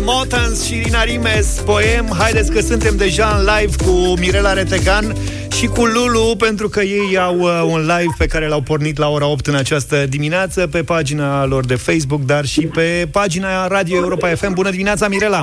The 0.00 0.08
Motans 0.08 0.64
și 0.64 0.80
Rina 0.84 1.02
Rimes, 1.02 1.62
poem. 1.64 2.14
Haideți 2.18 2.50
că 2.50 2.60
suntem 2.60 2.96
deja 2.96 3.36
în 3.38 3.44
live 3.44 3.76
cu 3.84 3.90
Mirela 4.18 4.52
Retegan 4.52 5.14
și 5.52 5.66
cu 5.66 5.84
Lulu, 5.84 6.36
pentru 6.38 6.68
că 6.68 6.80
ei 6.80 7.18
au 7.18 7.38
uh, 7.38 7.62
un 7.66 7.80
live 7.80 8.14
pe 8.18 8.26
care 8.26 8.48
l-au 8.48 8.60
pornit 8.60 8.98
la 8.98 9.08
ora 9.08 9.26
8 9.26 9.46
în 9.46 9.54
această 9.54 10.06
dimineață, 10.06 10.66
pe 10.66 10.82
pagina 10.82 11.44
lor 11.44 11.66
de 11.66 11.74
Facebook, 11.74 12.20
dar 12.20 12.44
și 12.44 12.60
pe 12.60 13.08
pagina 13.10 13.66
Radio 13.66 13.96
Europa 13.96 14.28
FM. 14.28 14.54
Bună 14.54 14.70
dimineața, 14.70 15.08
Mirela! 15.08 15.42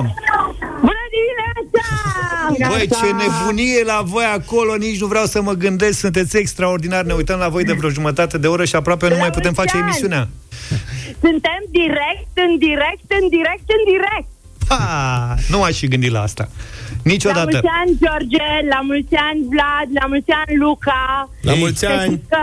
Bună 0.80 1.04
dimineața! 1.16 2.68
Băi, 2.68 2.88
ce 2.88 3.12
nebunie 3.12 3.82
la 3.84 4.02
voi 4.04 4.24
acolo, 4.24 4.74
nici 4.74 5.00
nu 5.00 5.06
vreau 5.06 5.24
să 5.24 5.42
mă 5.42 5.52
gândesc, 5.52 5.98
sunteți 5.98 6.36
extraordinar, 6.36 7.04
ne 7.04 7.12
uităm 7.12 7.38
la 7.38 7.48
voi 7.48 7.64
de 7.64 7.72
vreo 7.72 7.90
jumătate 7.90 8.38
de 8.38 8.46
oră 8.46 8.64
și 8.64 8.76
aproape 8.76 9.08
nu 9.08 9.16
mai 9.16 9.30
putem 9.30 9.52
face 9.52 9.76
mulți 9.76 9.76
ani! 9.76 9.82
emisiunea. 9.82 10.28
Suntem 11.20 11.60
direct, 11.70 12.32
în 12.46 12.58
direct, 12.58 13.08
în 13.18 13.28
direct, 13.28 13.66
în 13.76 13.82
direct. 13.92 14.27
Ha, 14.68 15.34
nu 15.48 15.62
aș 15.62 15.78
fi 15.78 15.88
gândit 15.88 16.10
la 16.10 16.22
asta. 16.22 16.44
La 16.48 17.10
Niciodată. 17.12 17.48
mulți 17.50 17.68
ani, 17.80 17.92
George, 18.04 18.46
la 18.74 18.80
mulți 18.90 19.14
ani, 19.28 19.40
Vlad, 19.52 19.88
la 20.00 20.06
mulți 20.06 20.30
ani, 20.30 20.56
Luca. 20.64 21.30
La 21.42 21.54
mulți 21.54 21.78
Să 21.78 21.86
ani! 21.88 22.00
știți 22.04 22.28
că 22.28 22.42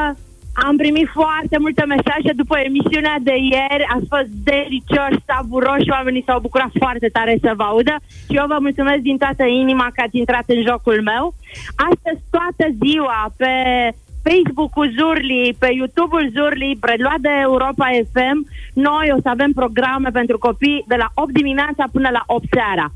am 0.68 0.76
primit 0.84 1.08
foarte 1.20 1.58
multe 1.66 1.84
mesaje 1.96 2.32
după 2.42 2.56
emisiunea 2.70 3.16
de 3.30 3.36
ieri. 3.54 3.86
A 3.96 3.98
fost 4.12 4.30
delicios, 4.52 5.14
savuros 5.30 5.80
și 5.86 5.96
oamenii 5.98 6.24
s-au 6.28 6.40
bucurat 6.48 6.72
foarte 6.84 7.08
tare 7.18 7.34
să 7.46 7.52
vă 7.60 7.64
audă. 7.64 7.96
Și 8.30 8.36
eu 8.42 8.46
vă 8.54 8.58
mulțumesc 8.68 9.02
din 9.10 9.18
toată 9.24 9.44
inima 9.64 9.88
că 9.94 10.00
ați 10.06 10.18
intrat 10.24 10.46
în 10.56 10.62
jocul 10.70 11.00
meu. 11.12 11.24
Astăzi, 11.90 12.22
toată 12.36 12.64
ziua, 12.84 13.20
pe 13.42 13.52
Facebook-ul 14.30 14.94
Zurli, 14.98 15.56
pe 15.60 15.70
YouTube-ul 15.80 16.32
Zurli, 16.36 16.78
preluat 16.80 17.20
de 17.20 17.34
Europa 17.42 17.88
FM, 18.12 18.38
noi 18.74 19.12
o 19.16 19.20
să 19.22 19.30
avem 19.30 19.52
programe 19.52 20.10
pentru 20.10 20.38
copii 20.38 20.84
de 20.88 20.96
la 20.96 21.08
8 21.14 21.32
dimineața 21.32 21.86
până 21.92 22.10
la 22.12 22.24
8 22.26 22.46
seara. 22.52 22.88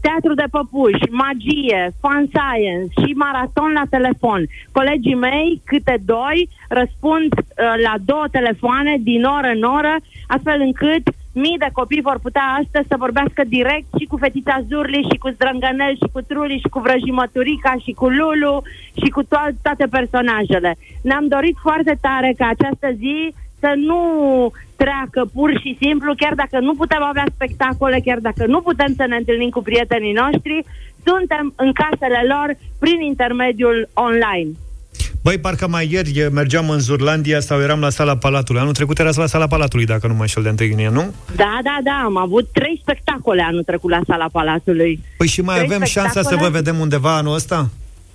Teatru 0.00 0.34
de 0.34 0.44
păpuși, 0.50 1.04
magie, 1.10 1.80
fun 2.00 2.22
science 2.34 2.92
și 3.00 3.12
maraton 3.12 3.72
la 3.72 3.86
telefon. 3.90 4.40
Colegii 4.72 5.14
mei, 5.14 5.62
câte 5.64 5.96
doi, 6.04 6.48
răspund 6.68 7.30
uh, 7.32 7.42
la 7.86 7.94
două 8.04 8.24
telefoane 8.30 8.96
din 9.00 9.24
oră 9.24 9.50
în 9.54 9.62
oră, 9.62 9.94
astfel 10.26 10.60
încât 10.60 11.02
mii 11.32 11.58
de 11.58 11.68
copii 11.72 12.00
vor 12.00 12.18
putea 12.22 12.42
astăzi 12.60 12.88
să 12.88 12.96
vorbească 12.98 13.42
direct 13.46 13.86
și 13.98 14.06
cu 14.06 14.16
fetița 14.16 14.64
Zurli, 14.68 15.06
și 15.10 15.18
cu 15.18 15.28
Zdrângănel, 15.28 15.94
și 15.94 16.08
cu 16.12 16.20
Truli, 16.20 16.58
și 16.62 16.68
cu 16.68 16.78
Vrăjimăturica, 16.80 17.74
și 17.84 17.92
cu 17.92 18.08
Lulu, 18.08 18.62
și 19.00 19.08
cu 19.10 19.22
to- 19.24 19.54
toate 19.62 19.86
personajele. 19.90 20.76
Ne-am 21.02 21.28
dorit 21.28 21.56
foarte 21.62 21.98
tare 22.00 22.34
ca 22.36 22.46
această 22.46 22.88
zi 22.96 23.34
să 23.58 23.72
nu 23.76 24.00
treacă 24.76 25.30
pur 25.34 25.50
și 25.60 25.76
simplu, 25.80 26.14
chiar 26.14 26.34
dacă 26.34 26.58
nu 26.58 26.74
putem 26.74 27.02
avea 27.02 27.24
spectacole, 27.34 28.00
chiar 28.04 28.18
dacă 28.18 28.46
nu 28.46 28.60
putem 28.60 28.92
să 28.96 29.04
ne 29.08 29.16
întâlnim 29.16 29.50
cu 29.50 29.62
prietenii 29.62 30.12
noștri, 30.12 30.64
suntem 31.04 31.52
în 31.56 31.72
casele 31.72 32.22
lor 32.28 32.56
prin 32.78 33.00
intermediul 33.00 33.88
online. 33.94 34.50
Băi, 35.22 35.38
parcă 35.38 35.68
mai 35.68 35.88
ieri 35.90 36.18
e, 36.18 36.28
mergeam 36.28 36.70
în 36.70 36.78
Zurlandia 36.78 37.40
sau 37.40 37.60
eram 37.60 37.80
la 37.80 37.90
sala 37.90 38.16
Palatului. 38.16 38.60
Anul 38.60 38.72
trecut 38.72 38.98
erați 38.98 39.18
la 39.18 39.26
sala 39.26 39.46
Palatului, 39.46 39.86
dacă 39.86 40.06
nu 40.06 40.14
mă 40.14 40.20
înșel 40.20 40.42
de 40.42 40.48
1 40.48 40.70
iunie, 40.70 40.88
nu? 40.88 41.14
Da, 41.36 41.58
da, 41.62 41.78
da, 41.84 42.02
am 42.04 42.16
avut 42.16 42.48
trei 42.52 42.78
spectacole 42.82 43.42
anul 43.42 43.62
trecut 43.62 43.90
la 43.90 44.00
sala 44.06 44.26
Palatului. 44.32 45.00
Păi 45.16 45.26
și 45.26 45.40
mai 45.40 45.56
Trei 45.56 45.66
avem 45.66 45.82
șansa 45.84 46.10
să 46.10 46.18
vă 46.20 46.22
spectacole? 46.22 46.58
vedem 46.58 46.78
undeva 46.78 47.16
anul 47.16 47.34
ăsta? 47.34 47.68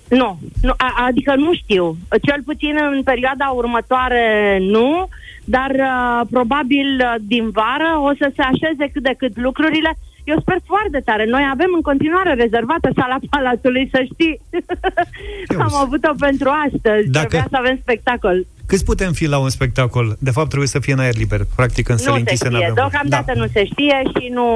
Nu, 0.10 0.40
nu 0.62 0.74
a, 0.78 1.06
adică 1.08 1.36
nu 1.36 1.54
știu. 1.54 1.98
Cel 2.22 2.42
puțin 2.46 2.76
în 2.92 3.04
perioada 3.04 3.48
următoare 3.56 4.58
nu, 4.62 5.10
dar 5.44 5.72
uh, 5.72 6.28
probabil 6.32 6.88
uh, 7.00 7.16
din 7.22 7.50
vară 7.50 8.00
o 8.02 8.12
să 8.18 8.32
se 8.36 8.42
așeze 8.42 8.90
cât 8.94 9.04
de 9.04 9.14
cât 9.18 9.38
lucrurile. 9.38 9.98
Eu 10.32 10.40
sper 10.40 10.58
foarte 10.66 11.00
tare. 11.06 11.26
Noi 11.26 11.44
avem 11.52 11.72
în 11.76 11.82
continuare 11.82 12.34
rezervată 12.34 12.90
sala 12.96 13.18
Palatului, 13.30 13.90
să 13.94 14.00
știi. 14.12 14.40
Am 15.66 15.74
avut-o 15.84 16.12
pentru 16.20 16.50
astăzi. 16.66 17.08
Dacă- 17.10 17.28
Trebuia 17.28 17.48
să 17.50 17.58
avem 17.58 17.78
spectacol. 17.82 18.46
Câți 18.68 18.86
putem 18.86 19.12
fi 19.12 19.26
la 19.28 19.38
un 19.38 19.50
spectacol? 19.50 20.16
De 20.20 20.32
fapt, 20.32 20.48
trebuie 20.48 20.68
să 20.76 20.80
fie 20.80 20.94
în 20.94 21.00
aer 21.00 21.16
liber. 21.16 21.42
Practic, 21.56 21.90
în 21.90 21.96
Nu 21.96 22.02
săli 22.02 22.14
se 22.14 22.20
închise 22.20 22.46
știe, 22.46 22.58
n-avem. 22.58 22.74
deocamdată 22.74 23.32
Da. 23.36 23.40
nu 23.42 23.48
se 23.54 23.66
știe 23.72 23.98
și 24.14 24.26
nu 24.38 24.48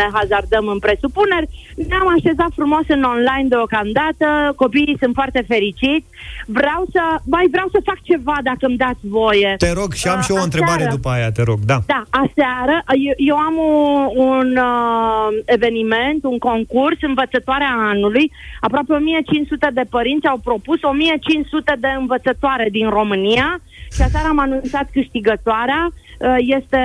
ne 0.00 0.06
hazardăm 0.12 0.66
în 0.74 0.78
presupuneri. 0.78 1.46
Ne-am 1.88 2.08
așezat 2.16 2.50
frumos 2.54 2.84
în 2.96 3.02
online 3.14 3.46
deocamdată, 3.48 4.26
copiii 4.56 4.96
sunt 5.02 5.14
foarte 5.14 5.44
fericiți. 5.52 6.06
Vreau 6.46 6.82
să, 6.94 7.02
mai 7.34 7.46
vreau 7.54 7.68
să 7.74 7.78
fac 7.84 7.98
ceva 8.10 8.36
dacă 8.42 8.62
îmi 8.66 8.76
dați 8.76 9.04
voie. 9.18 9.54
Te 9.58 9.72
rog 9.72 9.90
și 9.92 10.08
am 10.08 10.20
și 10.20 10.30
eu 10.30 10.36
o 10.36 10.38
Uh, 10.38 10.44
întrebare 10.48 10.80
aseară- 10.82 10.94
după 10.96 11.08
aia, 11.08 11.30
te 11.32 11.42
rog. 11.42 11.58
Da. 11.72 11.78
Da, 11.94 12.02
aseară 12.24 12.76
eu, 13.06 13.14
eu 13.30 13.36
am 13.48 13.54
un, 13.56 14.26
un 14.28 14.48
uh, 14.56 15.28
eveniment, 15.56 16.18
un 16.32 16.38
concurs, 16.38 16.96
învățătoarea 17.00 17.72
anului. 17.92 18.26
Aproape 18.60 18.92
1500 18.92 19.68
de 19.78 19.84
părinți 19.90 20.26
au 20.26 20.38
propus 20.48 20.82
1500 20.82 21.76
de 21.80 21.90
învățătoare 21.98 22.68
din 22.78 22.88
România 22.88 23.48
și 23.94 24.02
aseară 24.02 24.26
am 24.28 24.38
anunțat 24.38 24.88
câștigătoarea. 24.92 25.88
Uh, 25.92 26.34
Este 26.38 26.82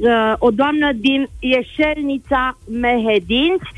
uh, 0.00 0.32
o 0.38 0.50
doamnă 0.50 0.92
din 0.92 1.28
Ieșelnița 1.40 2.58
Mehedinți. 2.80 3.68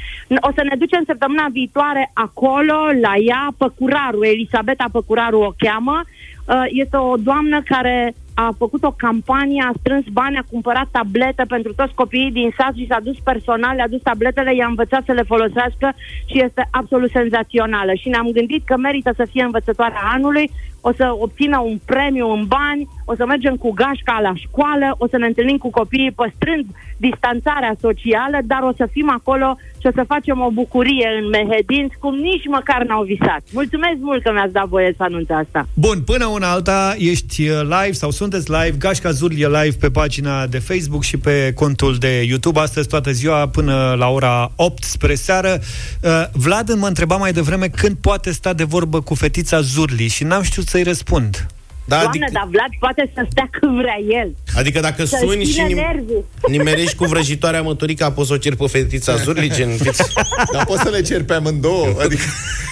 O 0.40 0.50
să 0.54 0.62
ne 0.62 0.76
ducem 0.78 1.02
săptămâna 1.06 1.46
viitoare 1.52 2.10
acolo, 2.14 2.78
la 3.00 3.12
ea, 3.16 3.48
Păcuraru, 3.58 4.24
Elisabeta 4.24 4.86
Păcuraru 4.92 5.38
o 5.40 5.52
cheamă. 5.58 6.00
Uh, 6.48 6.64
Este 6.68 6.96
o 6.96 7.16
doamnă 7.16 7.62
care 7.62 8.14
a 8.34 8.54
făcut 8.58 8.82
o 8.84 8.90
campanie, 8.90 9.62
a 9.68 9.72
strâns 9.78 10.04
bani, 10.12 10.36
a 10.36 10.50
cumpărat 10.50 10.88
tablete 10.90 11.44
pentru 11.48 11.74
toți 11.74 11.94
copiii 11.94 12.30
din 12.32 12.54
sat 12.56 12.74
și 12.74 12.86
s-a 12.86 13.00
dus 13.02 13.16
personal, 13.24 13.76
le-a 13.76 13.88
dus 13.88 14.02
tabletele, 14.02 14.54
i-a 14.54 14.66
învățat 14.66 15.02
să 15.04 15.12
le 15.12 15.22
folosească 15.22 15.94
și 16.26 16.42
este 16.42 16.68
absolut 16.70 17.10
senzațională. 17.10 17.94
Și 17.94 18.08
ne-am 18.08 18.30
gândit 18.32 18.64
că 18.64 18.76
merită 18.76 19.12
să 19.16 19.26
fie 19.30 19.42
învățătoarea 19.42 20.00
anului, 20.12 20.50
o 20.88 20.92
să 20.96 21.06
obțină 21.24 21.58
un 21.58 21.78
premiu 21.84 22.28
în 22.30 22.44
bani, 22.46 22.88
o 23.04 23.14
să 23.14 23.24
mergem 23.26 23.56
cu 23.56 23.70
gașca 23.70 24.18
la 24.22 24.34
școală, 24.34 24.94
o 24.98 25.06
să 25.08 25.16
ne 25.18 25.26
întâlnim 25.26 25.56
cu 25.56 25.70
copiii 25.70 26.18
păstrând 26.20 26.66
distanțarea 26.96 27.76
socială, 27.80 28.38
dar 28.44 28.62
o 28.62 28.72
să 28.76 28.88
fim 28.92 29.10
acolo 29.10 29.58
și 29.80 29.86
o 29.86 29.90
să 29.94 30.04
facem 30.14 30.40
o 30.40 30.50
bucurie 30.50 31.08
în 31.20 31.28
Mehedinți, 31.28 31.96
cum 31.98 32.14
nici 32.14 32.46
măcar 32.56 32.84
n-au 32.84 33.02
visat. 33.02 33.42
Mulțumesc 33.52 33.98
mult 34.00 34.22
că 34.22 34.30
mi-ați 34.32 34.52
dat 34.52 34.68
voie 34.68 34.94
să 34.96 35.02
anunț 35.02 35.30
asta. 35.30 35.66
Bun, 35.74 35.98
până 36.02 36.26
una 36.26 36.50
alta, 36.50 36.94
ești 36.98 37.48
uh, 37.48 37.60
live 37.62 37.92
sau 37.92 38.10
sunteți 38.10 38.50
live, 38.50 38.76
Gașca 38.78 39.10
Zurli 39.10 39.40
e 39.42 39.48
live 39.48 39.76
pe 39.80 39.90
pagina 39.90 40.46
de 40.46 40.58
Facebook 40.58 41.02
și 41.02 41.16
pe 41.16 41.52
contul 41.54 41.94
de 41.98 42.22
YouTube, 42.28 42.60
astăzi 42.60 42.88
toată 42.88 43.10
ziua 43.10 43.48
până 43.48 43.94
la 43.98 44.08
ora 44.08 44.52
8 44.56 44.82
spre 44.82 45.14
seară. 45.14 45.60
Uh, 46.02 46.10
Vlad 46.32 46.74
mă 46.74 46.86
întreba 46.86 47.16
mai 47.16 47.32
devreme 47.32 47.68
când 47.68 47.96
poate 48.00 48.30
sta 48.32 48.52
de 48.52 48.64
vorbă 48.64 49.00
cu 49.00 49.14
fetița 49.14 49.60
Zurli 49.60 50.08
și 50.08 50.24
n-am 50.24 50.42
știut 50.42 50.68
să-i 50.74 50.82
răspund. 50.82 51.46
Da, 51.86 51.96
Doamne, 52.00 52.24
adică, 52.24 52.30
dar 52.32 52.46
Vlad 52.50 52.72
poate 52.78 53.10
să 53.14 53.26
stea 53.30 53.48
când 53.50 53.76
vrea 53.80 53.98
el. 54.20 54.34
adică 54.56 54.80
dacă 54.80 55.04
Să 55.04 55.18
suni 55.20 55.44
și 55.44 55.52
ține 55.52 55.66
nim- 55.66 55.74
nervii. 55.86 56.24
nimerești 56.48 56.94
cu 56.96 57.04
vrăjitoarea 57.04 57.62
măturica, 57.62 58.12
poți 58.12 58.28
să 58.28 58.34
o 58.34 58.36
ceri 58.36 58.56
pe 58.56 58.66
fetița 58.66 59.16
Zurli, 59.16 59.50
gen... 59.50 59.70
fiți- 59.84 60.12
Dar 60.52 60.64
poți 60.66 60.82
să 60.82 60.88
le 60.90 61.00
ceri 61.02 61.24
pe 61.24 61.34
amândouă? 61.34 61.86
Adică... 62.04 62.22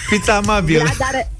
Fiți 0.09 0.29
amabil. 0.29 0.77
Vlad 0.77 0.97
are, 1.11 1.31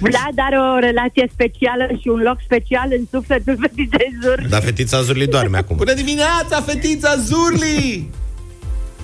Vlad 0.00 0.34
are 0.36 0.56
o 0.56 0.78
relație 0.78 1.30
specială 1.32 1.86
și 2.00 2.08
un 2.08 2.20
loc 2.20 2.36
special 2.44 2.88
în 2.98 3.04
sufletul 3.10 3.56
fetiței 3.62 4.10
Zur. 4.22 4.46
Dar 4.48 4.62
fetița 4.62 5.02
Zurli 5.02 5.26
doarme 5.26 5.56
acum. 5.58 5.76
Bună 5.76 5.94
dimineața, 5.94 6.60
fetița 6.66 7.14
Zurli! 7.16 8.10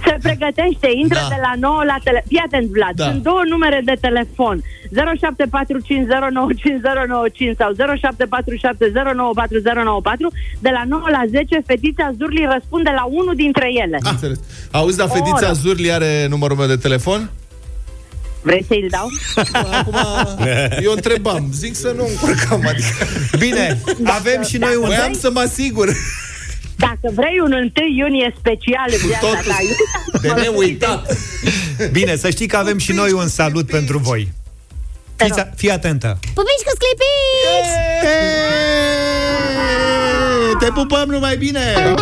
Se 0.06 0.16
pregătește, 0.22 0.88
intră 1.02 1.18
Da. 1.22 1.28
de 1.34 1.38
la 1.46 1.52
9 1.68 1.82
la 1.84 1.96
tele... 2.04 2.24
Fii 2.28 2.42
atent, 2.46 2.66
Vlad, 2.76 2.94
Da. 2.94 3.04
sunt 3.08 3.22
două 3.22 3.40
numere 3.48 3.80
de 3.84 3.96
telefon. 4.00 4.62
0745095095 4.62 4.64
sau 7.58 7.70
0747094094. 7.72 7.76
De 10.58 10.70
la 10.76 10.82
9 10.88 11.02
la 11.10 11.22
10, 11.30 11.62
fetița 11.66 12.12
Zurli 12.18 12.48
răspunde 12.54 12.90
la 12.94 13.04
unul 13.04 13.32
dintre 13.36 13.68
ele. 13.84 13.98
Am 14.02 14.10
înțeles. 14.12 14.38
Auzi, 14.70 14.96
dar 14.96 15.08
fetița 15.08 15.36
oră. 15.46 15.52
Zurli 15.52 15.92
are 15.92 16.26
numărul 16.28 16.56
meu 16.56 16.66
de 16.66 16.76
telefon? 16.76 17.30
Vreți 18.42 18.66
să-i 18.66 18.86
dau? 18.90 19.08
Acum, 19.72 19.94
eu 20.82 20.92
întrebam, 20.92 21.48
zic 21.52 21.74
să 21.74 21.92
nu 21.96 22.06
încurcăm, 22.08 22.64
adică... 22.68 22.88
Bine, 23.38 23.78
avem 24.04 24.42
și 24.42 24.56
noi 24.56 24.74
un... 24.74 24.84
Voiam 24.86 25.12
să 25.12 25.30
mă 25.32 25.40
asigur. 25.40 25.88
Dacă 27.06 27.20
vrei 27.20 27.40
un 27.40 27.52
1 27.52 27.70
iunie 27.96 28.34
special 28.38 28.86
în 29.00 29.06
viața 29.06 29.26
totul. 29.26 29.52
ta, 30.12 30.18
De 30.20 30.40
neuitat. 30.40 31.16
Bine, 31.92 32.16
să 32.16 32.30
știi 32.30 32.46
că 32.46 32.56
avem 32.56 32.78
și 32.78 32.92
noi 32.92 33.12
un 33.12 33.28
salut 33.28 33.66
pentru 33.66 33.98
voi. 33.98 34.32
Fiți, 35.16 35.46
fii 35.56 35.70
atentă. 35.70 36.18
Pupici 36.34 36.64
cu 36.64 36.72
sclipici! 36.74 37.72
Te 40.58 40.66
pupăm 40.66 41.08
numai 41.08 41.36
bine! 41.36 41.94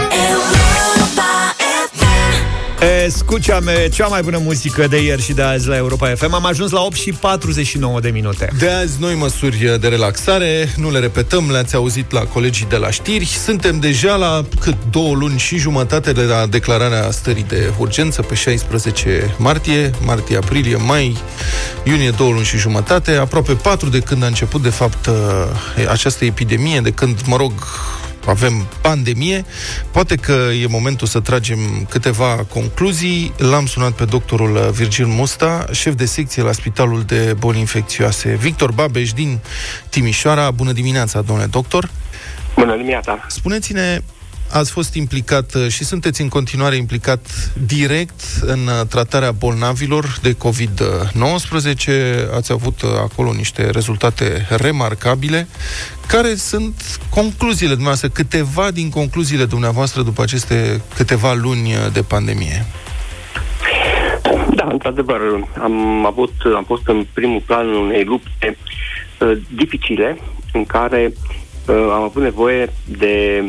Escuchame, 2.84 3.88
cea 3.88 4.06
mai 4.06 4.22
bună 4.22 4.38
muzică 4.38 4.86
de 4.86 5.02
ieri 5.02 5.22
și 5.22 5.32
de 5.32 5.42
azi 5.42 5.68
la 5.68 5.76
Europa 5.76 6.14
FM. 6.14 6.34
Am 6.34 6.46
ajuns 6.46 6.70
la 6.70 6.80
8 6.80 6.96
și 6.96 7.12
49 7.12 8.00
de 8.00 8.10
minute. 8.10 8.50
De 8.58 8.68
azi 8.68 8.96
noi 9.00 9.14
măsuri 9.14 9.76
de 9.80 9.88
relaxare, 9.88 10.72
nu 10.76 10.90
le 10.90 10.98
repetăm, 10.98 11.50
le-ați 11.50 11.74
auzit 11.74 12.12
la 12.12 12.20
colegii 12.20 12.66
de 12.68 12.76
la 12.76 12.90
știri. 12.90 13.26
Suntem 13.26 13.78
deja 13.78 14.14
la 14.14 14.44
cât 14.60 14.76
două 14.90 15.14
luni 15.14 15.38
și 15.38 15.56
jumătate 15.56 16.12
de 16.12 16.22
la 16.22 16.46
declararea 16.46 17.10
stării 17.10 17.44
de 17.48 17.72
urgență 17.78 18.22
pe 18.22 18.34
16 18.34 19.34
martie, 19.38 19.90
martie, 20.04 20.36
aprilie, 20.36 20.76
mai, 20.76 21.16
iunie 21.84 22.10
două 22.10 22.32
luni 22.32 22.44
și 22.44 22.56
jumătate, 22.56 23.12
aproape 23.12 23.52
patru 23.52 23.88
de 23.88 23.98
când 24.00 24.22
a 24.22 24.26
început 24.26 24.62
de 24.62 24.70
fapt 24.70 25.10
această 25.90 26.24
epidemie, 26.24 26.80
de 26.80 26.90
când, 26.90 27.20
mă 27.26 27.36
rog, 27.36 27.52
avem 28.26 28.66
pandemie, 28.80 29.44
poate 29.90 30.16
că 30.16 30.32
e 30.62 30.66
momentul 30.66 31.06
să 31.06 31.20
tragem 31.20 31.86
câteva 31.88 32.46
concluzii. 32.48 33.32
L-am 33.36 33.66
sunat 33.66 33.92
pe 33.92 34.04
doctorul 34.04 34.70
Virgil 34.72 35.06
Musta, 35.06 35.66
șef 35.72 35.94
de 35.94 36.04
secție 36.04 36.42
la 36.42 36.52
Spitalul 36.52 37.02
de 37.02 37.34
Boli 37.38 37.58
Infecțioase 37.58 38.36
Victor 38.40 38.72
Babeș 38.72 39.12
din 39.12 39.38
Timișoara. 39.88 40.50
Bună 40.50 40.72
dimineața, 40.72 41.20
domnule 41.20 41.48
doctor! 41.48 41.90
Bună 42.56 42.76
dimineața! 42.76 43.26
Spuneți-ne, 43.28 44.00
ați 44.54 44.72
fost 44.72 44.94
implicat 44.94 45.54
uh, 45.54 45.68
și 45.68 45.84
sunteți 45.84 46.20
în 46.20 46.28
continuare 46.28 46.76
implicat 46.76 47.52
direct 47.66 48.20
în 48.40 48.58
uh, 48.66 48.86
tratarea 48.88 49.30
bolnavilor 49.30 50.04
de 50.22 50.32
COVID-19. 50.32 52.36
Ați 52.36 52.52
avut 52.52 52.82
uh, 52.82 52.90
acolo 53.02 53.32
niște 53.32 53.70
rezultate 53.70 54.46
remarcabile. 54.48 55.46
Care 56.06 56.34
sunt 56.34 56.98
concluziile 57.10 57.72
dumneavoastră, 57.72 58.08
câteva 58.08 58.70
din 58.70 58.90
concluziile 58.90 59.44
dumneavoastră 59.44 60.02
după 60.02 60.22
aceste 60.22 60.82
câteva 60.94 61.32
luni 61.32 61.70
de 61.92 62.02
pandemie? 62.02 62.66
Da, 64.54 64.68
într-adevăr, 64.70 65.20
am 65.62 66.06
avut, 66.06 66.32
am 66.56 66.64
fost 66.66 66.82
în 66.86 67.06
primul 67.12 67.42
plan 67.46 67.68
unei 67.68 68.04
lupte 68.04 68.56
uh, 69.20 69.32
dificile 69.54 70.18
în 70.52 70.64
care 70.64 71.12
uh, 71.66 71.74
am 71.74 72.02
avut 72.02 72.22
nevoie 72.22 72.72
de 72.84 73.44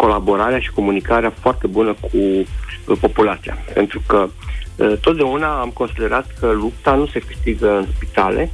colaborarea 0.00 0.58
și 0.58 0.70
comunicarea 0.70 1.32
foarte 1.40 1.66
bună 1.66 1.92
cu 2.00 2.16
uh, 2.16 2.96
populația. 3.00 3.58
Pentru 3.74 4.02
că 4.06 4.28
uh, 4.76 4.92
totdeauna 5.00 5.60
am 5.60 5.70
considerat 5.70 6.26
că 6.40 6.50
lupta 6.50 6.94
nu 6.94 7.06
se 7.06 7.18
câștigă 7.18 7.76
în 7.76 7.86
spitale, 7.94 8.50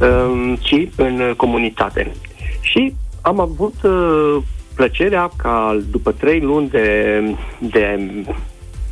uh, 0.00 0.52
ci 0.60 0.88
în 0.96 1.34
comunitate. 1.36 2.12
Și 2.60 2.94
am 3.20 3.40
avut 3.40 3.74
uh, 3.82 4.36
plăcerea 4.74 5.30
ca 5.36 5.80
după 5.90 6.12
trei 6.12 6.40
luni 6.40 6.68
de, 6.68 7.20
de 7.58 7.98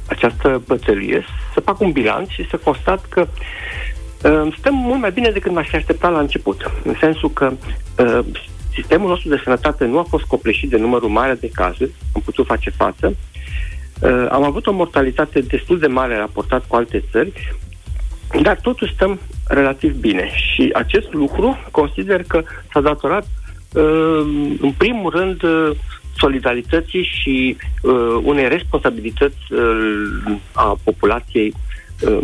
această 0.08 0.62
bătălie 0.66 1.24
să 1.54 1.60
fac 1.60 1.80
un 1.80 1.92
bilanț 1.92 2.28
și 2.28 2.48
să 2.48 2.56
constat 2.56 3.04
că 3.08 3.20
uh, 3.20 4.54
stăm 4.58 4.74
mult 4.74 5.00
mai 5.00 5.10
bine 5.10 5.30
decât 5.30 5.52
m-aș 5.52 5.68
fi 5.68 5.76
așteptat 5.76 6.12
la 6.12 6.18
început. 6.18 6.70
În 6.84 6.94
sensul 7.00 7.30
că 7.30 7.52
uh, 7.98 8.18
sistemul 8.74 9.08
nostru 9.08 9.28
de 9.28 9.40
sănătate 9.44 9.84
nu 9.84 9.98
a 9.98 10.02
fost 10.02 10.24
copleșit 10.24 10.70
de 10.70 10.76
numărul 10.76 11.08
mare 11.08 11.34
de 11.34 11.50
cazuri, 11.54 11.90
am 12.14 12.22
putut 12.24 12.46
face 12.46 12.70
față. 12.70 13.16
Uh, 14.00 14.26
am 14.30 14.42
avut 14.42 14.66
o 14.66 14.72
mortalitate 14.72 15.40
destul 15.40 15.78
de 15.78 15.86
mare 15.86 16.16
raportat 16.16 16.64
cu 16.66 16.76
alte 16.76 17.04
țări, 17.10 17.54
dar 18.42 18.60
totuși 18.60 18.92
stăm 18.92 19.20
relativ 19.46 19.94
bine. 19.94 20.30
Și 20.34 20.70
acest 20.74 21.12
lucru 21.12 21.58
consider 21.70 22.22
că 22.22 22.42
s-a 22.72 22.80
datorat 22.80 23.26
uh, 23.72 24.20
în 24.60 24.72
primul 24.76 25.10
rând 25.10 25.42
uh, 25.42 25.70
solidarității 26.16 27.08
și 27.20 27.56
uh, 27.82 27.92
unei 28.22 28.48
responsabilități 28.48 29.36
uh, 29.50 30.38
a 30.52 30.78
populației 30.84 31.54
uh, 32.00 32.18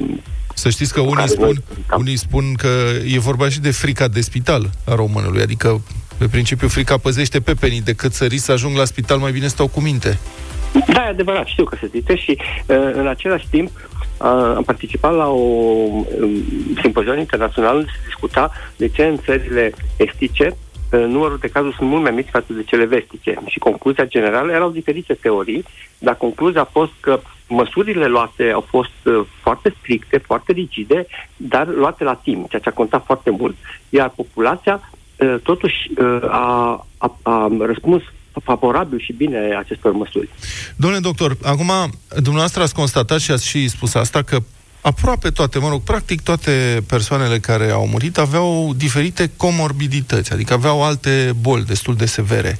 Să 0.54 0.68
știți 0.68 0.92
că 0.92 1.00
unii 1.00 1.28
spun, 1.28 1.62
unii 1.96 2.16
spun 2.16 2.54
că 2.54 2.68
e 3.14 3.18
vorba 3.18 3.48
și 3.48 3.60
de 3.60 3.70
frica 3.70 4.08
de 4.08 4.20
spital 4.20 4.70
a 4.86 4.94
românului, 4.94 5.42
adică 5.42 5.82
pe 6.18 6.26
principiu 6.28 6.68
frica 6.68 6.96
păzește 6.98 7.40
pepenii, 7.40 7.80
decât 7.80 8.12
să 8.12 8.24
rii 8.24 8.38
să 8.38 8.52
ajung 8.52 8.76
la 8.76 8.84
spital 8.84 9.18
mai 9.18 9.32
bine 9.32 9.46
stau 9.46 9.66
cu 9.68 9.80
minte. 9.80 10.18
Da, 10.86 11.04
e 11.04 11.08
adevărat, 11.08 11.46
știu 11.46 11.64
că 11.64 11.76
se 11.80 11.86
zice 11.86 12.14
și 12.14 12.38
uh, 12.66 12.76
în 12.92 13.06
același 13.06 13.46
timp 13.50 13.70
uh, 13.76 14.26
am 14.56 14.62
participat 14.62 15.14
la 15.14 15.28
o 15.28 15.34
um, 15.34 16.06
simpozion 16.82 17.18
internațional 17.18 17.76
unde 17.76 17.88
se 17.90 18.06
discuta 18.06 18.52
de 18.76 18.88
ce 18.88 19.04
în 19.04 19.16
țările 19.24 19.72
estice 19.96 20.56
uh, 20.92 21.00
numărul 21.00 21.38
de 21.40 21.48
cazuri 21.48 21.74
sunt 21.76 21.88
mult 21.88 22.02
mai 22.02 22.10
mici 22.10 22.28
față 22.30 22.52
de 22.52 22.62
cele 22.62 22.84
vestice. 22.84 23.38
Și 23.46 23.58
concluzia 23.58 24.04
generală 24.04 24.52
erau 24.52 24.70
diferite 24.70 25.14
teorii, 25.14 25.64
dar 25.98 26.14
concluzia 26.16 26.60
a 26.60 26.70
fost 26.72 26.92
că 27.00 27.20
măsurile 27.48 28.06
luate 28.06 28.50
au 28.50 28.66
fost 28.68 28.98
uh, 29.04 29.26
foarte 29.42 29.74
stricte, 29.78 30.18
foarte 30.18 30.52
rigide, 30.52 31.06
dar 31.36 31.66
luate 31.66 32.04
la 32.04 32.14
timp, 32.14 32.48
ceea 32.48 32.62
ce 32.62 32.68
a 32.68 32.72
contat 32.72 33.04
foarte 33.04 33.30
mult. 33.30 33.56
Iar 33.88 34.08
populația 34.08 34.74
uh, 34.82 34.97
totuși 35.42 35.76
uh, 35.98 36.22
a, 36.28 36.86
a, 36.98 37.18
a 37.22 37.50
răspuns 37.66 38.02
favorabil 38.44 38.98
și 39.00 39.12
bine 39.12 39.56
acestor 39.58 39.92
măsuri. 39.92 40.28
Domnule 40.76 41.02
doctor, 41.02 41.36
acum 41.42 41.70
dumneavoastră 42.08 42.62
ați 42.62 42.74
constatat 42.74 43.20
și 43.20 43.30
ați 43.30 43.46
și 43.46 43.68
spus 43.68 43.94
asta 43.94 44.22
că 44.22 44.38
aproape 44.80 45.30
toate, 45.30 45.58
mă 45.58 45.68
rog, 45.68 45.82
practic 45.82 46.20
toate 46.20 46.84
persoanele 46.88 47.38
care 47.38 47.70
au 47.70 47.86
murit 47.86 48.18
aveau 48.18 48.72
diferite 48.76 49.30
comorbidități, 49.36 50.32
adică 50.32 50.52
aveau 50.52 50.84
alte 50.84 51.32
boli 51.40 51.64
destul 51.64 51.94
de 51.94 52.06
severe. 52.06 52.58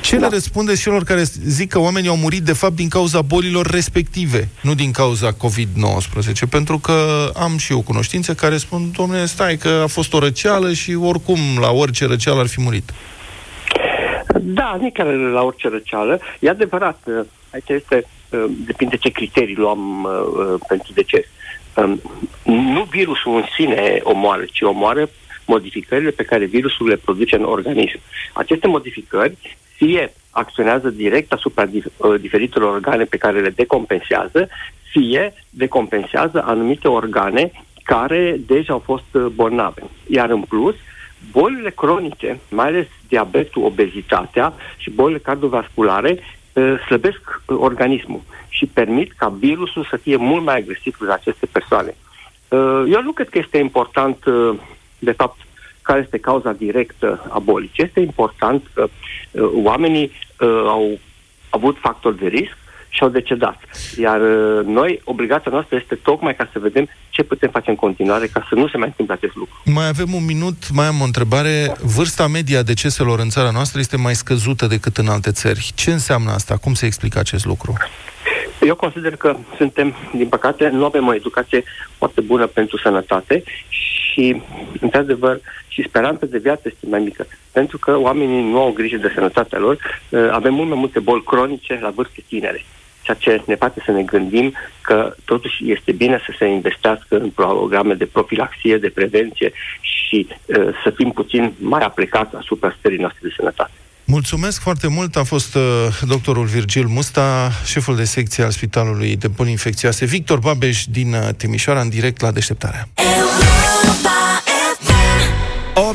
Ce 0.00 0.16
da. 0.16 0.26
le 0.26 0.32
răspunde 0.32 0.74
celor 0.74 1.04
care 1.04 1.22
zic 1.46 1.70
că 1.70 1.78
oamenii 1.78 2.08
au 2.08 2.16
murit 2.16 2.42
de 2.42 2.52
fapt 2.52 2.76
din 2.76 2.88
cauza 2.88 3.22
bolilor 3.22 3.66
respective, 3.66 4.48
nu 4.60 4.74
din 4.74 4.90
cauza 4.90 5.32
COVID-19? 5.32 6.48
Pentru 6.50 6.78
că 6.78 7.30
am 7.36 7.56
și 7.56 7.72
eu 7.72 7.80
cunoștințe 7.80 8.34
care 8.34 8.56
spun, 8.56 8.90
domnule, 8.96 9.26
stai 9.26 9.56
că 9.56 9.68
a 9.68 9.86
fost 9.86 10.12
o 10.12 10.18
răceală 10.18 10.72
și 10.72 10.94
oricum 10.94 11.38
la 11.60 11.70
orice 11.70 12.06
răceală 12.06 12.40
ar 12.40 12.46
fi 12.46 12.60
murit. 12.60 12.92
Da, 14.40 14.76
nici 14.80 14.92
chiar 14.92 15.06
la 15.06 15.42
orice 15.42 15.68
răceală. 15.68 16.20
E 16.40 16.48
adevărat, 16.48 16.98
uh, 17.04 17.20
aici 17.52 17.68
este, 17.68 18.06
uh, 18.30 18.44
depinde 18.66 18.96
ce 18.96 19.08
criterii 19.08 19.54
luăm 19.54 20.02
uh, 20.04 20.60
pentru 20.68 20.92
deces. 20.92 21.24
Um, 21.76 22.00
nu 22.44 22.82
virusul 22.90 23.36
în 23.36 23.44
sine 23.56 24.00
omoară, 24.02 24.44
ci 24.52 24.60
omoară 24.60 25.08
modificările 25.46 26.10
pe 26.10 26.22
care 26.22 26.44
virusul 26.44 26.88
le 26.88 26.96
produce 26.96 27.36
în 27.36 27.44
organism. 27.44 27.98
Aceste 28.32 28.66
modificări 28.66 29.56
fie 29.76 30.12
acționează 30.30 30.90
direct 30.90 31.32
asupra 31.32 31.66
dif- 31.66 32.20
diferitelor 32.20 32.74
organe 32.74 33.04
pe 33.04 33.16
care 33.16 33.40
le 33.40 33.50
decompensează, 33.50 34.48
fie 34.90 35.32
decompensează 35.50 36.44
anumite 36.46 36.88
organe 36.88 37.50
care 37.82 38.36
deja 38.46 38.72
au 38.72 38.78
fost 38.78 39.16
bolnave. 39.34 39.82
Iar 40.06 40.30
în 40.30 40.40
plus, 40.40 40.74
bolile 41.30 41.70
cronice, 41.70 42.40
mai 42.50 42.66
ales 42.66 42.86
diabetul, 43.08 43.64
obezitatea 43.64 44.52
și 44.76 44.90
bolile 44.90 45.18
cardiovasculare, 45.18 46.18
slăbesc 46.86 47.40
organismul 47.46 48.20
și 48.48 48.66
permit 48.66 49.12
ca 49.12 49.28
virusul 49.28 49.86
să 49.90 49.96
fie 49.96 50.16
mult 50.16 50.44
mai 50.44 50.56
agresiv 50.56 50.96
la 50.98 51.14
aceste 51.14 51.46
persoane. 51.46 51.94
Eu 52.88 53.02
nu 53.02 53.12
cred 53.12 53.28
că 53.28 53.38
este 53.38 53.58
important, 53.58 54.24
de 54.98 55.12
fapt, 55.12 55.40
care 55.82 56.00
este 56.00 56.18
cauza 56.18 56.52
directă 56.52 57.26
a 57.28 57.38
bolii. 57.38 57.70
Ce 57.72 57.82
este 57.82 58.00
important 58.00 58.62
că 58.74 58.88
oamenii 59.54 60.12
au 60.66 60.98
avut 61.50 61.76
factori 61.80 62.18
de 62.18 62.26
risc 62.26 62.56
și 62.96 63.02
au 63.02 63.08
decedat. 63.08 63.58
Iar 63.98 64.20
uh, 64.20 64.64
noi, 64.64 65.00
obligația 65.04 65.50
noastră 65.50 65.76
este 65.76 65.94
tocmai 65.94 66.34
ca 66.36 66.48
să 66.52 66.58
vedem 66.58 66.88
ce 67.10 67.22
putem 67.22 67.50
face 67.50 67.70
în 67.70 67.76
continuare 67.76 68.26
ca 68.26 68.46
să 68.48 68.54
nu 68.54 68.68
se 68.68 68.76
mai 68.76 68.86
întâmple 68.86 69.14
acest 69.14 69.34
lucru. 69.34 69.62
Mai 69.64 69.88
avem 69.88 70.14
un 70.14 70.24
minut, 70.24 70.70
mai 70.72 70.86
am 70.86 71.00
o 71.00 71.04
întrebare. 71.04 71.72
Vârsta 71.96 72.26
media 72.26 72.58
a 72.58 72.62
deceselor 72.62 73.18
în 73.18 73.28
țara 73.28 73.50
noastră 73.50 73.80
este 73.80 73.96
mai 73.96 74.14
scăzută 74.14 74.66
decât 74.66 74.96
în 74.96 75.08
alte 75.08 75.30
țări. 75.30 75.72
Ce 75.74 75.90
înseamnă 75.90 76.30
asta? 76.30 76.56
Cum 76.56 76.74
se 76.74 76.86
explică 76.86 77.18
acest 77.18 77.44
lucru? 77.44 77.72
Eu 78.60 78.74
consider 78.74 79.16
că 79.16 79.36
suntem, 79.56 79.94
din 80.16 80.28
păcate, 80.28 80.68
nu 80.68 80.84
avem 80.84 81.06
o 81.06 81.14
educație 81.14 81.64
foarte 81.98 82.20
bună 82.20 82.46
pentru 82.46 82.76
sănătate 82.78 83.42
și, 83.68 84.42
într-adevăr, 84.80 85.40
și 85.68 85.84
speranța 85.88 86.26
de 86.26 86.38
viață 86.38 86.62
este 86.64 86.86
mai 86.90 87.00
mică. 87.00 87.26
Pentru 87.52 87.78
că 87.78 87.98
oamenii 87.98 88.50
nu 88.50 88.60
au 88.60 88.72
grijă 88.72 88.96
de 88.96 89.12
sănătatea 89.14 89.58
lor, 89.58 89.78
uh, 90.08 90.28
avem 90.30 90.54
mult 90.54 90.68
mai 90.68 90.78
multe 90.78 91.00
boli 91.00 91.22
cronice 91.22 91.78
la 91.82 91.90
vârste 91.90 92.22
tinere. 92.28 92.64
Ceea 93.14 93.36
ce 93.36 93.42
ne 93.46 93.54
face 93.54 93.82
să 93.84 93.90
ne 93.90 94.02
gândim 94.02 94.52
că 94.80 95.14
totuși 95.24 95.70
este 95.70 95.92
bine 95.92 96.22
să 96.26 96.34
se 96.38 96.46
investească 96.46 97.16
în 97.18 97.30
programe 97.30 97.94
de 97.94 98.06
profilaxie, 98.06 98.78
de 98.78 98.88
prevenție 98.88 99.52
și 99.80 100.26
uh, 100.30 100.56
să 100.84 100.92
fim 100.96 101.10
puțin 101.10 101.52
mai 101.58 101.80
aplicați 101.80 102.36
asupra 102.36 102.74
stării 102.78 102.98
noastre 102.98 103.20
de 103.22 103.34
sănătate. 103.36 103.70
Mulțumesc 104.04 104.60
foarte 104.60 104.88
mult. 104.88 105.16
A 105.16 105.22
fost 105.22 105.54
uh, 105.54 105.62
doctorul 106.08 106.44
Virgil 106.44 106.86
Musta, 106.86 107.50
șeful 107.64 107.96
de 107.96 108.04
secție 108.04 108.44
al 108.44 108.50
Spitalului 108.50 109.16
de 109.16 109.28
Boli 109.28 109.50
Infecțioase, 109.50 110.04
Victor 110.04 110.38
Babeș 110.38 110.84
din 110.84 111.12
uh, 111.12 111.28
Timișoara, 111.36 111.80
în 111.80 111.88
direct 111.88 112.20
la 112.20 112.30
deșteptarea. 112.30 112.88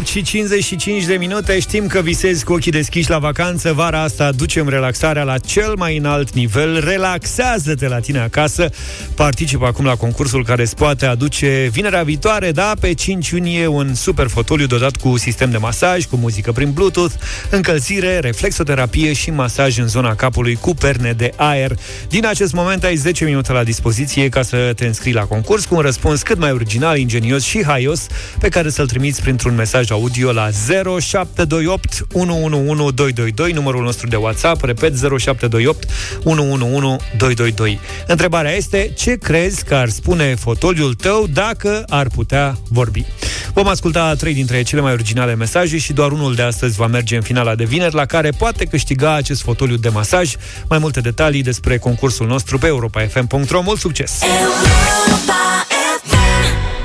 8 0.01 0.09
și 0.09 0.21
55 0.21 1.05
de 1.05 1.15
minute. 1.15 1.59
Știm 1.59 1.87
că 1.87 1.99
visezi 2.01 2.43
cu 2.43 2.53
ochii 2.53 2.71
deschiși 2.71 3.09
la 3.09 3.17
vacanță. 3.17 3.73
Vara 3.73 4.01
asta 4.01 4.31
ducem 4.31 4.69
relaxarea 4.69 5.23
la 5.23 5.37
cel 5.37 5.73
mai 5.77 5.97
înalt 5.97 6.33
nivel. 6.33 6.83
Relaxează-te 6.83 7.87
la 7.87 7.99
tine 7.99 8.19
acasă. 8.19 8.69
Participă 9.15 9.65
acum 9.65 9.85
la 9.85 9.95
concursul 9.95 10.45
care 10.45 10.61
îți 10.61 10.75
poate 10.75 11.05
aduce 11.05 11.69
vinerea 11.71 12.03
viitoare 12.03 12.51
Da, 12.51 12.73
pe 12.79 12.93
5 12.93 13.29
iunie 13.29 13.67
un 13.67 13.93
super 13.93 14.27
fotoliu 14.27 14.65
dotat 14.65 14.95
cu 14.95 15.17
sistem 15.17 15.51
de 15.51 15.57
masaj 15.57 16.05
Cu 16.05 16.15
muzică 16.15 16.51
prin 16.51 16.71
Bluetooth 16.71 17.13
Încălzire, 17.49 18.19
reflexoterapie 18.19 19.13
și 19.13 19.29
masaj 19.29 19.77
în 19.77 19.87
zona 19.87 20.15
capului 20.15 20.55
cu 20.55 20.73
perne 20.73 21.11
de 21.11 21.31
aer. 21.35 21.71
Din 22.07 22.25
acest 22.25 22.53
moment 22.53 22.83
ai 22.83 22.95
10 22.95 23.25
minute 23.25 23.51
la 23.51 23.63
dispoziție 23.63 24.29
Ca 24.29 24.41
să 24.41 24.73
te 24.75 24.85
înscrii 24.85 25.13
la 25.13 25.23
concurs 25.23 25.65
Cu 25.65 25.75
un 25.75 25.81
răspuns 25.81 26.21
cât 26.21 26.37
mai 26.37 26.51
original, 26.51 26.97
ingenios 26.97 27.43
și 27.43 27.63
haios 27.65 28.07
Pe 28.39 28.49
care 28.49 28.69
să-l 28.69 28.87
trimiți 28.87 29.21
printr-un 29.21 29.55
mesaj 29.55 29.81
mesaj 29.81 29.90
audio 29.91 30.31
la 30.31 30.49
0728 30.49 32.07
111222, 32.13 33.51
numărul 33.51 33.83
nostru 33.83 34.07
de 34.07 34.15
WhatsApp, 34.15 34.63
repet 34.63 34.93
0728 34.97 35.89
111222. 36.23 37.79
Întrebarea 38.07 38.51
este, 38.51 38.91
ce 38.97 39.15
crezi 39.15 39.63
că 39.63 39.75
ar 39.75 39.89
spune 39.89 40.35
fotoliul 40.35 40.93
tău 40.93 41.27
dacă 41.33 41.83
ar 41.89 42.07
putea 42.07 42.57
vorbi? 42.69 43.05
Vom 43.53 43.67
asculta 43.67 44.13
trei 44.13 44.33
dintre 44.33 44.61
cele 44.61 44.81
mai 44.81 44.91
originale 44.91 45.35
mesaje 45.35 45.77
și 45.77 45.93
doar 45.93 46.11
unul 46.11 46.35
de 46.35 46.41
astăzi 46.41 46.75
va 46.75 46.87
merge 46.87 47.15
în 47.15 47.21
finala 47.21 47.55
de 47.55 47.63
vineri, 47.63 47.95
la 47.95 48.05
care 48.05 48.29
poate 48.29 48.65
câștiga 48.65 49.13
acest 49.13 49.41
fotoliu 49.41 49.75
de 49.75 49.89
masaj. 49.89 50.35
Mai 50.69 50.77
multe 50.77 51.01
detalii 51.01 51.43
despre 51.43 51.77
concursul 51.77 52.27
nostru 52.27 52.57
pe 52.57 52.67
europafm.ro. 52.67 53.61
Mult 53.61 53.79
succes! 53.79 54.19
Europa! 54.21 55.50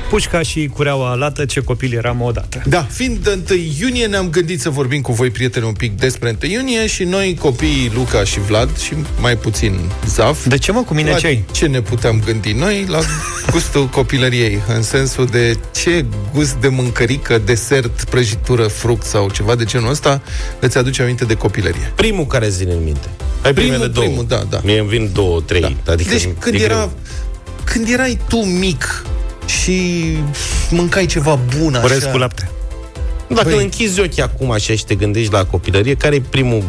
Pușca 0.09 0.41
și 0.41 0.69
cureaua 0.73 1.13
lată, 1.13 1.45
ce 1.45 1.59
copil 1.59 1.93
eram 1.93 2.21
odată. 2.21 2.61
Da, 2.65 2.87
fiind 2.89 3.17
de 3.17 3.43
1 3.51 3.59
iunie, 3.79 4.05
ne-am 4.05 4.29
gândit 4.29 4.61
să 4.61 4.69
vorbim 4.69 5.01
cu 5.01 5.11
voi, 5.13 5.29
prieteni, 5.29 5.65
un 5.65 5.73
pic 5.73 5.97
despre 5.97 6.37
1 6.43 6.51
iunie 6.51 6.87
și 6.87 7.03
noi, 7.03 7.37
copiii 7.39 7.91
Luca 7.95 8.23
și 8.23 8.39
Vlad, 8.39 8.77
și 8.77 8.93
mai 9.19 9.37
puțin 9.37 9.79
Zaf. 10.05 10.47
De 10.47 10.57
ce 10.57 10.71
mă, 10.71 10.83
cu 10.83 10.93
mine 10.93 11.15
ce 11.15 11.39
Ce 11.51 11.65
ne 11.65 11.81
puteam 11.81 12.21
gândi 12.25 12.51
noi? 12.51 12.85
La 12.89 12.99
gustul 13.51 13.87
copilăriei, 13.87 14.59
în 14.75 14.81
sensul 14.81 15.25
de 15.25 15.57
ce 15.71 16.05
gust 16.33 16.53
de 16.53 16.67
mâncărică, 16.67 17.41
desert, 17.45 18.03
prăjitură, 18.03 18.63
fruct 18.63 19.05
sau 19.05 19.29
ceva 19.29 19.55
de 19.55 19.63
genul 19.63 19.89
ăsta 19.89 20.21
îți 20.59 20.77
aduce 20.77 21.01
aminte 21.01 21.25
de 21.25 21.33
copilărie. 21.33 21.91
Primul 21.95 22.25
care 22.25 22.49
zine 22.49 22.71
în 22.71 22.83
minte. 22.83 23.07
Ai 23.43 23.53
primul, 23.53 23.71
primele 23.71 23.91
două. 23.91 24.05
Primul, 24.05 24.25
da, 24.27 24.43
da. 24.49 24.59
Mie 24.63 24.79
îmi 24.79 24.89
vin 24.89 25.09
două, 25.13 25.41
trei. 25.41 25.61
Da. 25.61 25.91
Adică 25.91 26.09
deci 26.09 26.27
când 26.39 26.61
era, 26.61 26.89
când 27.63 27.89
erai 27.89 28.19
tu 28.27 28.37
mic, 28.37 29.05
și 29.47 30.07
mâncai 30.69 31.05
ceva 31.05 31.39
bun 31.57 31.75
așa. 31.75 31.83
Orez 31.83 32.03
cu 32.11 32.17
lapte. 32.17 32.49
Dacă 33.27 33.49
Băi. 33.49 33.63
închizi 33.63 33.99
ochii 33.99 34.21
acum 34.21 34.51
așa 34.51 34.73
și 34.73 34.85
te 34.85 34.95
gândești 34.95 35.31
la 35.31 35.45
copilărie, 35.45 35.95
care 35.95 36.15
e 36.15 36.21
primul 36.29 36.63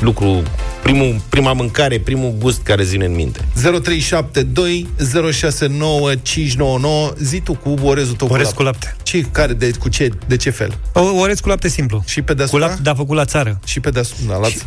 lucru, 0.00 0.42
primul, 0.82 1.20
prima 1.28 1.52
mâncare, 1.52 1.98
primul 1.98 2.34
gust 2.38 2.62
care 2.62 2.82
zine 2.82 3.04
în 3.04 3.14
minte? 3.14 3.40
0372 3.54 4.88
069599 5.32 7.12
Zi 7.18 7.40
tu 7.40 7.54
cu 7.54 7.78
orezul 7.82 8.14
tău 8.14 8.28
Orez 8.30 8.48
cu 8.48 8.62
lapte. 8.62 8.96
Ce, 9.02 9.20
care, 9.20 9.52
de, 9.52 9.70
cu 9.70 9.88
ce, 9.88 10.10
de 10.26 10.36
ce 10.36 10.50
fel? 10.50 10.78
O, 10.92 11.00
orez 11.00 11.40
cu 11.40 11.48
lapte 11.48 11.68
simplu. 11.68 12.02
Și 12.06 12.22
pe 12.22 12.34
deasupra? 12.34 12.64
Cu 12.64 12.68
lapte, 12.68 12.82
da, 12.82 12.94
făcut 12.94 13.16
la 13.16 13.24
țară. 13.24 13.60
Și 13.64 13.80
pe 13.80 13.90
deasupra, 13.90 14.36
la 14.36 14.48
și, 14.48 14.58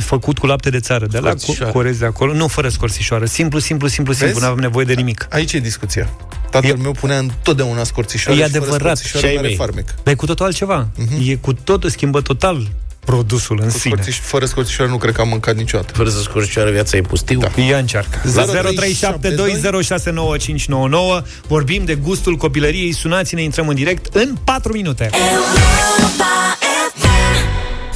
Făcut 0.00 0.38
cu 0.38 0.46
lapte 0.46 0.70
de 0.70 0.80
țară, 0.80 1.06
de 1.06 1.18
la 1.18 1.30
cu, 1.30 1.56
cu 1.72 1.78
orez 1.78 1.98
de 1.98 2.04
acolo. 2.04 2.32
Nu, 2.32 2.46
fără 2.46 2.68
scorțișoară. 2.68 3.24
Simplu, 3.24 3.58
simplu, 3.58 3.88
simplu, 3.88 4.12
Vezi? 4.12 4.24
simplu. 4.24 4.40
Nu 4.40 4.50
avem 4.50 4.62
nevoie 4.62 4.84
de 4.84 4.94
nimic. 4.94 5.26
Aici 5.30 5.52
e 5.52 5.58
discuția. 5.58 6.10
Tatăl 6.50 6.70
e... 6.70 6.74
meu 6.82 6.92
punea 6.92 7.18
întotdeauna 7.18 7.84
scorțișoară 7.84 8.40
E 8.40 8.44
adevărat. 8.44 8.98
Și, 8.98 9.18
și 9.18 9.54
farmec. 9.56 9.94
Dar 10.02 10.12
e 10.12 10.16
cu 10.16 10.26
totul 10.26 10.44
altceva. 10.44 10.88
Uh-huh. 10.88 11.28
E 11.28 11.34
cu 11.34 11.52
totul, 11.52 11.90
schimbă 11.90 12.20
total 12.20 12.68
produsul 13.10 13.58
în 13.62 13.70
sine. 13.70 13.94
Scorțiș, 13.94 14.18
fără 14.18 14.44
scorțișoară 14.44 14.90
nu 14.90 14.96
cred 14.96 15.14
că 15.14 15.20
am 15.20 15.28
mâncat 15.28 15.56
niciodată. 15.56 15.92
Fără 15.94 16.08
să 16.08 16.20
scorțișoară 16.20 16.70
viața 16.70 16.96
e 16.96 17.00
pustiu. 17.00 17.38
Da. 17.38 17.62
Ea 17.62 17.78
încearcă. 17.78 18.20
La 18.34 18.44
0372069599 18.44 18.48
vorbim 21.46 21.84
de 21.84 21.94
gustul 21.94 22.36
copilăriei. 22.36 22.92
Sunați-ne, 22.92 23.42
intrăm 23.42 23.68
în 23.68 23.74
direct 23.74 24.14
în 24.14 24.34
4 24.44 24.72
minute. 24.72 25.10
Europa 25.12 26.47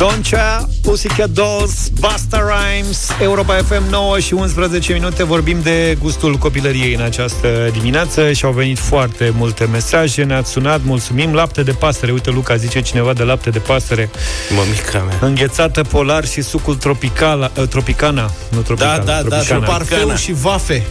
Doncea, 0.08 0.68
Pussycat 0.82 1.30
Dolls, 1.30 1.88
Basta 2.00 2.40
Rhymes, 2.40 3.10
Europa 3.20 3.54
FM 3.54 3.90
9 3.90 4.18
și 4.18 4.34
11 4.34 4.92
minute 4.92 5.24
vorbim 5.24 5.58
de 5.62 5.96
gustul 6.00 6.34
copilăriei 6.34 6.94
în 6.94 7.00
această 7.00 7.48
dimineață 7.72 8.32
și 8.32 8.44
au 8.44 8.52
venit 8.52 8.78
foarte 8.78 9.32
multe 9.36 9.64
mesaje, 9.64 10.22
ne-ați 10.22 10.50
sunat, 10.50 10.80
mulțumim, 10.84 11.34
lapte 11.34 11.62
de 11.62 11.72
pasăre, 11.72 12.12
uite 12.12 12.30
Luca 12.30 12.56
zice 12.56 12.80
cineva 12.80 13.12
de 13.12 13.22
lapte 13.22 13.50
de 13.50 13.58
pasăre. 13.58 14.10
Mămica 14.56 14.98
mea. 14.98 15.18
Înghețată 15.20 15.82
polar 15.82 16.26
și 16.26 16.42
sucul 16.42 16.76
tropical, 16.76 17.50
uh, 17.56 17.68
tropicana, 17.68 18.30
nu 18.48 18.60
tropicana, 18.60 18.96
Da, 18.96 19.04
da, 19.04 19.18
tropicana. 19.18 19.60
da, 19.60 19.66
parfum 19.66 20.16
și 20.16 20.32
vafe. 20.32 20.86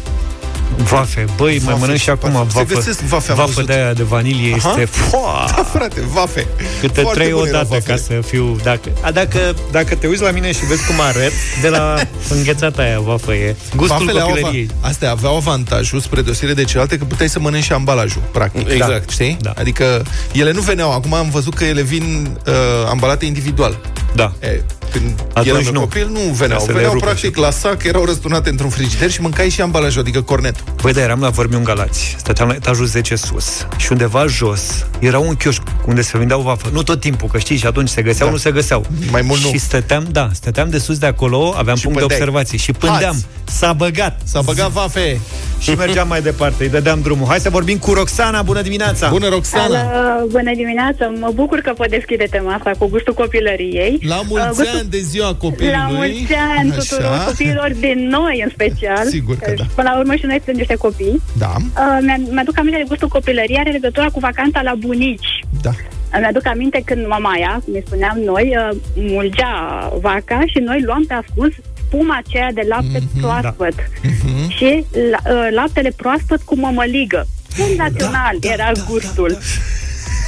Vafe. 0.77 1.25
Băi, 1.35 1.57
vafe 1.57 1.71
mai 1.71 1.79
mănânc 1.79 1.99
și 1.99 2.09
acum 2.09 2.31
vafă. 2.31 2.49
Se 2.57 2.75
găsesc 2.75 2.99
vafe, 2.99 3.33
Vafă 3.33 3.61
de 3.61 3.73
aia 3.73 3.93
de 3.93 4.03
vanilie 4.03 4.55
Aha. 4.57 4.69
este... 4.69 4.89
Da, 5.55 5.63
frate, 5.63 6.01
vafe. 6.13 6.47
Câte 6.79 7.01
Foarte 7.01 7.19
trei 7.19 7.33
odată 7.33 7.77
ca 7.85 7.95
să 7.95 8.13
fiu... 8.25 8.57
Dacă, 8.63 8.89
a, 9.01 9.11
dacă, 9.11 9.55
dacă 9.71 9.95
te 9.95 10.07
uiți 10.07 10.21
la 10.21 10.31
mine 10.31 10.51
și 10.51 10.65
vezi 10.65 10.85
cum 10.85 10.95
arăt, 10.99 11.31
de 11.61 11.69
la 11.69 11.95
înghețata 12.35 12.81
aia 12.81 12.99
vafă 12.99 13.33
e. 13.33 13.55
Gustul 13.75 14.05
Vafele 14.05 14.19
copilăriei. 14.19 14.69
Au, 14.81 14.89
astea 14.89 15.11
aveau 15.11 15.35
avantajul, 15.35 15.99
spre 15.99 16.21
deosebire 16.21 16.53
de 16.53 16.63
celelalte, 16.63 16.97
că 16.97 17.03
puteai 17.03 17.29
să 17.29 17.39
mănânci 17.39 17.63
și 17.63 17.71
ambalajul, 17.73 18.21
practic. 18.31 18.69
Exact. 18.69 19.05
Da, 19.05 19.11
știi? 19.11 19.37
Da. 19.41 19.53
Adică 19.57 20.03
ele 20.31 20.51
nu 20.51 20.61
veneau. 20.61 20.91
Acum 20.91 21.13
am 21.13 21.29
văzut 21.29 21.53
că 21.53 21.63
ele 21.63 21.81
vin 21.81 22.37
uh, 22.47 22.53
ambalate 22.89 23.25
individual. 23.25 23.79
Da. 24.15 24.33
E, 24.39 24.61
când 24.91 25.25
Atunci 25.33 25.47
eram 25.47 25.73
nu. 25.73 25.79
copil, 25.79 26.07
nu 26.11 26.19
veneau. 26.19 26.65
Veneau 26.65 26.95
practic 26.95 27.35
la 27.35 27.49
sac, 27.49 27.83
erau 27.83 28.05
răsturnate 28.05 28.49
într-un 28.49 28.69
frigider 28.69 29.11
și 29.11 29.21
mâncai 29.21 29.49
și 29.49 29.61
ambalajul, 29.61 30.01
adică 30.01 30.21
cornetul. 30.21 30.63
Păi 30.81 30.93
da, 30.93 31.01
eram 31.01 31.19
la 31.19 31.29
Vărmiun 31.29 31.63
Galați. 31.63 32.15
Stăteam 32.17 32.47
la 32.47 32.53
etajul 32.53 32.85
10 32.85 33.15
sus. 33.15 33.67
Și 33.77 33.91
undeva 33.91 34.25
jos 34.25 34.85
era 34.99 35.19
un 35.19 35.35
chioșc 35.35 35.61
unde 35.85 36.01
se 36.01 36.17
vindeau 36.17 36.41
vafă. 36.41 36.69
Nu 36.73 36.83
tot 36.83 36.99
timpul, 36.99 37.27
că 37.27 37.37
știi, 37.37 37.57
și 37.57 37.65
atunci 37.65 37.89
se 37.89 38.01
găseau, 38.01 38.27
da. 38.27 38.33
nu 38.33 38.39
se 38.39 38.51
găseau. 38.51 38.85
Mai 39.11 39.21
mult 39.21 39.41
nu. 39.41 39.49
Și 39.49 39.57
stăteam, 39.57 40.07
da, 40.11 40.29
stăteam 40.33 40.69
de 40.69 40.77
sus 40.77 40.97
de 40.97 41.05
acolo, 41.05 41.53
aveam 41.57 41.75
și 41.75 41.83
punct 41.83 41.97
pândeai. 41.97 42.19
de 42.19 42.23
observație 42.23 42.57
și 42.57 42.71
pândeam. 42.71 43.13
Hați. 43.13 43.25
S-a 43.57 43.73
băgat. 43.73 44.19
S-a 44.23 44.41
băgat 44.41 44.69
vafe. 44.69 45.19
și 45.59 45.71
mergeam 45.71 46.07
mai 46.07 46.21
departe, 46.21 46.63
îi 46.63 46.69
dădeam 46.69 47.01
drumul. 47.01 47.27
Hai 47.27 47.39
să 47.39 47.49
vorbim 47.49 47.77
cu 47.77 47.93
Roxana, 47.93 48.41
bună 48.41 48.61
dimineața! 48.61 49.09
Bună, 49.09 49.29
Roxana! 49.29 49.79
Alo, 49.79 50.25
bună 50.27 50.51
dimineața! 50.55 51.11
Mă 51.19 51.31
bucur 51.33 51.59
că 51.59 51.73
pot 51.75 51.89
deschide 51.89 52.27
tema 52.29 52.53
asta 52.53 52.71
cu 52.77 52.87
gustul 52.87 53.13
copilăriei. 53.13 53.99
La 54.07 54.21
mulți 54.27 54.47
uh, 54.47 54.55
gustul... 54.55 54.80
ani 54.81 54.89
de 54.89 55.01
ziua 55.11 55.31
copilului! 55.35 55.77
La 55.77 55.87
mulți 55.87 56.33
ani 56.57 56.69
Așa. 56.71 56.79
tuturor 56.79 57.23
copiilor 57.27 57.71
din 57.79 57.99
noi, 58.07 58.41
în 58.43 58.49
special. 58.57 59.05
Sigur 59.17 59.35
că 59.35 59.53
da. 59.57 59.63
Până 59.75 59.89
la 59.91 59.97
urmă 59.99 60.15
și 60.15 60.25
noi 60.25 60.35
suntem 60.35 60.55
niște 60.55 60.75
copii. 60.75 61.21
Da. 61.37 61.53
Uh, 61.57 62.17
mi-aduc 62.31 62.57
aminte 62.57 62.77
de 62.77 62.85
gustul 62.87 63.07
copilăriei, 63.07 63.59
are 63.59 63.71
legătura 63.71 64.07
cu 64.09 64.19
vacanța 64.19 64.61
la 64.61 64.73
bunici. 64.75 65.31
Da. 65.61 65.71
Mi-aduc 66.19 66.45
aminte 66.47 66.81
când 66.85 67.07
mamaia, 67.07 67.61
cum 67.63 67.73
îi 67.73 67.83
spuneam 67.85 68.17
noi, 68.25 68.55
uh, 68.57 68.77
mulgea 68.95 69.53
vaca 70.01 70.39
și 70.45 70.59
noi 70.59 70.81
luam 70.81 71.03
pe 71.07 71.13
ascuns 71.13 71.53
spuma 71.85 72.21
aceea 72.25 72.51
de 72.53 72.63
lapte 72.69 72.99
mm-hmm, 72.99 73.21
proaspăt 73.21 73.75
da. 73.75 74.09
mm-hmm. 74.09 74.47
și 74.57 74.85
la, 75.11 75.31
uh, 75.33 75.47
laptele 75.51 75.91
proaspăt 75.95 76.41
cu 76.41 76.55
mămăligă. 76.55 77.27
Senzațional 77.47 78.35
da, 78.39 78.47
da, 78.47 78.53
era 78.53 78.71
da, 78.73 78.81
gustul. 78.89 79.29
Da, 79.31 79.37
da. 79.37 79.43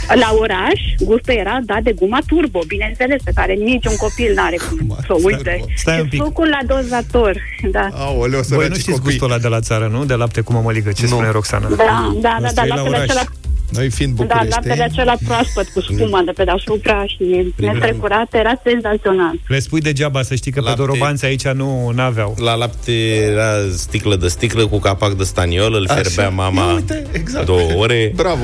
La 0.07 0.33
oraș, 0.39 0.79
gustul 0.99 1.33
era 1.33 1.59
dat 1.65 1.81
de 1.81 1.91
guma 1.91 2.19
turbo, 2.27 2.59
bineînțeles, 2.67 3.21
pe 3.23 3.31
care 3.35 3.53
niciun 3.53 3.95
copil 3.95 4.33
nu 4.35 4.41
are 4.43 4.57
cum 4.69 4.97
să 5.05 5.13
o 5.13 5.17
uite. 5.23 5.63
Stai 5.75 5.99
un 5.99 6.07
pic. 6.07 6.23
Sucul 6.23 6.47
la 6.47 6.75
dozator, 6.75 7.37
da. 7.71 7.87
Aoleu, 7.93 8.41
Voi 8.47 8.67
nu 8.67 8.73
știți 8.73 8.89
copii. 8.89 9.03
gustul 9.03 9.31
ăla 9.31 9.39
de 9.39 9.47
la 9.47 9.59
țară, 9.59 9.87
nu? 9.91 10.05
De 10.05 10.13
lapte 10.13 10.41
cu 10.41 10.51
mămăligă, 10.53 10.91
ce 10.91 11.01
nu. 11.01 11.07
spune 11.07 11.29
Roxana? 11.29 11.67
Da, 11.69 12.13
da, 12.21 12.37
da, 12.41 12.49
da, 12.53 12.65
laptele 12.65 12.97
acela 12.97 13.21
noi 13.69 13.89
fiind 13.89 14.21
Da, 14.25 14.41
laptele 14.49 14.83
acela 14.83 15.15
proaspăt 15.25 15.67
cu 15.67 15.81
spuma 15.81 16.21
de 16.21 16.31
pe 16.31 16.43
deasupra 16.43 17.05
și 17.05 17.53
nestrecurat 17.55 18.33
era 18.33 18.61
senzațional. 18.63 19.39
Le 19.47 19.59
spui 19.59 19.81
degeaba 19.81 20.21
să 20.21 20.35
știi 20.35 20.51
că 20.51 20.59
lapte, 20.59 20.81
pe 20.81 20.85
dorobanți 20.85 21.25
aici 21.25 21.47
nu 21.47 21.93
aveau. 21.97 22.35
La 22.39 22.55
lapte 22.55 22.91
era 23.15 23.53
sticlă 23.75 24.15
de 24.15 24.27
sticlă 24.27 24.67
cu 24.67 24.79
capac 24.79 25.13
de 25.13 25.23
staniol, 25.23 25.73
îl 25.73 25.87
fierbea 25.87 26.29
mama 26.29 26.73
uite, 26.73 27.03
exact. 27.11 27.45
două 27.45 27.73
ore. 27.75 28.11
Bravo! 28.15 28.43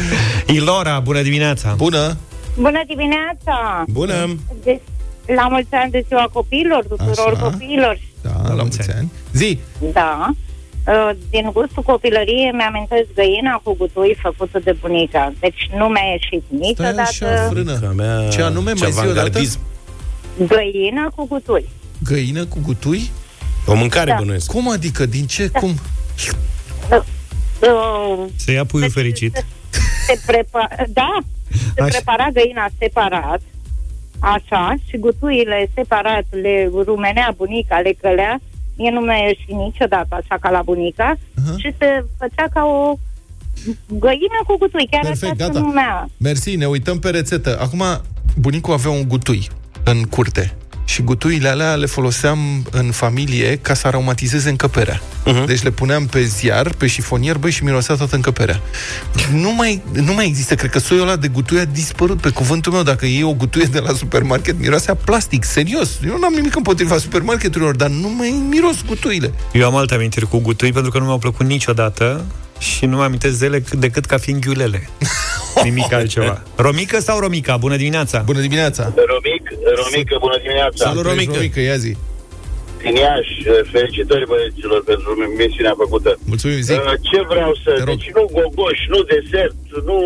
Ilora, 0.56 1.00
bună 1.00 1.22
dimineața! 1.22 1.74
Bună! 1.76 2.16
Bună 2.56 2.80
dimineața! 2.86 3.84
Bună! 3.88 4.38
De- 4.64 4.80
la 5.26 5.48
mulți 5.48 5.68
ani 5.70 5.90
de 5.90 6.04
ziua 6.08 6.28
copiilor, 6.32 6.84
tuturor 6.84 7.32
Așa. 7.34 7.42
copiilor. 7.42 7.98
Da. 8.22 8.54
la 8.54 8.62
mulți 8.62 8.90
ani. 8.96 9.12
Zi! 9.32 9.58
Da. 9.92 10.30
Uh, 10.86 11.10
Din 11.30 11.50
gustul 11.52 11.82
copilăriei 11.82 12.50
mi-amintesc 12.52 13.06
găina 13.14 13.60
cu 13.62 13.74
gutui 13.74 14.16
făcută 14.22 14.58
de 14.58 14.72
bunica. 14.80 15.32
Deci 15.40 15.68
nu 15.76 15.86
mi-a 15.86 16.02
ieșit 16.10 16.42
Stai 16.74 16.88
așa, 16.88 17.02
niciodată 17.02 17.48
frână. 17.54 17.92
Mea, 17.96 18.28
Ce 18.28 18.42
anume, 18.42 18.72
mai 18.72 18.90
zi 18.90 18.98
o 18.98 19.00
dată? 19.00 19.00
avangardism. 19.10 19.58
găina 20.46 21.08
cu 21.16 21.26
gutui. 21.26 21.68
Găină 22.04 22.44
cu 22.44 22.58
gutui? 22.62 23.10
O 23.66 23.74
mâncare 23.74 24.10
Da. 24.10 24.16
bănuiesc. 24.18 24.50
Cum 24.50 24.70
adică? 24.70 25.06
Din 25.06 25.26
ce? 25.26 25.48
Cum? 25.48 25.74
Uh, 26.90 28.24
Să 28.36 28.50
ia 28.50 28.64
puiul 28.64 28.90
fericit. 28.90 29.44
se 30.06 30.20
prepa- 30.26 30.84
da, 30.88 31.18
se 31.74 31.82
Așa. 31.82 31.90
prepara 31.90 32.28
găina 32.32 32.66
separat, 32.78 33.40
așa, 34.18 34.74
și 34.88 34.96
gutuile 34.96 35.70
separat 35.74 36.24
le 36.30 36.70
rumenea 36.84 37.34
bunica, 37.36 37.78
le 37.78 37.92
călea, 38.00 38.40
mie 38.76 38.90
nu 38.90 39.00
mi-a 39.00 39.16
ieșit 39.16 39.54
niciodată 39.56 40.14
așa 40.14 40.36
ca 40.40 40.50
la 40.50 40.62
bunica, 40.62 41.16
Aha. 41.46 41.54
și 41.56 41.74
se 41.78 42.04
făcea 42.18 42.46
ca 42.54 42.64
o 42.64 42.98
găină 43.88 44.38
cu 44.46 44.56
gutui, 44.58 44.86
chiar 44.90 45.00
Perfect, 45.02 45.22
așa 45.32 45.44
se 45.44 45.46
gata. 45.52 45.58
numea. 45.58 46.08
Mersi, 46.16 46.56
ne 46.56 46.66
uităm 46.66 46.98
pe 46.98 47.10
rețetă. 47.10 47.58
Acum, 47.60 47.82
bunicul 48.40 48.72
avea 48.72 48.90
un 48.90 49.08
gutui 49.08 49.48
în 49.84 50.02
curte. 50.02 50.54
Și 50.84 51.02
gutuile 51.02 51.48
alea 51.48 51.74
le 51.74 51.86
foloseam 51.86 52.38
în 52.70 52.90
familie 52.90 53.56
ca 53.56 53.74
să 53.74 53.86
aromatizeze 53.86 54.48
încăperea. 54.48 55.00
Uh-huh. 55.00 55.46
Deci 55.46 55.62
le 55.62 55.70
puneam 55.70 56.06
pe 56.06 56.22
ziar, 56.22 56.72
pe 56.72 56.86
șifonier, 56.86 57.38
băi, 57.38 57.50
și 57.50 57.64
mirosea 57.64 57.94
toată 57.94 58.14
încăperea. 58.14 58.60
Nu 59.32 59.54
mai, 59.54 59.82
nu 59.92 60.12
mai 60.12 60.26
există, 60.26 60.54
cred 60.54 60.70
că 60.70 60.78
soiul 60.78 61.02
ăla 61.02 61.16
de 61.16 61.28
gutui 61.28 61.58
a 61.58 61.64
dispărut. 61.64 62.20
Pe 62.20 62.28
cuvântul 62.28 62.72
meu, 62.72 62.82
dacă 62.82 63.06
iei 63.06 63.22
o 63.22 63.32
gutuie 63.32 63.64
de 63.64 63.78
la 63.78 63.92
supermarket, 63.92 64.58
miroasea 64.58 64.94
plastic, 64.94 65.44
serios. 65.44 65.90
Eu 66.06 66.18
n-am 66.18 66.32
nimic 66.32 66.56
împotriva 66.56 66.98
supermarketurilor, 66.98 67.76
dar 67.76 67.88
nu 67.88 68.08
mai 68.08 68.42
miros 68.48 68.76
gutuile. 68.86 69.32
Eu 69.52 69.66
am 69.66 69.76
alte 69.76 69.94
amintiri 69.94 70.28
cu 70.28 70.38
gutui 70.38 70.72
pentru 70.72 70.90
că 70.90 70.98
nu 70.98 71.04
mi-au 71.04 71.18
plăcut 71.18 71.46
niciodată 71.46 72.24
și 72.62 72.86
nu 72.86 72.96
mă 72.96 73.02
amintesc 73.02 73.38
de 73.38 73.46
ele 73.46 73.62
decât 73.72 74.04
ca 74.04 74.16
fiind 74.18 74.40
ghiulele. 74.44 74.88
Nimic 75.66 75.92
altceva. 75.92 76.42
Romică 76.56 76.98
sau 77.00 77.18
Romica? 77.24 77.56
Bună 77.56 77.76
dimineața! 77.76 78.18
Bună 78.30 78.40
dimineața! 78.40 78.82
Romic, 79.12 79.42
Romică, 79.82 80.16
bună 80.26 80.38
dimineața. 80.42 80.84
Salut, 80.86 81.04
Romică. 81.04 81.32
Romică, 81.34 81.60
ia 81.60 81.76
zi. 81.76 81.92
Din 82.82 82.94
Iași, 83.04 83.36
felicitări 83.72 84.26
băieților 84.32 84.80
pentru 84.92 85.10
misiunea 85.40 85.74
făcută. 85.82 86.10
Mulțumim, 86.32 86.60
zi. 86.68 86.72
Uh, 86.72 86.78
Ce 87.10 87.18
vreau 87.32 87.52
să... 87.64 87.70
Te 87.70 87.78
rog. 87.84 87.88
Deci 87.88 88.10
nu 88.16 88.24
gogoș, 88.36 88.78
nu 88.94 89.00
desert, 89.14 89.56
nu 89.88 89.98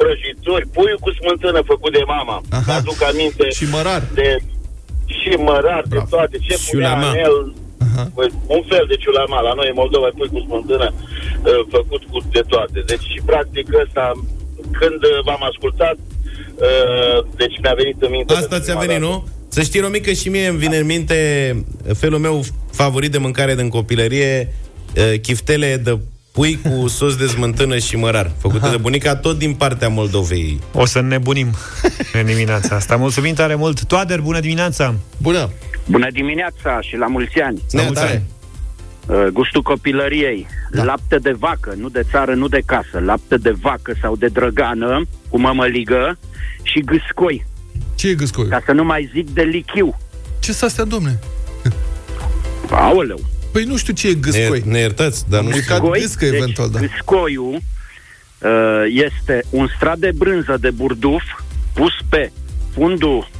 prăjitori, 0.00 0.66
puiul 0.74 0.98
cu 1.04 1.10
smântână 1.18 1.60
făcut 1.72 1.92
de 1.98 2.02
mama. 2.14 2.36
Aha. 2.58 2.74
Aduc 2.74 3.00
aminte 3.10 3.46
Și 3.58 3.64
mărar. 3.76 4.02
de 4.20 4.28
și 5.18 5.30
mărar, 5.50 5.82
de 5.82 5.94
Bravo. 5.94 6.06
toate. 6.14 6.36
Ce 6.46 6.54
punea 6.70 6.88
Ciulama. 6.92 7.10
în 7.10 7.16
el, 7.26 7.36
Aha. 7.86 8.04
Păi, 8.16 8.28
un 8.56 8.62
fel 8.70 8.84
de 8.88 8.96
ciulama. 9.02 9.46
La 9.48 9.52
noi 9.58 9.68
în 9.72 9.80
Moldova 9.82 10.06
e 10.06 10.18
pui 10.18 10.32
cu 10.34 10.40
smântână 10.46 10.88
uh, 10.92 11.60
făcut 11.76 12.02
cu 12.10 12.18
de 12.36 12.42
toate. 12.52 12.78
Deci 12.90 13.06
și 13.12 13.20
practic 13.30 13.66
ăsta, 13.84 14.04
când 14.78 15.00
uh, 15.10 15.16
v-am 15.26 15.42
ascultat, 15.50 15.96
uh, 16.66 17.16
deci 17.40 17.56
mi-a 17.62 17.74
venit 17.80 17.98
în 18.06 18.10
minte... 18.16 18.32
Asta 18.32 18.46
pentru 18.46 18.64
ți-a 18.66 18.76
prima 18.76 18.86
venit, 18.92 19.02
dată. 19.02 19.12
nu? 19.12 19.38
Să 19.48 19.62
știi, 19.62 19.80
Romică, 19.80 20.12
și 20.12 20.28
mie 20.28 20.46
îmi 20.46 20.58
vine 20.58 20.76
în 20.76 20.86
minte 20.86 21.16
felul 21.94 22.18
meu 22.18 22.44
favorit 22.70 23.10
de 23.10 23.18
mâncare 23.18 23.54
din 23.54 23.68
copilărie, 23.68 24.54
eh, 24.92 25.20
chiftele 25.20 25.76
de 25.76 25.98
pui 26.32 26.60
cu 26.62 26.88
sos 26.98 27.16
de 27.16 27.26
smântână 27.26 27.78
și 27.78 27.96
mărar, 27.96 28.30
făcute 28.38 28.68
de 28.68 28.76
bunica 28.76 29.16
tot 29.16 29.38
din 29.38 29.54
partea 29.54 29.88
Moldovei. 29.88 30.60
O 30.72 30.86
să 30.86 31.00
nebunim 31.00 31.54
în 32.12 32.26
dimineața 32.26 32.74
asta. 32.74 32.96
Mulțumim 32.96 33.34
tare 33.34 33.54
mult! 33.54 33.84
Toader, 33.84 34.20
bună 34.20 34.40
dimineața! 34.40 34.94
Bună! 35.16 35.50
Bună 35.90 36.06
dimineața 36.12 36.80
și 36.80 36.96
la 36.96 37.06
mulți 37.06 37.40
ani. 37.40 37.62
Ne 37.70 37.82
mulți 37.82 38.00
tare. 38.00 38.12
ani. 38.12 38.24
Uh, 39.20 39.26
Gustul 39.32 39.62
copilăriei. 39.62 40.46
Da. 40.70 40.84
Lapte 40.84 41.16
de 41.16 41.30
vacă, 41.38 41.74
nu 41.76 41.88
de 41.88 42.02
țară, 42.10 42.34
nu 42.34 42.48
de 42.48 42.60
casă. 42.66 42.98
Lapte 42.98 43.36
de 43.36 43.50
vacă 43.60 43.92
sau 44.00 44.16
de 44.16 44.26
drăgană 44.26 45.02
cu 45.28 45.38
mămăligă 45.40 46.18
și 46.62 46.80
gâscoi. 46.80 47.46
Ce 47.94 48.08
e 48.08 48.14
gâscoiul? 48.14 48.50
Ca 48.50 48.62
să 48.66 48.72
nu 48.72 48.84
mai 48.84 49.10
zic 49.14 49.30
de 49.30 49.42
lichiu. 49.42 49.96
Ce 50.38 50.52
s 50.52 50.62
astea, 50.62 50.84
domne? 50.84 51.18
Aoleu. 52.70 53.18
Păi 53.52 53.64
nu 53.64 53.76
știu 53.76 53.92
ce 53.92 54.08
e 54.08 54.12
Ne, 54.12 54.18
gâscoi. 54.20 54.62
ne 54.64 54.78
iertați, 54.78 55.28
dar 55.28 55.40
nu 55.42 55.46
Am 55.46 55.52
știu. 55.60 55.74
mâncat 55.74 56.00
gâscă 56.00 56.24
eventual, 56.24 56.70
da. 56.70 56.78
deci 56.78 56.90
gâscoiul 56.90 57.54
uh, 58.38 58.50
este 58.88 59.44
un 59.50 59.68
strat 59.76 59.98
de 59.98 60.10
brânză 60.16 60.56
de 60.60 60.70
burduf 60.70 61.22
pus 61.72 61.92
pe 62.08 62.32
fundul 62.72 63.30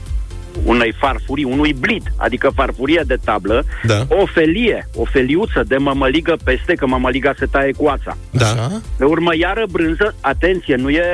unei 0.64 0.94
farfurii, 0.98 1.44
unui 1.44 1.72
blid, 1.72 2.02
adică 2.16 2.50
farfurie 2.54 3.02
de 3.06 3.18
tablă, 3.24 3.64
Da. 3.82 4.06
o 4.08 4.26
felie, 4.26 4.88
o 4.94 5.04
feliuță 5.04 5.62
de 5.66 5.76
mămăligă 5.76 6.36
peste, 6.44 6.74
că 6.74 6.86
mămăliga 6.86 7.32
se 7.38 7.46
taie 7.46 7.72
cu 7.72 7.86
ața. 7.86 8.16
Da. 8.30 8.46
Așa? 8.46 8.80
Pe 8.96 9.04
urmă, 9.04 9.36
iară 9.36 9.64
brânză, 9.70 10.14
atenție, 10.20 10.74
nu 10.76 10.90
e 10.90 11.04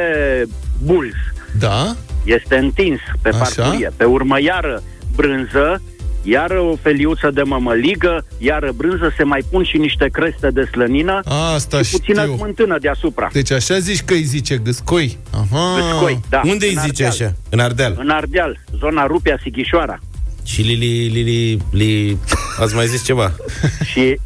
bulz, 0.85 1.15
Da? 1.59 1.95
este 2.25 2.57
întins 2.57 2.99
pe 3.23 3.29
Așa. 3.29 3.39
farfurie. 3.39 3.91
Pe 3.97 4.05
urmă, 4.05 4.41
iară 4.41 4.83
brânză, 5.17 5.83
iară 6.29 6.61
o 6.61 6.77
feliuță 6.83 7.31
de 7.31 7.43
mămăligă, 7.43 8.27
iară 8.39 8.73
brânză, 8.77 9.13
se 9.17 9.23
mai 9.23 9.43
pun 9.51 9.65
și 9.65 9.77
niște 9.77 10.09
creste 10.13 10.49
de 10.51 10.63
slănină 10.63 11.21
Asta 11.55 11.83
și 11.83 11.91
puțină 11.91 12.23
știu. 12.23 12.37
smântână 12.37 12.79
deasupra. 12.79 13.29
Deci 13.33 13.51
așa 13.53 13.79
zici 13.79 14.03
că 14.03 14.15
îi 14.15 14.23
zice 14.23 14.57
gâscoi? 14.57 15.19
Aha. 15.31 15.75
Gâscoi, 15.91 16.21
da. 16.29 16.41
Unde 16.45 16.67
îi 16.67 16.75
în 16.75 16.81
zice 16.81 17.05
Ardeal. 17.05 17.29
așa? 17.29 17.37
În 17.51 17.59
Ardeal. 17.59 17.95
În 17.99 18.09
Ardeal, 18.11 18.59
zona 18.79 19.07
Rupea, 19.07 19.39
Sighișoara. 19.43 19.99
Și 20.45 20.63
Lili, 20.63 21.09
Lili, 21.09 21.59
li... 21.71 22.19
Ați 22.61 22.75
mai 22.75 22.87
zis 22.87 23.05
ceva? 23.05 23.33
Și, 23.93 24.19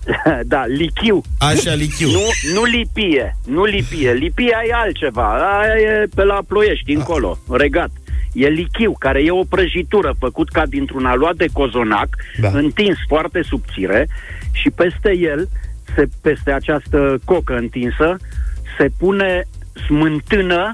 da, 0.44 0.64
lichiu. 0.66 1.20
Așa, 1.38 1.74
lichiu. 1.74 2.10
Nu, 2.10 2.20
nu 2.54 2.64
lipie, 2.64 3.36
nu 3.46 3.64
lipie. 3.64 4.12
Lipia 4.12 4.58
e 4.68 4.72
altceva. 4.74 5.58
Aia 5.60 5.74
e 5.80 6.06
pe 6.14 6.24
la 6.24 6.38
ploiești, 6.48 6.92
încolo, 6.92 7.38
regat. 7.50 7.90
E 8.32 8.48
lichiu, 8.48 8.94
care 8.98 9.22
e 9.24 9.30
o 9.30 9.44
prăjitură 9.44 10.14
făcut 10.18 10.48
ca 10.48 10.66
dintr-un 10.66 11.06
aluat 11.06 11.34
de 11.34 11.46
cozonac, 11.52 12.08
Da. 12.40 12.48
da. 12.48 12.58
întins 12.58 12.96
foarte 13.08 13.42
subțire 13.42 14.08
și 14.52 14.70
peste 14.70 15.16
el, 15.18 15.48
se, 15.94 16.08
peste 16.20 16.50
această 16.52 17.18
cocă 17.24 17.56
întinsă, 17.56 18.16
se 18.78 18.90
pune 18.98 19.48
smântână 19.86 20.72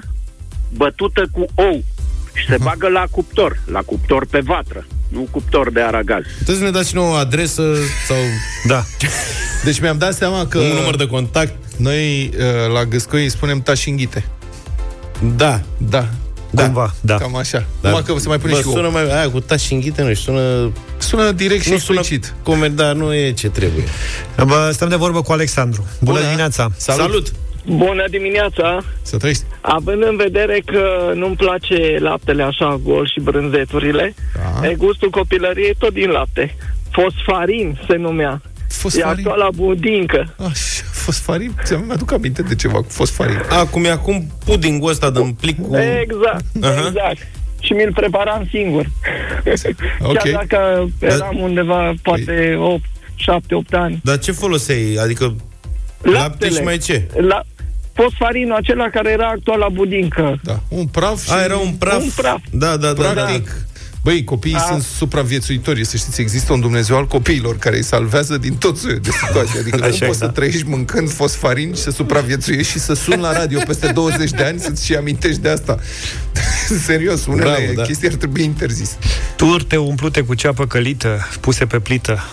bătută 0.75 1.23
cu 1.31 1.45
ou 1.55 1.83
și 2.33 2.45
se 2.47 2.57
bagă 2.61 2.87
la 2.87 3.03
cuptor, 3.11 3.59
la 3.65 3.79
cuptor 3.81 4.25
pe 4.25 4.39
vatră, 4.39 4.85
nu 5.09 5.27
cuptor 5.31 5.71
de 5.71 5.81
aragaz. 5.81 6.23
Puteți 6.37 6.57
să 6.57 6.63
ne 6.63 6.69
dați 6.71 6.89
și 6.89 6.95
nouă 6.95 7.09
o 7.13 7.17
adresă 7.17 7.73
sau 8.07 8.17
Da. 8.67 8.83
Deci 9.63 9.79
mi-am 9.81 9.97
dat 9.97 10.13
seama 10.13 10.47
că 10.47 10.57
un 10.59 10.75
număr 10.75 10.95
de 10.95 11.07
contact? 11.07 11.53
noi 11.77 12.25
uh, 12.37 12.73
la 12.73 12.85
gâscoi 12.85 13.23
îi 13.23 13.29
spunem 13.29 13.61
tașinghite. 13.61 14.25
Da. 15.35 15.61
Da. 15.77 16.07
Da. 16.49 16.63
Cumva, 16.63 16.93
da. 17.01 17.15
Cam 17.15 17.35
așa. 17.35 17.65
Da. 17.81 17.89
Numai 17.89 18.03
că 18.05 18.13
se 18.19 18.27
mai 18.27 18.37
pune 18.39 18.51
Bă, 18.53 18.57
și 18.57 18.63
sună 18.63 18.85
ou. 18.85 18.91
mai, 18.91 19.03
aia 19.17 19.29
cu 19.29 19.39
tași 19.39 19.73
înghite, 19.73 20.01
nu 20.03 20.13
știu, 20.13 20.31
sună... 20.33 20.71
Sună 20.97 21.31
direct 21.31 21.63
și 21.63 21.71
nu 21.71 21.77
sună 21.77 21.99
explicit. 21.99 22.33
comer, 22.43 22.69
dar 22.69 22.93
nu 22.93 23.13
e 23.13 23.31
ce 23.31 23.49
trebuie. 23.49 23.83
Bă, 24.45 24.69
stăm 24.73 24.89
de 24.89 24.95
vorbă 24.95 25.21
cu 25.21 25.31
Alexandru. 25.31 25.85
Bună, 25.99 26.11
Bună. 26.17 26.25
dimineața! 26.25 26.67
Salut. 26.77 27.01
Salut! 27.05 27.31
Bună 27.65 28.03
dimineața! 28.09 28.77
Să 29.01 29.17
trăiești. 29.17 29.43
Având 29.61 30.03
în 30.03 30.15
vedere 30.15 30.61
că 30.65 31.11
nu-mi 31.15 31.35
place 31.35 31.97
laptele 31.99 32.43
așa 32.43 32.79
gol 32.83 33.07
și 33.13 33.19
brânzeturile, 33.19 34.13
Da. 34.61 34.67
e 34.67 34.73
gustul 34.75 35.09
copilăriei 35.09 35.75
tot 35.79 35.93
din 35.93 36.09
lapte. 36.09 36.55
Fosfarin 36.91 37.79
se 37.87 37.95
numea. 37.95 38.41
Fosfarin? 38.69 39.07
E 39.07 39.29
actuala 39.29 39.47
budincă. 39.55 40.33
Așa, 40.37 40.83
fosfarin? 41.11 41.55
Ți-am 41.63 41.91
aduc 41.91 42.11
aminte 42.11 42.41
de 42.41 42.55
ceva 42.55 42.77
cu 42.77 42.89
fosfarin. 42.89 43.41
Acum 43.49 43.83
e 43.83 43.89
acum 43.89 44.27
pudingul 44.45 44.89
ăsta 44.89 45.09
din 45.09 45.33
plic 45.33 45.61
cu... 45.61 45.77
Exact, 45.77 46.45
Aha. 46.61 46.87
exact. 46.87 47.27
Și 47.59 47.73
mi-l 47.73 47.93
preparam 47.93 48.47
singur. 48.51 48.85
Ok. 50.01 50.17
Chiar 50.17 50.31
dacă 50.31 50.89
eram 50.99 51.37
undeva, 51.39 51.93
poate 52.01 52.55
8, 52.59 52.83
7, 53.15 53.55
8 53.55 53.73
ani. 53.73 54.01
Dar 54.03 54.19
ce 54.19 54.31
foloseai? 54.31 54.97
Adică 55.01 55.35
lapte 56.01 56.49
și 56.49 56.61
mai 56.61 56.77
ce? 56.77 57.07
La 57.27 57.41
fosfarinul 57.93 58.55
acela 58.55 58.89
care 58.89 59.11
era 59.11 59.27
actuala 59.27 59.69
budincă. 59.69 60.39
Da, 60.43 60.59
un 60.67 60.85
praf 60.85 61.23
și... 61.23 61.31
A, 61.31 61.43
era 61.43 61.57
un 61.57 61.71
praf. 61.71 62.01
Un 62.01 62.09
praf. 62.15 62.39
Da, 62.51 62.77
da, 62.77 62.93
da. 62.93 63.09
Practic, 63.11 63.45
da. 63.45 63.51
Băi, 64.03 64.23
copiii 64.23 64.55
A. 64.55 64.59
sunt 64.59 64.83
supraviețuitori, 64.83 65.85
să 65.85 65.97
știți, 65.97 66.21
există 66.21 66.53
un 66.53 66.59
Dumnezeu 66.59 66.97
al 66.97 67.07
copiilor 67.07 67.57
care 67.57 67.75
îi 67.75 67.83
salvează 67.83 68.37
din 68.37 68.55
tot 68.55 68.77
soiul 68.77 68.99
de 68.99 69.09
situații. 69.25 69.59
Adică 69.59 69.75
Așa 69.83 69.87
nu 69.99 70.05
e, 70.05 70.07
poți 70.07 70.19
da. 70.19 70.25
să 70.25 70.31
trăiești 70.31 70.63
mâncând 70.67 71.11
fosfarin 71.11 71.73
și 71.73 71.81
să 71.81 71.91
supraviețuiești 71.91 72.71
și 72.71 72.79
să 72.79 72.93
suni 72.93 73.21
la 73.21 73.33
radio 73.37 73.59
peste 73.67 73.91
20 73.91 74.29
de 74.31 74.43
ani 74.43 74.59
să-ți 74.59 74.85
și 74.85 74.95
amintești 74.95 75.41
de 75.41 75.49
asta. 75.49 75.79
Serios, 76.85 77.25
unele 77.25 77.41
Bravo, 77.43 77.57
Bravo, 77.61 77.73
da. 77.75 77.81
chestii 77.83 78.07
ar 78.07 78.13
trebui 78.13 78.43
interzis. 78.43 78.97
Turte 79.35 79.75
umplute 79.77 80.21
cu 80.21 80.33
ceapă 80.33 80.67
călită, 80.67 81.27
puse 81.39 81.65
pe 81.65 81.79
plită. 81.79 82.23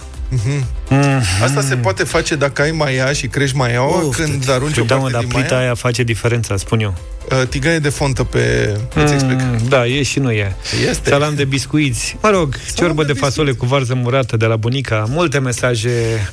Asta 1.42 1.60
se 1.62 1.76
poate 1.76 2.04
face 2.04 2.34
dacă 2.34 2.62
ai 2.62 2.70
maia 2.70 3.12
și 3.12 3.26
crești 3.26 3.56
maiaua 3.56 3.96
Uf, 4.02 4.16
când 4.16 4.50
arunci 4.50 4.76
o 4.78 4.82
da, 4.82 4.94
mă, 4.94 5.00
parte 5.00 5.12
dar 5.12 5.20
din 5.20 5.30
plita 5.30 5.54
maia? 5.54 5.64
aia 5.66 5.74
face 5.74 6.02
diferența, 6.02 6.56
spun 6.56 6.80
eu. 6.80 6.94
Uh, 7.30 7.42
tigaie 7.48 7.78
de 7.78 7.88
fontă 7.88 8.24
pe... 8.24 8.74
Îți 8.94 9.12
explic. 9.12 9.40
Mm, 9.40 9.58
da, 9.68 9.86
e 9.86 10.02
și 10.02 10.18
nu 10.18 10.30
e. 10.30 10.56
Este. 10.88 11.08
Salam 11.08 11.34
de 11.34 11.44
biscuiți. 11.44 12.16
Mă 12.22 12.28
rog, 12.30 12.54
ciorbă 12.74 13.04
de, 13.04 13.12
de 13.12 13.18
fasole 13.18 13.52
cu 13.52 13.66
varză 13.66 13.94
murată 13.94 14.36
de 14.36 14.46
la 14.46 14.56
bunica. 14.56 15.04
Multe 15.08 15.38
mesaje 15.38 15.90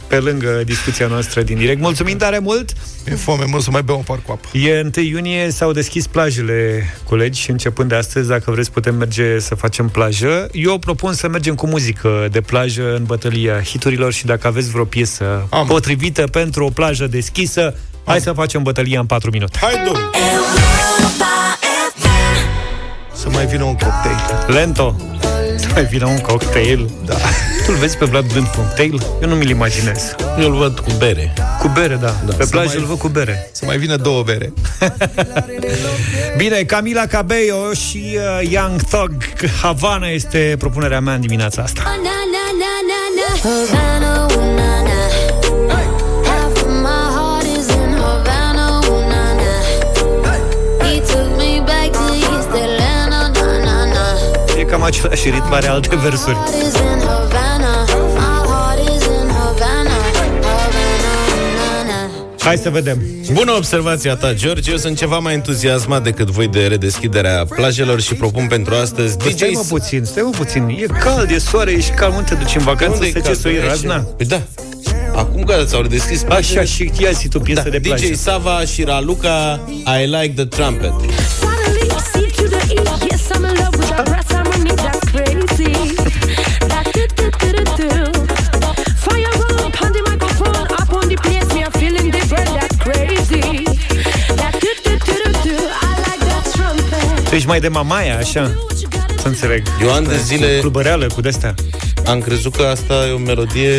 pe 0.08 0.18
lângă 0.18 0.62
discuția 0.66 1.08
noastră 1.08 1.42
din 1.42 1.58
direct. 1.58 1.82
Mulțumim 1.82 2.18
tare 2.18 2.40
mult! 2.40 2.74
E 3.06 3.16
foame, 3.16 3.44
mă, 3.46 3.60
să 3.60 3.72
mai 3.72 3.82
beau 3.82 3.98
un 3.98 4.04
par 4.04 4.20
cu 4.26 4.32
apă. 4.32 4.58
E 4.58 4.82
1 4.98 5.06
iunie, 5.06 5.50
s-au 5.50 5.72
deschis 5.72 6.08
plajele, 6.08 6.90
colegi, 7.04 7.42
și 7.42 7.50
începând 7.50 7.90
de 7.90 7.96
astăzi, 7.96 8.28
dacă 8.28 8.52
vreți, 8.52 8.72
putem 8.72 8.96
merge 8.96 9.40
să 9.40 9.56
facem 9.56 9.90
plajă. 9.90 10.50
Eu 10.52 10.78
propun 10.78 11.14
să 11.14 11.28
mergem 11.28 11.56
cu 11.56 11.68
muzică 11.68 12.28
de 12.32 12.42
plajă 12.42 12.96
în 12.96 13.04
bătălia 13.04 13.62
hiturilor 13.62 14.14
și 14.14 14.26
dacă 14.26 14.48
aveți 14.48 14.70
vreo 14.70 14.86
piesă 14.86 15.48
Am. 15.50 15.68
potrivită 15.68 16.28
pentru 16.28 16.66
o 16.66 16.70
plajă 16.70 17.08
deschisă, 17.08 17.76
hai 18.06 18.20
să 18.20 18.32
facem 18.32 18.64
bătălia 18.64 19.00
în 19.00 19.06
4 19.06 19.30
minute. 19.32 19.58
Hai, 19.62 19.74
domnule! 19.86 20.81
Să 23.42 23.48
mai 23.48 23.56
vină 23.56 23.64
un 23.64 23.76
cocktail. 23.76 24.46
Lento. 24.48 24.96
Să 25.56 25.68
mai 25.74 25.84
vină 25.86 26.06
un 26.08 26.18
cocktail. 26.20 26.90
Da. 27.06 27.16
Tu-l 27.66 27.76
vezi 27.76 27.98
pe 27.98 28.06
Vlad 28.06 28.34
bând 28.34 28.48
cocktail? 28.48 29.02
Eu 29.22 29.30
nu 29.30 29.36
mi-l 29.36 29.50
imaginez. 29.50 30.16
Eu 30.40 30.50
îl 30.52 30.58
văd 30.58 30.80
cu 30.80 30.92
bere. 30.98 31.34
Cu 31.60 31.68
bere, 31.68 31.96
da. 31.96 32.16
da 32.26 32.34
pe 32.38 32.44
Să 32.44 32.50
plajă 32.50 32.68
mai- 32.68 32.78
îl 32.78 32.86
văd 32.86 32.98
cu 32.98 33.08
bere. 33.08 33.50
Să 33.52 33.66
mai 33.66 33.78
vină 33.78 33.96
două 33.96 34.24
bere. 34.24 34.54
Bine, 36.38 36.64
Camila 36.64 37.06
Cabello 37.06 37.74
și 37.74 38.18
uh, 38.42 38.50
Young 38.52 38.82
Thug 38.82 39.12
Havana 39.62 40.08
este 40.08 40.56
propunerea 40.60 41.00
mea 41.00 41.14
în 41.14 41.22
dimineața 41.22 41.62
asta. 41.62 41.82
Havana, 43.44 44.26
ooh, 44.26 44.30
na, 44.30 44.31
cam 54.82 54.90
același 54.90 55.30
ritm, 55.30 55.52
are 55.54 55.68
alte 55.68 55.96
versuri. 55.96 56.36
Heart 56.36 56.56
is 56.56 56.74
in 56.74 57.00
Havana, 57.08 57.86
my 58.14 58.48
heart 58.50 58.80
is 58.80 59.04
in 59.06 59.30
Havana, 59.30 59.96
Havana, 60.18 61.14
ooh, 61.34 61.56
na, 61.58 61.84
na. 61.88 62.44
Hai 62.44 62.58
să 62.58 62.70
vedem. 62.70 63.02
Bună 63.34 63.52
observația 63.52 64.16
ta, 64.16 64.34
George. 64.34 64.72
Eu 64.72 64.78
sunt 64.78 64.98
ceva 64.98 65.20
mai 65.20 65.34
entuziasmat 65.34 66.04
decât 66.04 66.30
voi 66.30 66.48
de 66.48 66.66
redeschiderea 66.68 67.46
plajelor 67.56 68.02
și 68.02 68.14
propun 68.14 68.48
pentru 68.48 68.74
astăzi 68.76 69.18
Păi 69.18 69.32
Stai 69.32 69.50
DJ... 69.50 69.56
mă 69.56 69.64
puțin, 69.70 70.04
stai 70.04 70.24
mă 70.24 70.30
puțin. 70.30 70.68
E 70.68 70.86
cald, 71.04 71.30
e 71.30 71.38
soare, 71.38 71.72
ești 71.72 71.92
cald, 71.92 72.14
nu 72.14 72.22
te 72.22 72.34
duci 72.34 72.56
în 72.56 72.64
vacanță 72.64 72.94
Unde 72.94 73.06
e 73.08 73.12
să 73.12 73.18
ce 73.18 73.24
cald? 73.24 73.38
să 73.38 73.48
o 73.48 73.52
iei 73.52 73.64
razna. 73.68 73.98
Păi 74.18 74.26
da. 74.26 74.42
Acum 75.16 75.44
că 75.44 75.64
ți-au 75.66 75.82
redeschis 75.82 76.22
plajele... 76.24 76.60
Așa, 76.60 76.74
și 76.74 76.92
ia 77.00 77.12
zi 77.12 77.28
tu 77.28 77.40
piesă 77.40 77.64
da, 77.64 77.70
de 77.70 77.80
plajă. 77.80 78.06
DJ 78.08 78.18
Sava 78.18 78.62
și 78.66 78.84
Raluca, 78.84 79.60
I 80.02 80.06
like 80.06 80.34
the 80.36 80.46
trumpet. 80.46 80.94
Suddenly 81.40 81.92
you 84.58 84.68
see 84.68 84.76
to 84.76 84.76
the 84.76 84.76
east, 84.76 84.84
yes, 84.84 84.92
I'm 84.92 84.92
in 84.92 84.92
love 84.92 84.92
with 84.92 84.92
that 84.92 85.02
brass 85.02 85.02
harmony, 85.02 85.02
that's 85.02 85.06
crazy. 85.12 85.74
That 86.68 86.86
do 86.94 87.08
do 87.16 87.30
do 87.40 87.52
do 87.52 87.64
do. 87.78 87.90
Fire 89.06 89.34
up 89.34 89.82
on 89.82 89.92
the 89.92 90.02
microphone, 90.10 90.68
up 90.80 90.94
on 90.94 91.08
the 91.08 91.16
place, 91.16 91.54
me 91.54 91.64
I'm 91.64 91.72
feeling 91.72 92.12
the 92.12 92.22
burn, 92.30 92.50
that's 92.60 92.78
crazy. 92.78 93.66
That 94.40 94.54
do 94.62 94.70
do 94.84 94.94
do 95.06 95.14
do 95.24 95.32
do. 95.44 95.56
I 95.58 95.94
like 96.06 96.24
that 96.30 96.44
trumpet. 96.54 97.30
Tu 97.30 97.36
ești 97.36 97.48
mai 97.48 97.60
de 97.60 97.68
mamaia, 97.68 98.18
așa? 98.18 98.52
Să 99.22 99.28
înțeleg. 99.28 99.64
Eu 99.82 99.94
ani 99.94 100.08
de 100.08 100.18
zile 100.18 100.58
Clubăreală 100.60 101.08
cu 101.08 101.22
de-astea. 101.22 101.54
am 102.06 102.20
crezut 102.22 102.56
că 102.56 102.64
asta 102.64 103.08
e 103.08 103.12
o 103.12 103.18
melodie 103.18 103.72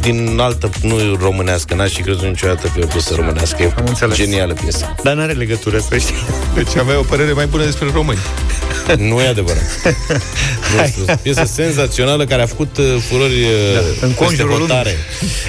din 0.00 0.38
altă, 0.40 0.70
nu 0.82 0.96
românească, 1.20 1.74
n-aș 1.74 1.92
fi 1.92 2.02
crezut 2.02 2.22
niciodată 2.24 2.66
că 2.66 2.72
e 2.80 2.82
o 2.82 2.86
piesă 2.86 3.14
românească. 3.14 3.62
E 3.62 3.72
Am 3.76 3.84
înțeles. 3.86 4.16
genială 4.16 4.52
piesă. 4.52 4.94
Dar 5.02 5.14
n-are 5.14 5.32
legătură, 5.32 5.78
să 5.78 5.98
știi. 5.98 6.14
Deci 6.54 6.76
aveai 6.76 6.96
o 6.96 7.02
părere 7.02 7.32
mai 7.32 7.46
bună 7.46 7.64
despre 7.64 7.88
români. 7.92 8.18
Nu 8.98 9.20
e 9.20 9.26
adevărat. 9.28 9.62
nu 10.74 10.82
este 10.82 11.12
o 11.12 11.14
piesă 11.22 11.44
senzațională 11.44 12.24
care 12.24 12.42
a 12.42 12.46
făcut 12.46 12.76
uh, 12.78 12.84
furori 13.08 13.32
uh, 13.32 13.74
Da, 13.74 13.78
în 14.06 14.12
peste 14.12 14.24
conjurul 14.24 14.58
hotare. 14.58 14.90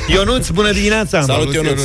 Ionuț, 0.08 0.50
bună 0.50 0.72
dimineața! 0.72 1.22
Salut, 1.22 1.54
Ionuț! 1.54 1.82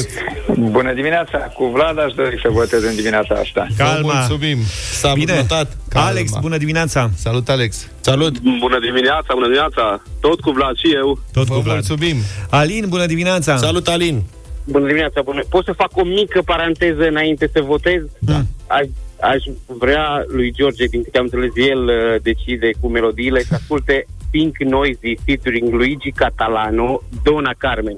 Bună 0.58 0.92
dimineața! 0.92 1.38
Cu 1.38 1.64
Vlad 1.74 1.98
aș 1.98 2.12
dori 2.12 2.38
să 2.42 2.48
votez 2.52 2.82
în 2.82 2.94
dimineața 2.94 3.34
asta. 3.34 3.66
Calma! 3.76 4.12
Mulțumim. 4.12 4.58
S-a 4.92 5.12
Bine. 5.12 5.34
notat. 5.34 5.76
Calma. 5.88 6.08
Alex, 6.08 6.30
bună 6.40 6.56
dimineața! 6.56 7.10
Salut, 7.16 7.48
Alex. 7.48 7.86
Salut! 8.00 8.38
Bună 8.40 8.78
dimineața, 8.80 9.26
bună 9.34 9.46
dimineața! 9.46 10.02
Tot 10.20 10.40
cu 10.40 10.50
Vlad 10.50 10.76
și 10.76 10.94
eu. 10.94 11.18
Tot 11.32 11.46
Vă 11.46 11.54
cu 11.54 11.60
Vlad. 11.60 11.74
mulțumim. 11.74 12.16
Alin, 12.50 12.84
bună 12.88 13.06
dimineața! 13.06 13.56
Salut, 13.56 13.88
Alin! 13.88 14.22
Bună 14.64 14.86
dimineața, 14.86 15.20
bună. 15.24 15.42
Pot 15.48 15.64
să 15.64 15.72
fac 15.76 15.90
o 15.96 16.04
mică 16.04 16.42
paranteză 16.44 17.02
înainte 17.08 17.50
să 17.52 17.60
votez? 17.66 18.02
Da. 18.18 18.42
Aș, 18.66 18.84
aș 19.20 19.42
vrea 19.66 20.24
lui 20.28 20.52
George, 20.52 20.84
din 20.84 21.02
câte 21.02 21.18
am 21.18 21.24
înțeles, 21.24 21.50
el 21.70 21.84
uh, 21.84 22.20
decide 22.22 22.70
cu 22.80 22.88
melodiile, 22.88 23.42
să 23.42 23.54
asculte 23.54 24.06
Pink 24.30 24.56
Noisy 24.58 25.14
featuring 25.24 25.72
Luigi 25.72 26.10
Catalano, 26.10 27.02
Dona 27.22 27.54
Carmen. 27.58 27.96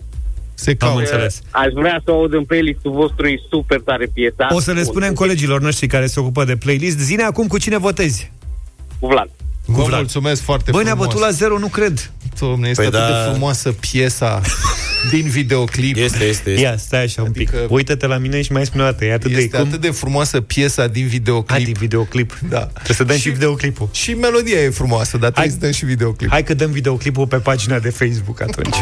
Se 0.55 0.71
Am 0.71 0.77
caută. 0.77 0.99
înțeles. 1.01 1.41
Aș 1.51 1.73
vrea 1.73 2.01
să 2.05 2.11
o 2.11 2.15
aud 2.15 2.33
în 2.33 2.45
playlistul 2.45 2.93
vostru, 2.93 3.27
e 3.27 3.39
super 3.51 3.81
tare 3.81 4.07
piesa. 4.15 4.49
O 4.51 4.61
să 4.61 4.73
le 4.73 4.83
spunem 4.83 5.13
colegilor 5.15 5.61
noștri 5.61 5.87
care 5.87 6.07
se 6.07 6.21
ocupă 6.21 6.45
de 6.45 6.57
playlist. 6.57 6.99
Zine 6.99 7.23
acum 7.23 7.47
cu 7.47 7.59
cine 7.59 7.79
votezi. 7.79 8.33
Cu 9.01 9.07
Vlad. 9.07 9.29
Vă 9.67 9.83
Vlad. 9.83 9.99
mulțumesc 9.99 10.43
foarte 10.43 10.71
Băi, 10.71 10.83
ne-a 10.83 10.93
frumos. 10.93 11.07
bătut 11.15 11.25
la 11.27 11.31
zero, 11.31 11.59
nu 11.59 11.67
cred. 11.67 12.11
Domne, 12.41 12.69
este 12.69 12.83
Păi 12.89 13.01
atât 13.01 13.09
da. 13.15 13.23
de 13.25 13.31
frumoasă 13.31 13.73
piesa 13.73 14.41
din 15.11 15.29
videoclip. 15.29 15.97
Este, 15.97 16.25
este, 16.25 16.51
este. 16.51 16.63
Ia, 16.63 16.77
stai 16.77 17.03
așa 17.03 17.23
un 17.23 17.31
pic. 17.31 17.49
Adică- 17.49 17.67
Uită-te 17.71 18.07
la 18.07 18.19
mine 18.19 18.43
și 18.43 18.53
mai 18.53 18.67
spune 18.67 18.83
o 18.83 18.87
dată. 18.87 19.05
E 19.05 19.13
atât 19.13 19.31
de 19.33 19.41
Este 19.41 19.57
cum... 19.57 19.67
atât 19.67 19.81
de 19.81 19.91
frumoasă 19.91 20.41
piesa 20.41 20.87
din 20.87 21.07
videoclip. 21.07 21.51
Hai, 21.51 21.65
din 21.65 21.75
videoclip. 21.79 22.39
Da. 22.49 22.59
Trebuie 22.59 22.97
să 22.97 23.05
dăm 23.05 23.17
și, 23.17 23.23
Și- 23.23 23.29
videoclipul. 23.31 23.89
Și 23.93 24.11
melodia 24.15 24.61
e 24.61 24.69
frumoasă, 24.71 25.17
dar 25.17 25.31
trebuie 25.31 25.45
Hai- 25.51 25.59
să 25.61 25.65
dăm 25.67 25.73
și 25.73 25.85
videoclip. 25.85 26.31
Hai 26.31 26.43
că 26.43 26.55
dăm 26.55 26.71
videoclipul 26.71 27.27
pe 27.27 27.37
pagina 27.37 27.79
de 27.79 27.91
Facebook 27.91 28.41
atunci. 28.43 28.77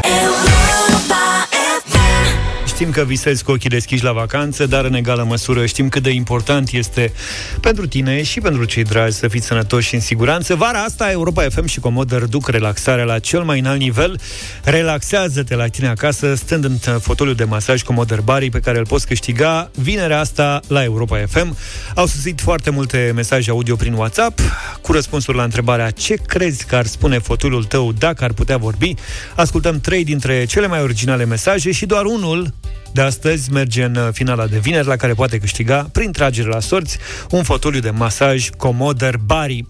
Știm 2.76 2.90
că 2.90 3.04
visezi 3.04 3.44
cu 3.44 3.50
ochii 3.50 3.68
deschiși 3.68 4.04
la 4.04 4.12
vacanță, 4.12 4.66
dar 4.66 4.84
în 4.84 4.94
egală 4.94 5.24
măsură 5.24 5.66
știm 5.66 5.88
cât 5.88 6.02
de 6.02 6.10
important 6.10 6.70
este 6.70 7.12
pentru 7.60 7.86
tine 7.86 8.22
și 8.22 8.40
pentru 8.40 8.64
cei 8.64 8.82
dragi 8.82 9.12
să 9.12 9.28
fiți 9.28 9.46
sănătoși 9.46 9.88
și 9.88 9.94
în 9.94 10.00
siguranță. 10.00 10.54
Vara 10.54 10.82
asta 10.82 11.10
Europa 11.10 11.42
FM 11.42 11.66
și 11.66 11.80
Comoder 11.80 12.24
duc 12.24 12.48
relaxarea 12.48 13.04
la 13.04 13.18
cel 13.18 13.42
mai 13.42 13.58
înalt 13.58 13.78
nivel. 13.78 14.20
Relaxează-te 14.64 15.54
la 15.54 15.66
tine 15.66 15.88
acasă 15.88 16.34
stând 16.34 16.64
în 16.64 16.98
fotoliu 16.98 17.32
de 17.32 17.44
masaj 17.44 17.82
Comoder 17.82 18.20
Bari 18.20 18.50
pe 18.50 18.60
care 18.60 18.78
îl 18.78 18.86
poți 18.86 19.06
câștiga 19.06 19.70
vinerea 19.74 20.20
asta 20.20 20.60
la 20.68 20.82
Europa 20.82 21.24
FM. 21.28 21.56
Au 21.94 22.06
sosit 22.06 22.40
foarte 22.40 22.70
multe 22.70 23.12
mesaje 23.14 23.50
audio 23.50 23.76
prin 23.76 23.92
WhatsApp 23.92 24.40
cu 24.80 24.92
răspunsuri 24.92 25.36
la 25.36 25.42
întrebarea 25.42 25.90
ce 25.90 26.14
crezi 26.14 26.64
că 26.66 26.76
ar 26.76 26.86
spune 26.86 27.18
fotoliul 27.18 27.64
tău 27.64 27.92
dacă 27.92 28.24
ar 28.24 28.32
putea 28.32 28.56
vorbi. 28.56 28.94
Ascultăm 29.34 29.80
trei 29.80 30.04
dintre 30.04 30.44
cele 30.44 30.66
mai 30.66 30.80
originale 30.80 31.24
mesaje 31.24 31.72
și 31.72 31.86
doar 31.86 32.04
unul 32.04 32.54
de 32.92 33.00
astăzi 33.00 33.52
merge 33.52 33.84
în 33.84 33.96
uh, 33.96 34.08
finala 34.12 34.46
de 34.46 34.58
vineri, 34.58 34.86
la 34.86 34.96
care 34.96 35.14
poate 35.14 35.38
câștiga, 35.38 35.88
prin 35.92 36.12
tragere 36.12 36.48
la 36.48 36.60
sorți, 36.60 36.98
un 37.30 37.42
fotoliu 37.42 37.80
de 37.80 37.90
masaj 37.90 38.48
Comoder 38.56 39.16
Bari. 39.24 39.64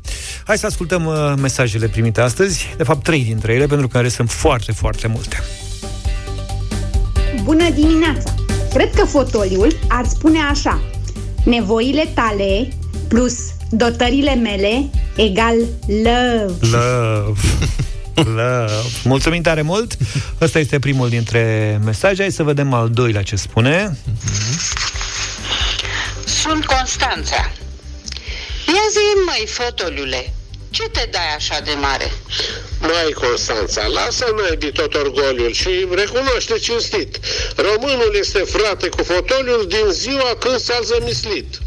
Hai 0.44 0.58
să 0.58 0.66
ascultăm 0.66 1.04
uh, 1.04 1.32
mesajele 1.40 1.88
primite 1.88 2.20
astăzi, 2.20 2.74
de 2.76 2.82
fapt 2.82 3.02
trei 3.02 3.24
dintre 3.24 3.52
ele, 3.52 3.66
pentru 3.66 3.88
care 3.88 4.08
sunt 4.08 4.30
foarte, 4.30 4.72
foarte 4.72 5.06
multe. 5.06 5.42
Bună 7.42 7.70
dimineața! 7.70 8.34
Cred 8.74 8.90
că 8.94 9.04
fotoliul 9.04 9.78
ar 9.88 10.04
spune 10.04 10.38
așa 10.50 10.80
Nevoile 11.44 12.10
tale 12.14 12.68
plus 13.08 13.34
dotările 13.70 14.34
mele 14.34 14.90
egal 15.16 15.54
love 15.86 16.54
Love. 16.60 17.40
Love. 18.24 18.72
Mulțumim 19.04 19.42
tare 19.42 19.62
mult! 19.62 19.96
Ăsta 20.40 20.58
este 20.58 20.78
primul 20.78 21.08
dintre 21.08 21.80
mesaje. 21.84 22.22
Hai 22.22 22.32
să 22.32 22.42
vedem 22.42 22.72
al 22.72 22.90
doilea 22.90 23.22
ce 23.22 23.36
spune. 23.36 23.96
Sunt 26.24 26.64
Constanța. 26.64 27.50
Ia 28.66 28.86
zi, 28.90 29.06
măi, 29.26 29.46
fotoliule, 29.46 30.32
ce 30.70 30.82
te 30.82 31.08
dai 31.10 31.34
așa 31.36 31.60
de 31.64 31.70
mare? 31.80 32.12
Mai, 32.80 33.10
Constanța, 33.14 33.86
lasă 33.86 34.26
naibii 34.40 34.72
tot 34.72 34.94
orgoliul 34.94 35.52
și 35.52 35.86
recunoaște 35.94 36.58
cinstit. 36.58 37.18
Românul 37.56 38.16
este 38.18 38.38
frate 38.38 38.88
cu 38.88 39.02
fotoliul 39.02 39.66
din 39.68 39.90
ziua 39.90 40.36
când 40.38 40.58
s-a 40.60 40.80
zămislit. 40.84 41.58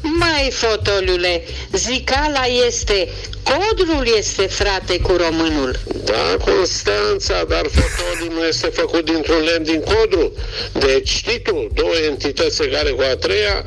Mai, 0.00 0.50
fotoliule, 0.52 1.42
zicala 1.72 2.44
este, 2.66 3.08
codrul 3.42 4.14
este 4.18 4.46
frate 4.46 4.98
cu 4.98 5.12
românul. 5.16 5.78
Da, 6.04 6.44
Constanța, 6.44 7.44
dar 7.48 7.64
fotoliul 7.78 8.38
nu 8.38 8.46
este 8.46 8.66
făcut 8.66 9.04
dintr-un 9.04 9.42
lemn 9.44 9.64
din 9.64 9.80
codru. 9.80 10.32
Deci, 10.72 11.08
știi 11.08 11.40
tu, 11.42 11.68
două 11.74 11.94
entități 12.10 12.62
egale 12.62 12.90
cu 12.90 13.02
a 13.12 13.16
treia, 13.16 13.64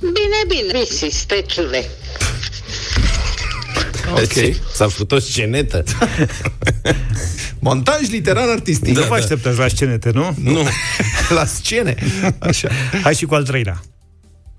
Bine, 0.00 0.40
bine, 0.46 0.78
Misi, 0.78 1.08
steciule. 1.16 1.88
Ok. 4.12 4.54
S-a 4.74 4.88
făcut 4.88 5.12
o 5.12 5.18
scenetă. 5.18 5.84
Montaj 7.58 8.08
literar 8.10 8.48
artistic. 8.48 8.94
Da, 8.94 9.00
nu 9.00 9.06
vă 9.06 9.14
așteptați 9.14 9.58
la 9.58 9.68
scenete, 9.68 10.10
nu? 10.10 10.34
Nu. 10.42 10.68
la 11.38 11.44
scene. 11.44 11.96
Așa. 12.38 12.68
Hai 13.02 13.14
și 13.14 13.24
cu 13.24 13.34
al 13.34 13.44
treilea. 13.44 13.82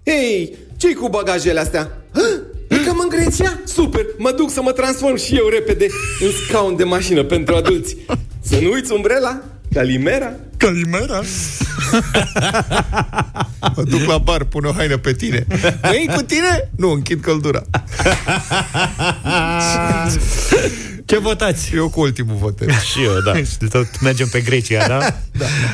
Hei, 0.06 0.56
ce 0.78 0.94
cu 0.94 1.10
bagajele 1.10 1.60
astea? 1.60 1.92
Hă? 2.14 2.42
Plecăm 3.00 3.10
în 3.10 3.10
Grecia? 3.10 3.60
Super! 3.66 4.06
Mă 4.18 4.32
duc 4.32 4.52
să 4.52 4.62
mă 4.62 4.72
transform 4.72 5.16
și 5.16 5.36
eu 5.36 5.48
repede 5.48 5.86
în 6.20 6.32
scaun 6.48 6.76
de 6.76 6.84
mașină 6.84 7.24
pentru 7.24 7.56
adulți. 7.56 7.96
Să 8.42 8.60
nu 8.62 8.72
uiți 8.72 8.92
umbrela, 8.92 9.42
calimera. 9.74 10.34
Calimera? 10.58 11.22
Mă 13.76 13.84
duc 13.84 14.02
la 14.08 14.18
bar, 14.18 14.44
pun 14.44 14.64
o 14.64 14.72
haină 14.72 14.98
pe 14.98 15.14
tine. 15.14 15.48
Măi, 15.84 16.10
cu 16.16 16.22
tine? 16.22 16.70
Nu, 16.76 16.92
închid 16.92 17.22
căldura. 17.22 17.62
Ce 21.06 21.18
votați? 21.18 21.72
Eu 21.76 21.90
cu 21.90 22.00
ultimul 22.00 22.36
votez. 22.36 22.68
Și 22.68 23.04
eu, 23.04 23.12
da. 23.26 23.36
Și 23.52 23.58
tot 23.70 24.02
mergem 24.02 24.28
pe 24.28 24.42
Grecia, 24.42 24.88
da? 24.88 25.00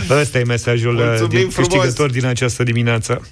da. 0.08 0.20
Ăsta 0.20 0.40
e 0.40 0.44
mesajul 0.44 0.94
Mulțumim 0.94 1.30
din 1.30 1.50
frumos. 1.50 1.56
câștigător 1.56 2.12
din 2.12 2.26
această 2.26 2.64
dimineață. 2.64 3.28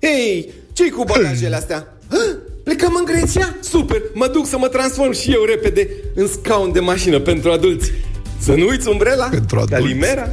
Hei, 0.00 0.48
ce 0.72 0.90
cu 0.90 1.04
bagajele 1.04 1.56
astea? 1.56 1.86
Hă? 2.10 2.36
Plecăm 2.68 2.94
în 2.98 3.04
Grecia? 3.04 3.56
Super! 3.60 4.02
Mă 4.14 4.26
duc 4.26 4.46
să 4.46 4.58
mă 4.58 4.68
transform 4.68 5.12
și 5.12 5.32
eu 5.32 5.42
repede 5.44 5.88
în 6.14 6.26
scaun 6.26 6.72
de 6.72 6.80
mașină 6.80 7.20
pentru 7.20 7.50
adulți. 7.50 7.92
Să 8.40 8.52
nu 8.54 8.66
uiți 8.68 8.88
umbrela, 8.88 9.24
Pentru 9.24 9.58
adulți. 9.58 9.82
calimera. 9.82 10.28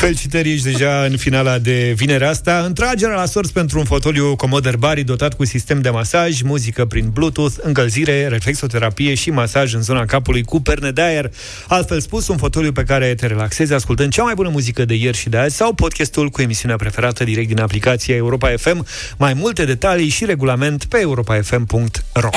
Felicitări, 0.00 0.52
ești 0.52 0.72
deja 0.72 1.02
în 1.10 1.16
finala 1.16 1.58
de 1.58 1.92
vinerea 1.96 2.28
asta. 2.28 2.62
Întragerea 2.66 3.14
la 3.16 3.26
sorți 3.26 3.52
pentru 3.52 3.78
un 3.78 3.84
fotoliu 3.84 4.36
comod 4.36 4.64
Herbari 4.64 5.02
dotat 5.02 5.34
cu 5.34 5.44
sistem 5.44 5.80
de 5.80 5.90
masaj, 5.90 6.40
muzică 6.42 6.84
prin 6.84 7.08
Bluetooth, 7.12 7.54
încălzire, 7.62 8.26
reflexoterapie 8.28 9.14
și 9.14 9.30
masaj 9.30 9.74
în 9.74 9.82
zona 9.82 10.04
capului 10.04 10.42
cu 10.42 10.60
perne 10.60 10.90
de 10.90 11.00
aer. 11.00 11.30
Altfel 11.66 12.00
spus, 12.00 12.28
un 12.28 12.36
fotoliu 12.36 12.72
pe 12.72 12.82
care 12.82 13.14
te 13.14 13.26
relaxezi 13.26 13.72
ascultând 13.72 14.12
cea 14.12 14.22
mai 14.22 14.34
bună 14.34 14.48
muzică 14.48 14.84
de 14.84 14.94
ieri 14.94 15.16
și 15.16 15.28
de 15.28 15.36
azi 15.36 15.56
sau 15.56 15.72
podcastul 15.72 16.28
cu 16.28 16.42
emisiunea 16.42 16.76
preferată 16.76 17.24
direct 17.24 17.48
din 17.48 17.60
aplicația 17.60 18.14
Europa 18.16 18.52
FM. 18.56 18.86
Mai 19.16 19.34
multe 19.34 19.64
detalii 19.64 20.08
și 20.08 20.24
regulament 20.24 20.84
pe 20.84 20.98
europafm.ro 21.00 22.28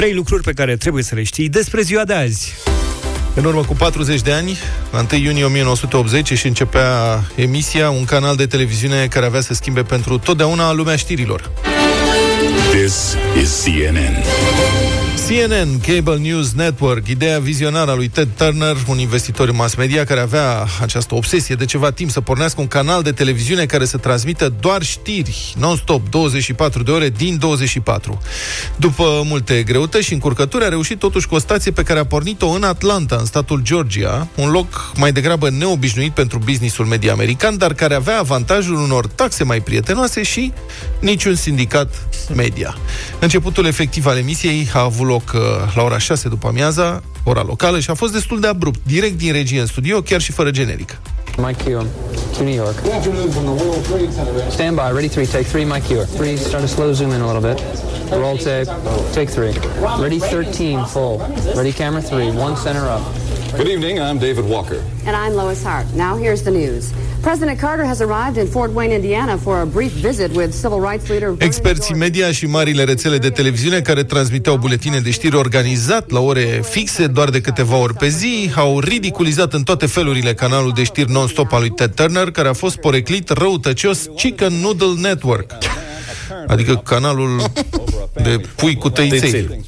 Trei 0.00 0.14
lucruri 0.14 0.42
pe 0.42 0.52
care 0.52 0.76
trebuie 0.76 1.02
să 1.02 1.14
le 1.14 1.22
știi 1.22 1.48
despre 1.48 1.80
ziua 1.82 2.04
de 2.04 2.12
azi. 2.12 2.54
În 3.34 3.44
urmă 3.44 3.64
cu 3.64 3.74
40 3.74 4.20
de 4.20 4.32
ani, 4.32 4.58
la 4.92 5.06
1 5.12 5.22
iunie 5.22 5.44
1980, 5.44 6.32
și 6.32 6.46
începea 6.46 7.22
emisia, 7.34 7.90
un 7.90 8.04
canal 8.04 8.36
de 8.36 8.46
televiziune 8.46 9.06
care 9.06 9.26
avea 9.26 9.40
să 9.40 9.54
schimbe 9.54 9.82
pentru 9.82 10.18
totdeauna 10.18 10.72
lumea 10.72 10.96
știrilor. 10.96 11.50
This 12.72 13.16
is 13.42 13.62
CNN. 13.64 14.14
CNN, 15.30 15.80
Cable 15.86 16.16
News 16.16 16.52
Network, 16.52 17.08
ideea 17.08 17.38
vizionară 17.38 17.90
a 17.90 17.94
lui 17.94 18.08
Ted 18.08 18.28
Turner, 18.36 18.76
un 18.88 18.98
investitor 18.98 19.48
în 19.48 19.56
mass 19.56 19.74
media 19.74 20.04
care 20.04 20.20
avea 20.20 20.66
această 20.80 21.14
obsesie 21.14 21.54
de 21.54 21.64
ceva 21.64 21.90
timp 21.90 22.10
să 22.10 22.20
pornească 22.20 22.60
un 22.60 22.66
canal 22.66 23.02
de 23.02 23.12
televiziune 23.12 23.66
care 23.66 23.84
să 23.84 23.96
transmită 23.96 24.52
doar 24.60 24.82
știri, 24.82 25.54
non-stop, 25.58 26.08
24 26.08 26.82
de 26.82 26.90
ore 26.90 27.08
din 27.08 27.38
24. 27.38 28.20
După 28.76 29.22
multe 29.24 29.62
greutăți 29.62 30.04
și 30.04 30.12
încurcături, 30.12 30.64
a 30.64 30.68
reușit 30.68 30.98
totuși 30.98 31.26
cu 31.26 31.34
o 31.34 31.38
stație 31.38 31.70
pe 31.70 31.82
care 31.82 31.98
a 31.98 32.06
pornit-o 32.06 32.48
în 32.48 32.62
Atlanta, 32.62 33.16
în 33.18 33.24
statul 33.24 33.60
Georgia, 33.62 34.28
un 34.34 34.50
loc 34.50 34.92
mai 34.96 35.12
degrabă 35.12 35.50
neobișnuit 35.50 36.12
pentru 36.12 36.38
businessul 36.38 36.84
media 36.84 37.12
american, 37.12 37.56
dar 37.56 37.74
care 37.74 37.94
avea 37.94 38.18
avantajul 38.18 38.74
unor 38.74 39.06
taxe 39.06 39.44
mai 39.44 39.60
prietenoase 39.60 40.22
și 40.22 40.52
niciun 41.00 41.34
sindicat 41.34 42.08
media. 42.34 42.76
Începutul 43.18 43.66
efectiv 43.66 44.06
al 44.06 44.16
emisiei 44.16 44.70
a 44.72 44.80
avut 44.80 45.06
loc 45.06 45.19
uh, 45.34 45.40
la 45.74 45.82
ora 45.82 45.98
6 45.98 46.28
după 46.28 46.46
amiaza, 46.46 47.02
ora 47.24 47.42
locală, 47.46 47.80
și 47.80 47.90
a 47.90 47.94
fost 47.94 48.12
destul 48.12 48.40
de 48.40 48.46
abrupt, 48.46 48.78
direct 48.86 49.18
din 49.18 49.32
regie 49.32 49.60
în 49.60 49.66
studio, 49.66 50.00
chiar 50.00 50.20
și 50.20 50.32
fără 50.32 50.50
generic. 50.50 50.98
Mike 51.36 51.62
Q 51.62 51.86
to 52.36 52.42
New 52.44 52.54
York. 52.54 52.74
Stand 54.50 54.76
by, 54.76 54.90
ready 54.92 55.08
three, 55.08 55.26
take 55.26 55.46
three, 55.46 55.64
Mike 55.64 55.86
Q. 55.88 56.04
Three, 56.16 56.36
start 56.36 56.62
to 56.62 56.68
slow 56.68 56.92
zoom 56.92 57.12
in 57.12 57.20
a 57.20 57.32
little 57.32 57.48
bit. 57.50 57.58
Roll 58.10 58.36
tape, 58.36 58.68
take 59.12 59.28
three. 59.28 59.52
Ready 59.98 60.18
13, 60.18 60.84
full. 60.84 61.18
Ready 61.54 61.72
camera 61.72 62.00
three, 62.00 62.30
one 62.30 62.56
center 62.56 62.86
up. 62.88 63.02
Good 63.56 63.68
evening, 63.68 63.98
I'm 63.98 64.18
David 64.18 64.44
Walker. 64.44 64.80
And 65.06 65.16
I'm 65.16 65.34
Lois 65.34 65.62
Hart. 65.64 65.86
Now 65.94 66.16
here's 66.16 66.42
the 66.42 66.50
news. 66.50 66.84
President 67.20 67.58
Carter 67.58 67.84
has 67.84 68.00
arrived 68.00 68.36
in 68.36 68.46
Fort 68.46 68.74
Wayne, 68.74 68.94
Indiana 68.94 69.36
for 69.36 69.60
a 69.60 69.66
brief 69.66 69.92
visit 69.92 70.32
with 70.34 70.52
civil 70.52 70.80
rights 70.80 71.08
leader 71.08 71.28
Vernon 71.28 71.46
Experții 71.46 71.94
media 71.94 72.32
și 72.32 72.46
marile 72.46 72.84
rețele 72.84 73.18
de 73.18 73.30
televiziune 73.30 73.80
care 73.80 74.04
transmiteau 74.04 74.56
buletine 74.56 74.98
de 74.98 75.10
știri 75.10 75.36
organizat 75.36 76.10
la 76.10 76.20
ore 76.20 76.62
fixe, 76.70 77.06
doar 77.06 77.30
de 77.30 77.40
câteva 77.40 77.76
ori 77.76 77.94
pe 77.94 78.08
zi, 78.08 78.50
au 78.54 78.80
ridiculizat 78.80 79.52
în 79.52 79.62
toate 79.62 79.86
felurile 79.86 80.34
canalul 80.34 80.72
de 80.74 80.82
știri 80.82 81.10
non-stop 81.10 81.52
al 81.52 81.60
lui 81.60 81.70
Ted 81.70 81.94
Turner, 81.94 82.30
care 82.30 82.48
a 82.48 82.52
fost 82.52 82.76
poreclit 82.76 83.28
răutăcios 83.28 83.98
Chicken 84.16 84.52
Noodle 84.52 85.00
Network. 85.00 85.52
Adică 86.46 86.74
canalul 86.84 87.42
de 88.12 88.40
pui 88.56 88.74
cu 88.74 88.90
tăiței. 88.90 89.64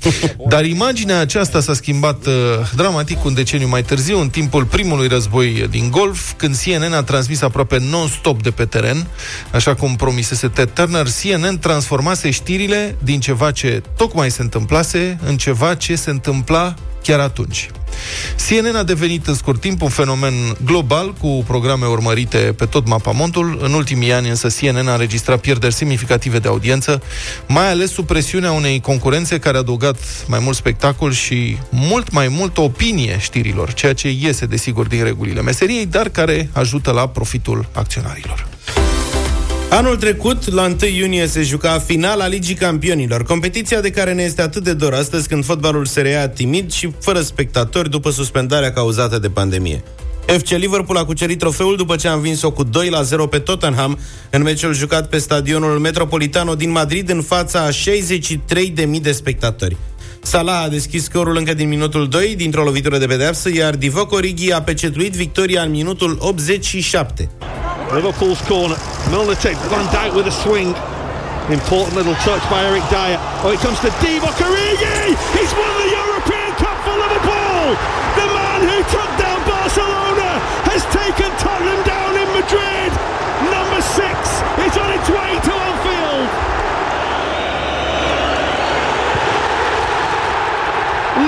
Dar 0.49 0.65
imaginea 0.65 1.19
aceasta 1.19 1.61
s-a 1.61 1.75
schimbat 1.75 2.27
uh, 2.27 2.33
dramatic 2.75 3.25
un 3.25 3.35
deceniu 3.35 3.69
mai 3.69 3.83
târziu, 3.83 4.21
în 4.21 4.29
timpul 4.29 4.65
primului 4.65 5.09
război 5.09 5.67
din 5.71 5.91
Golf, 5.91 6.33
când 6.37 6.57
CNN 6.65 6.93
a 6.93 7.03
transmis 7.03 7.43
aproape 7.43 7.79
non-stop 7.91 8.43
de 8.43 8.51
pe 8.51 8.65
teren, 8.65 9.07
așa 9.53 9.75
cum 9.75 9.97
promisese 9.97 10.49
Ted 10.49 10.71
Turner, 10.71 11.07
CNN 11.23 11.59
transformase 11.59 12.31
știrile 12.31 12.97
din 13.05 13.21
ceva 13.21 13.51
ce 13.51 13.83
tocmai 13.97 14.31
se 14.31 14.43
întâmplase 14.43 15.19
în 15.27 15.37
ceva 15.37 15.75
ce 15.75 15.95
se 15.95 16.11
întâmpla 16.11 16.75
chiar 17.03 17.21
atunci. 17.21 17.71
CNN 18.49 18.77
a 18.77 18.83
devenit 18.83 19.27
în 19.27 19.35
scurt 19.35 19.61
timp 19.61 19.83
un 19.83 19.89
fenomen 19.89 20.33
global 20.65 21.13
cu 21.13 21.45
programe 21.47 21.87
urmărite 21.87 22.39
pe 22.39 22.65
tot 22.65 22.87
mapamontul. 22.87 23.59
În 23.63 23.73
ultimii 23.73 24.13
ani 24.13 24.29
însă 24.29 24.49
CNN 24.49 24.89
a 24.89 24.93
înregistrat 24.93 25.41
pierderi 25.41 25.75
semnificative 25.75 26.39
de 26.39 26.49
audiență, 26.49 27.03
mai 27.47 27.71
ales 27.71 27.91
sub 27.93 28.07
presiunea 28.07 28.53
unei 28.53 28.81
concurențe 28.81 29.39
care 29.39 29.57
a 29.57 29.61
adăugat 29.61 29.99
mai 30.27 30.39
mult 30.39 30.57
spectacol 30.57 31.13
și 31.13 31.59
mult 31.71 32.11
mai 32.11 32.29
mult 32.29 32.59
opinie 32.59 33.19
știrilor, 33.21 33.73
ceea 33.73 33.95
ce 33.95 34.11
iese 34.11 34.47
desigur 34.47 34.87
din 34.87 35.05
regulile 35.05 35.43
meseriei, 35.43 35.87
dar 35.87 36.09
care 36.09 36.49
ajută 36.53 36.91
la 36.91 37.09
profitul 37.09 37.69
acționarilor. 37.73 38.47
Anul 39.73 39.97
trecut, 39.97 40.51
la 40.51 40.65
1 40.65 40.77
iunie, 40.97 41.27
se 41.27 41.43
juca 41.43 41.79
finala 41.79 42.27
Ligii 42.27 42.55
Campionilor, 42.55 43.25
competiția 43.25 43.81
de 43.81 43.91
care 43.91 44.13
ne 44.13 44.23
este 44.23 44.43
atât 44.43 44.65
de 44.65 44.73
dor 44.73 44.95
astăzi 44.95 45.29
când 45.29 45.45
fotbalul 45.45 45.85
se 45.85 46.01
reia 46.01 46.29
timid 46.29 46.73
și 46.73 46.93
fără 47.01 47.21
spectatori 47.21 47.91
după 47.91 48.11
suspendarea 48.11 48.73
cauzată 48.73 49.19
de 49.19 49.29
pandemie. 49.29 49.83
FC 50.27 50.49
Liverpool 50.49 50.99
a 50.99 51.05
cucerit 51.05 51.39
trofeul 51.39 51.77
după 51.77 51.97
ce 51.97 52.09
a 52.09 52.13
învins-o 52.13 52.51
cu 52.51 52.63
2 52.63 52.89
la 52.89 53.03
0 53.03 53.27
pe 53.27 53.39
Tottenham 53.39 53.99
în 54.31 54.43
meciul 54.43 54.75
jucat 54.75 55.09
pe 55.09 55.19
stadionul 55.19 55.79
Metropolitano 55.79 56.55
din 56.55 56.71
Madrid 56.71 57.11
în 57.11 57.23
fața 57.23 57.61
a 57.61 57.71
63.000 57.71 59.01
de 59.01 59.13
spectatori. 59.13 59.77
Salah 60.23 60.63
a 60.65 60.69
deschis 60.69 61.05
scorul 61.05 61.37
încă 61.37 61.55
din 61.55 61.69
minutul 61.69 62.09
2 62.09 62.35
dintr-o 62.37 62.65
lovitură 62.65 62.99
de 62.99 63.07
pedeapsă, 63.07 63.51
iar 63.55 63.77
Divock 63.77 64.13
Origi 64.13 64.53
a 64.53 64.63
pecetuit 64.63 65.13
victoria 65.13 65.63
în 65.63 65.71
minutul 65.71 66.17
87. 66.21 67.31
Liverpool's 67.93 68.41
corner. 68.49 68.81
Milner 69.13 69.37
Van 69.37 69.85
Dijk 69.93 70.17
with 70.17 70.27
a 70.27 70.33
swing. 70.33 70.73
Important 71.53 71.93
little 71.93 72.17
touch 72.25 72.41
by 72.49 72.65
Eric 72.65 72.81
Dyer. 72.89 73.21
Oh, 73.45 73.53
it 73.53 73.61
comes 73.61 73.77
to 73.85 73.93
Divock 74.01 74.33
Origi! 74.41 75.13
He's 75.37 75.53
won 75.53 75.69
the 75.77 75.93
European 75.93 76.57
Cup 76.57 76.79
for 76.89 76.97
Liverpool! 76.97 77.77
The 78.17 78.29
man 78.33 78.61
who 78.65 78.81
took 78.89 79.11
down 79.21 79.45
Barcelona 79.45 80.41
has 80.73 80.81
taken 80.89 81.29
Tottenham 81.37 81.85
down 81.85 82.17
in 82.17 82.29
Madrid! 82.33 82.91
Number 83.53 83.85
six 83.85 84.41
is 84.65 84.73
on 84.81 84.89
its 84.97 85.09
way 85.13 85.31
to 85.37 85.53
Anfield! 85.53 86.29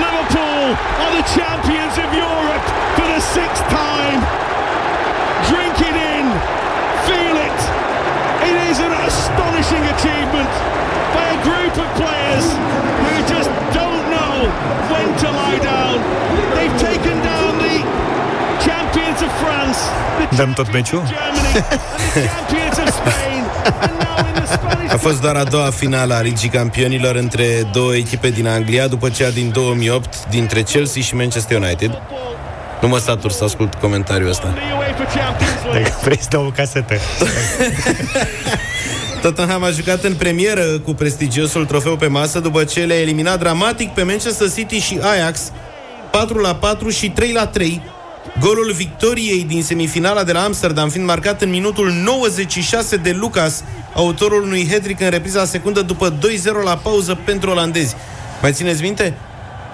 Liverpool 0.01 0.65
are 0.73 1.13
the 1.13 1.25
champions 1.29 1.93
of 2.01 2.09
Europe 2.09 2.65
for 2.97 3.05
the 3.05 3.21
sixth 3.21 3.61
time! 3.69 3.94
Astonishing 9.65 9.85
achievement 9.97 10.49
by 11.15 11.25
a 11.37 11.39
group 11.43 11.73
of 11.83 11.87
players 12.01 12.45
who 13.01 13.13
just 13.33 13.49
don't 13.73 14.05
know 14.15 14.33
when 14.91 15.07
to 15.21 15.27
lie 15.41 15.59
down. 15.73 15.97
They've 16.55 16.77
taken 16.89 17.17
down 17.31 17.51
the 17.65 17.77
champions 18.67 19.19
of 19.21 19.31
France, 19.43 19.79
the 20.29 20.35
Dăm 20.35 20.53
tot 20.53 20.71
meciul? 20.73 21.03
champions 21.03 22.77
of 22.77 22.87
Spain, 22.87 23.43
A 24.89 24.97
fost 24.97 25.21
doar 25.21 25.35
a 25.35 25.43
doua 25.43 25.69
finală 25.69 26.13
a 26.13 26.21
Ligii 26.21 26.49
Campionilor 26.49 27.15
între 27.15 27.45
două 27.71 27.95
echipe 27.95 28.29
din 28.29 28.47
Anglia, 28.47 28.87
după 28.87 29.09
cea 29.09 29.29
din 29.29 29.51
2008 29.51 30.25
dintre 30.29 30.61
Chelsea 30.61 31.01
și 31.01 31.15
Manchester 31.15 31.61
United. 31.61 32.01
Nu 32.81 32.87
mă 32.87 32.97
satur 32.97 33.31
să 33.31 33.43
ascult 33.43 33.73
comentariul 33.73 34.29
ăsta. 34.29 34.53
Dacă 35.73 35.93
vrei 36.03 36.17
să 36.21 36.27
dau 36.29 36.45
o 36.45 36.49
casetă. 36.49 36.93
Tottenham 39.25 39.63
a 39.63 39.69
jucat 39.69 40.03
în 40.03 40.15
premieră 40.15 40.79
cu 40.79 40.93
prestigiosul 40.93 41.65
trofeu 41.65 41.95
pe 41.95 42.07
masă 42.07 42.39
după 42.39 42.63
ce 42.63 42.85
le-a 42.85 43.01
eliminat 43.01 43.39
dramatic 43.39 43.89
pe 43.89 44.03
Manchester 44.03 44.51
City 44.51 44.79
și 44.79 44.99
Ajax 45.01 45.51
4 46.11 46.37
la 46.37 46.55
4 46.55 46.89
și 46.89 47.09
3 47.09 47.31
la 47.31 47.47
3 47.47 47.81
Golul 48.39 48.71
victoriei 48.71 49.43
din 49.43 49.63
semifinala 49.63 50.23
de 50.23 50.31
la 50.31 50.43
Amsterdam 50.43 50.89
fiind 50.89 51.07
marcat 51.07 51.41
în 51.41 51.49
minutul 51.49 51.91
96 51.91 52.95
de 52.95 53.11
Lucas, 53.11 53.63
autorul 53.93 54.43
unui 54.43 54.67
hat 54.71 54.99
în 54.99 55.09
repriza 55.09 55.45
secundă 55.45 55.81
după 55.81 56.13
2-0 56.13 56.17
la 56.63 56.75
pauză 56.75 57.17
pentru 57.25 57.49
olandezi. 57.49 57.95
Mai 58.41 58.51
țineți 58.51 58.81
minte? 58.81 59.13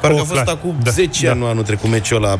Parcă 0.02 0.16
Oh, 0.16 0.22
a 0.22 0.26
fost 0.26 0.41
clar. 0.41 0.56
acum 0.56 0.76
Da, 0.84 0.91
10 0.91 1.26
da. 1.26 1.32
ani, 1.32 1.39
nu 1.39 1.45
anul 1.45 1.64
trecut, 1.64 1.89
meciul 1.89 2.24
ăla 2.24 2.39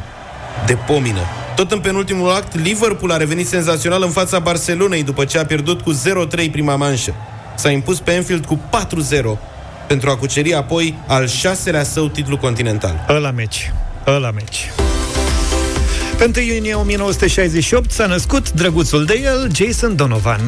de 0.66 0.78
pomină. 0.88 1.41
Tot 1.56 1.72
în 1.72 1.80
penultimul 1.80 2.30
act, 2.30 2.56
Liverpool 2.64 3.12
a 3.12 3.18
revenit 3.18 3.48
senzațional 3.48 4.04
în 4.04 4.10
fața 4.10 4.40
Barcelonei 4.40 5.04
după 5.04 5.26
ce 5.26 5.38
a 5.38 5.46
pierdut 5.46 5.82
cu 5.82 5.94
0-3 5.94 6.52
prima 6.52 6.76
manșă. 6.76 7.16
S-a 7.56 7.70
impus 7.70 8.00
pe 8.00 8.12
Anfield 8.12 8.46
cu 8.46 8.60
4-0 9.36 9.38
pentru 9.88 10.10
a 10.10 10.16
cuceri 10.16 10.54
apoi 10.54 10.96
al 11.08 11.28
șaselea 11.28 11.84
său 11.84 12.08
titlu 12.08 12.38
continental. 12.38 13.06
Ăla 13.10 13.32
meci. 13.32 13.74
Ăla 14.08 14.32
meci. 14.32 14.72
Pe 16.18 16.32
1 16.38 16.46
iunie 16.46 16.74
1968 16.74 17.92
s-a 17.92 18.06
născut 18.06 18.52
drăguțul 18.52 19.06
de 19.06 19.20
el, 19.24 19.52
Jason 19.56 19.96
Donovan. 19.96 20.40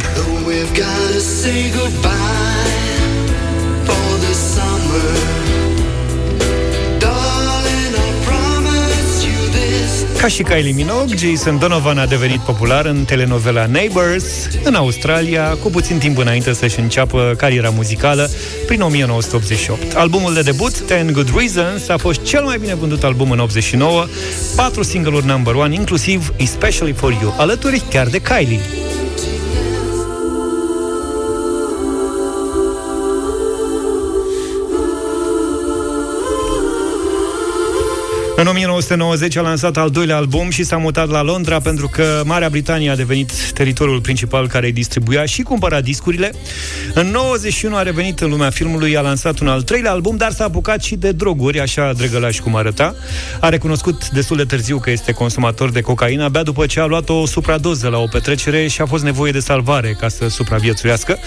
Ca 10.23 10.29
și 10.29 10.43
Kylie 10.43 10.71
Minogue, 10.71 11.17
Jason 11.17 11.59
Donovan 11.59 11.97
a 11.97 12.05
devenit 12.05 12.39
popular 12.39 12.85
în 12.85 13.05
telenovela 13.05 13.65
Neighbours, 13.65 14.25
în 14.63 14.75
Australia, 14.75 15.57
cu 15.61 15.69
puțin 15.69 15.97
timp 15.97 16.17
înainte 16.17 16.53
să-și 16.53 16.79
înceapă 16.79 17.33
cariera 17.37 17.69
muzicală, 17.69 18.29
prin 18.65 18.81
1988. 18.81 19.95
Albumul 19.95 20.33
de 20.33 20.41
debut, 20.41 20.79
Ten 20.79 21.11
Good 21.11 21.35
Reasons, 21.37 21.89
a 21.89 21.97
fost 21.97 22.23
cel 22.23 22.43
mai 22.43 22.57
bine 22.57 22.75
vândut 22.75 23.03
album 23.03 23.31
în 23.31 23.39
89, 23.39 24.05
patru 24.55 24.83
single-uri 24.83 25.25
number 25.25 25.53
one, 25.53 25.75
inclusiv 25.75 26.33
Especially 26.37 26.93
For 26.93 27.17
You, 27.21 27.33
alături 27.37 27.83
chiar 27.89 28.07
de 28.07 28.21
Kylie. 28.21 28.59
În 38.43 38.49
1990 38.49 39.35
a 39.35 39.41
lansat 39.41 39.77
al 39.77 39.89
doilea 39.89 40.15
album 40.15 40.49
și 40.49 40.63
s-a 40.63 40.77
mutat 40.77 41.09
la 41.09 41.21
Londra 41.21 41.59
pentru 41.59 41.87
că 41.87 42.21
Marea 42.25 42.49
Britanie 42.49 42.89
a 42.89 42.95
devenit 42.95 43.31
teritoriul 43.53 44.01
principal 44.01 44.47
care 44.47 44.65
îi 44.65 44.71
distribuia 44.71 45.25
și 45.25 45.41
cumpăra 45.41 45.81
discurile. 45.81 46.31
În 46.93 47.07
91 47.07 47.75
a 47.75 47.81
revenit 47.81 48.19
în 48.19 48.29
lumea 48.29 48.49
filmului, 48.49 48.97
a 48.97 49.01
lansat 49.01 49.39
un 49.39 49.47
al 49.47 49.61
treilea 49.61 49.91
album, 49.91 50.17
dar 50.17 50.31
s-a 50.31 50.43
apucat 50.43 50.83
și 50.83 50.95
de 50.95 51.11
droguri, 51.11 51.59
așa 51.59 51.93
drăgălaș 51.97 52.39
cum 52.39 52.55
arăta. 52.55 52.95
A 53.39 53.49
recunoscut 53.49 54.09
destul 54.09 54.37
de 54.37 54.43
târziu 54.43 54.79
că 54.79 54.91
este 54.91 55.11
consumator 55.11 55.71
de 55.71 55.81
cocaină, 55.81 56.23
abia 56.23 56.43
după 56.43 56.65
ce 56.65 56.79
a 56.79 56.85
luat 56.85 57.09
o 57.09 57.25
supradoză 57.25 57.87
la 57.87 57.97
o 57.97 58.05
petrecere 58.11 58.67
și 58.67 58.81
a 58.81 58.85
fost 58.85 59.03
nevoie 59.03 59.31
de 59.31 59.39
salvare 59.39 59.95
ca 59.99 60.07
să 60.07 60.27
supraviețuiască. 60.27 61.17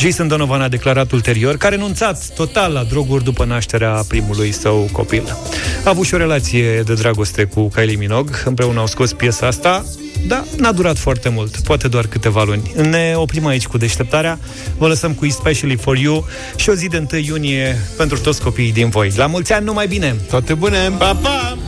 Jason 0.00 0.28
Donovan 0.28 0.60
a 0.60 0.68
declarat 0.68 1.10
ulterior 1.10 1.56
că 1.56 1.66
a 1.66 1.68
renunțat 1.68 2.28
total 2.34 2.72
la 2.72 2.82
droguri 2.82 3.24
după 3.24 3.44
nașterea 3.44 4.04
primului 4.08 4.52
său 4.52 4.88
copil. 4.92 5.36
A 5.84 5.88
avut 5.90 6.06
și 6.06 6.14
o 6.14 6.16
relație 6.16 6.61
de 6.84 6.94
dragoste 6.94 7.44
cu 7.44 7.68
Kylie 7.68 7.96
Minogue, 7.96 8.34
împreună 8.44 8.80
au 8.80 8.86
scos 8.86 9.12
piesa 9.12 9.46
asta, 9.46 9.84
dar 10.26 10.44
n-a 10.56 10.72
durat 10.72 10.98
foarte 10.98 11.28
mult, 11.28 11.56
poate 11.56 11.88
doar 11.88 12.06
câteva 12.06 12.42
luni. 12.42 12.72
Ne 12.90 13.12
oprim 13.16 13.46
aici 13.46 13.66
cu 13.66 13.78
deșteptarea, 13.78 14.38
vă 14.78 14.88
lăsăm 14.88 15.12
cu 15.12 15.24
Especially 15.24 15.76
For 15.76 15.96
You 15.96 16.26
și 16.56 16.70
o 16.70 16.74
zi 16.74 16.88
de 16.88 17.06
1 17.12 17.20
iunie 17.20 17.76
pentru 17.96 18.18
toți 18.18 18.42
copiii 18.42 18.72
din 18.72 18.88
voi. 18.88 19.12
La 19.16 19.26
mulți 19.26 19.52
ani, 19.52 19.64
numai 19.64 19.86
bine! 19.86 20.16
Toate 20.28 20.54
bune! 20.54 20.90
Pa, 20.98 21.14
pa! 21.14 21.58